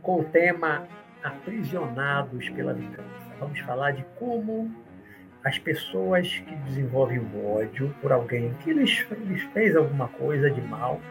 [0.02, 0.88] com o tema
[1.24, 3.04] aprisionados pela vingança.
[3.40, 4.74] Vamos falar de como
[5.44, 10.62] as pessoas que desenvolvem o ódio por alguém que lhes, lhes fez alguma coisa de
[10.62, 11.02] mal,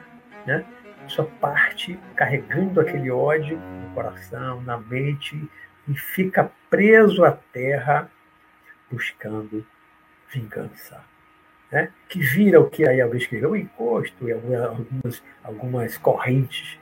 [0.46, 0.64] né?
[1.10, 5.48] Só parte carregando aquele ódio no coração, na mente
[5.88, 8.10] e fica preso à terra
[8.90, 9.66] buscando
[10.32, 11.02] vingança.
[11.70, 11.92] Né?
[12.08, 16.78] Que vira o que aí alguém escreveu, o encosto e algumas, algumas correntes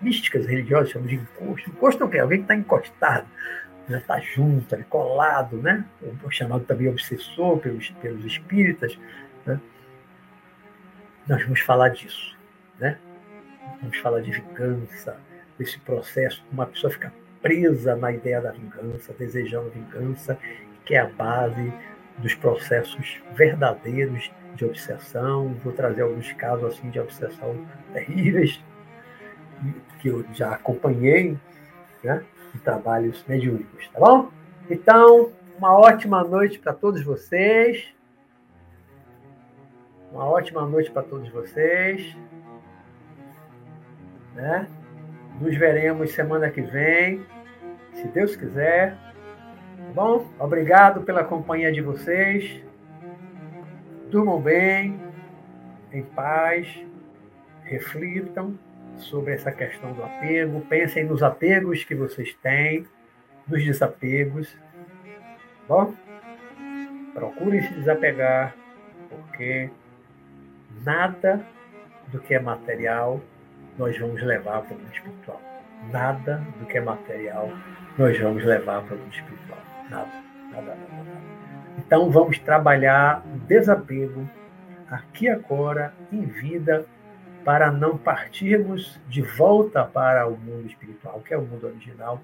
[0.00, 1.70] místicas religiosas chamam de encosto.
[1.70, 2.18] Encosto é o quê?
[2.18, 3.26] Alguém que está encostado,
[3.88, 4.22] está né?
[4.34, 5.84] Junto, ali, colado, né?
[6.22, 8.98] Ou chamado também obsessor pelos, pelos espíritas.
[9.44, 9.60] Né?
[11.28, 12.36] Nós vamos falar disso.
[12.78, 12.98] Né?
[13.80, 15.16] Vamos falar de vingança,
[15.58, 17.12] desse processo, uma pessoa fica
[17.42, 20.38] presa na ideia da vingança, desejando vingança,
[20.84, 21.72] que é a base
[22.18, 25.54] dos processos verdadeiros de obsessão.
[25.62, 28.62] Vou trazer alguns casos assim de obsessão terríveis,
[30.00, 31.36] que eu já acompanhei
[32.02, 32.24] né,
[32.54, 34.30] em trabalhos mediúnicos, tá bom?
[34.68, 37.94] Então, uma ótima noite para todos vocês.
[40.12, 42.16] Uma ótima noite para todos vocês.
[44.36, 44.68] Né?
[45.40, 47.24] Nos veremos semana que vem,
[47.94, 48.94] se Deus quiser.
[48.94, 50.30] Tá bom?
[50.38, 52.62] Obrigado pela companhia de vocês.
[54.10, 55.00] Durmam bem,
[55.90, 56.84] em paz,
[57.64, 58.58] reflitam
[58.96, 60.60] sobre essa questão do apego.
[60.68, 62.86] Pensem nos apegos que vocês têm,
[63.48, 64.54] nos desapegos.
[65.66, 65.94] Bom,
[67.14, 68.54] procurem se desapegar,
[69.08, 69.70] porque
[70.84, 71.44] nada
[72.08, 73.20] do que é material
[73.78, 75.40] nós vamos levar para o mundo espiritual.
[75.90, 77.50] Nada do que é material
[77.98, 79.58] nós vamos levar para o mundo espiritual.
[79.88, 80.12] Nada,
[80.50, 81.36] nada, nada, nada.
[81.78, 84.28] Então vamos trabalhar o desapego
[84.90, 86.86] aqui agora, em vida,
[87.44, 92.20] para não partirmos de volta para o mundo espiritual, que é o mundo original,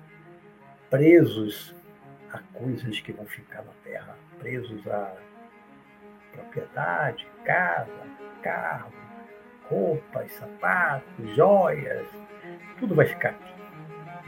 [0.90, 1.74] presos
[2.32, 5.14] a coisas que vão ficar na terra, presos a
[6.32, 7.90] propriedade, casa,
[8.42, 8.92] carro,
[9.68, 12.06] roupas, sapatos, joias,
[12.78, 13.52] tudo vai ficar aqui.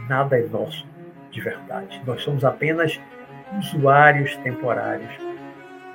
[0.09, 0.87] Nada é nosso
[1.31, 2.01] de verdade.
[2.07, 3.01] Nós somos apenas
[3.59, 5.13] usuários temporários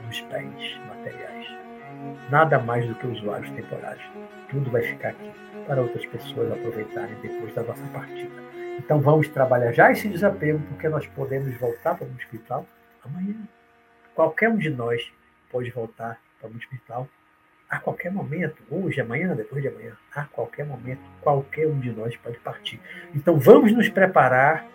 [0.05, 1.47] dos bens materiais.
[2.29, 4.03] Nada mais do que usuários temporários
[4.49, 5.31] tudo vai ficar aqui
[5.67, 8.31] para outras pessoas aproveitarem depois da nossa partida.
[8.77, 12.65] Então vamos trabalhar já esse desapego, porque nós podemos voltar para o espiritual
[13.05, 13.35] amanhã.
[14.15, 15.11] Qualquer um de nós
[15.51, 17.07] pode voltar para o espiritual
[17.69, 22.15] a qualquer momento, hoje, amanhã, depois de amanhã, a qualquer momento, qualquer um de nós
[22.17, 22.79] pode partir.
[23.13, 24.65] Então vamos nos preparar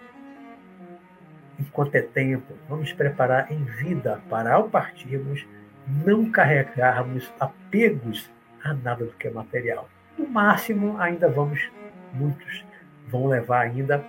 [1.58, 5.46] enquanto é tempo, vamos nos preparar em vida para ao partirmos
[5.86, 8.30] não carregarmos apegos
[8.62, 9.88] a nada do que é material.
[10.16, 11.70] No máximo, ainda vamos,
[12.12, 12.64] muitos
[13.08, 14.04] vão levar ainda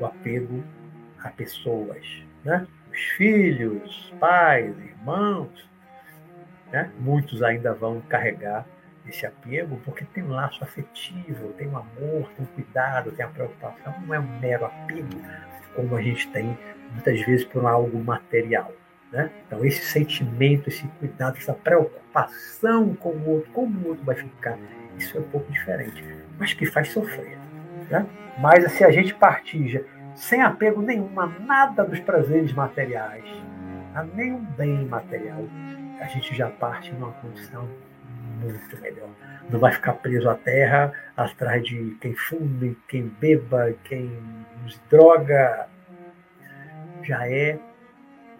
[0.00, 0.64] o apego
[1.22, 2.66] a pessoas, né?
[2.90, 5.70] Os filhos, pais, irmãos,
[6.72, 6.90] né?
[6.98, 8.66] Muitos ainda vão carregar
[9.06, 13.28] esse apego porque tem um laço afetivo, tem um amor, tem um cuidado, tem a
[13.28, 13.94] preocupação.
[14.06, 15.20] Não é um mero apego
[15.74, 16.56] como a gente tem
[16.92, 18.72] muitas vezes por algo material.
[19.10, 19.30] Né?
[19.46, 24.58] Então, esse sentimento, esse cuidado, essa preocupação com o outro, como o outro vai ficar,
[24.96, 26.02] isso é um pouco diferente,
[26.38, 27.38] mas que faz sofrer.
[27.90, 28.06] Né?
[28.38, 29.84] Mas se a gente partir
[30.14, 33.24] sem apego nenhum a nada dos prazeres materiais,
[33.94, 35.44] a nenhum bem material,
[36.02, 37.68] a gente já parte numa condição
[38.40, 39.08] muito melhor.
[39.48, 44.10] Não vai ficar preso à terra atrás de quem fume, quem beba, quem
[44.62, 45.68] nos droga.
[47.02, 47.58] Já é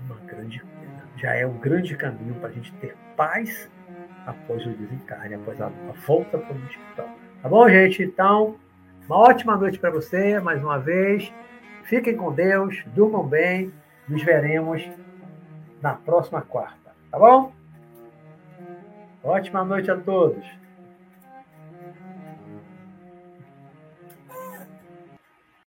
[0.00, 0.62] uma grande
[1.16, 3.70] já é um grande caminho para a gente ter paz
[4.26, 7.08] após o desencarne, após a, a volta para o hospital.
[7.40, 8.02] Tá bom, gente?
[8.02, 8.56] Então,
[9.06, 11.32] uma ótima noite para você, mais uma vez.
[11.84, 13.72] Fiquem com Deus, durmam bem.
[14.08, 14.82] Nos veremos
[15.80, 16.81] na próxima quarta.
[17.12, 17.52] Tá bom?
[19.22, 20.42] Ótima noite a todos.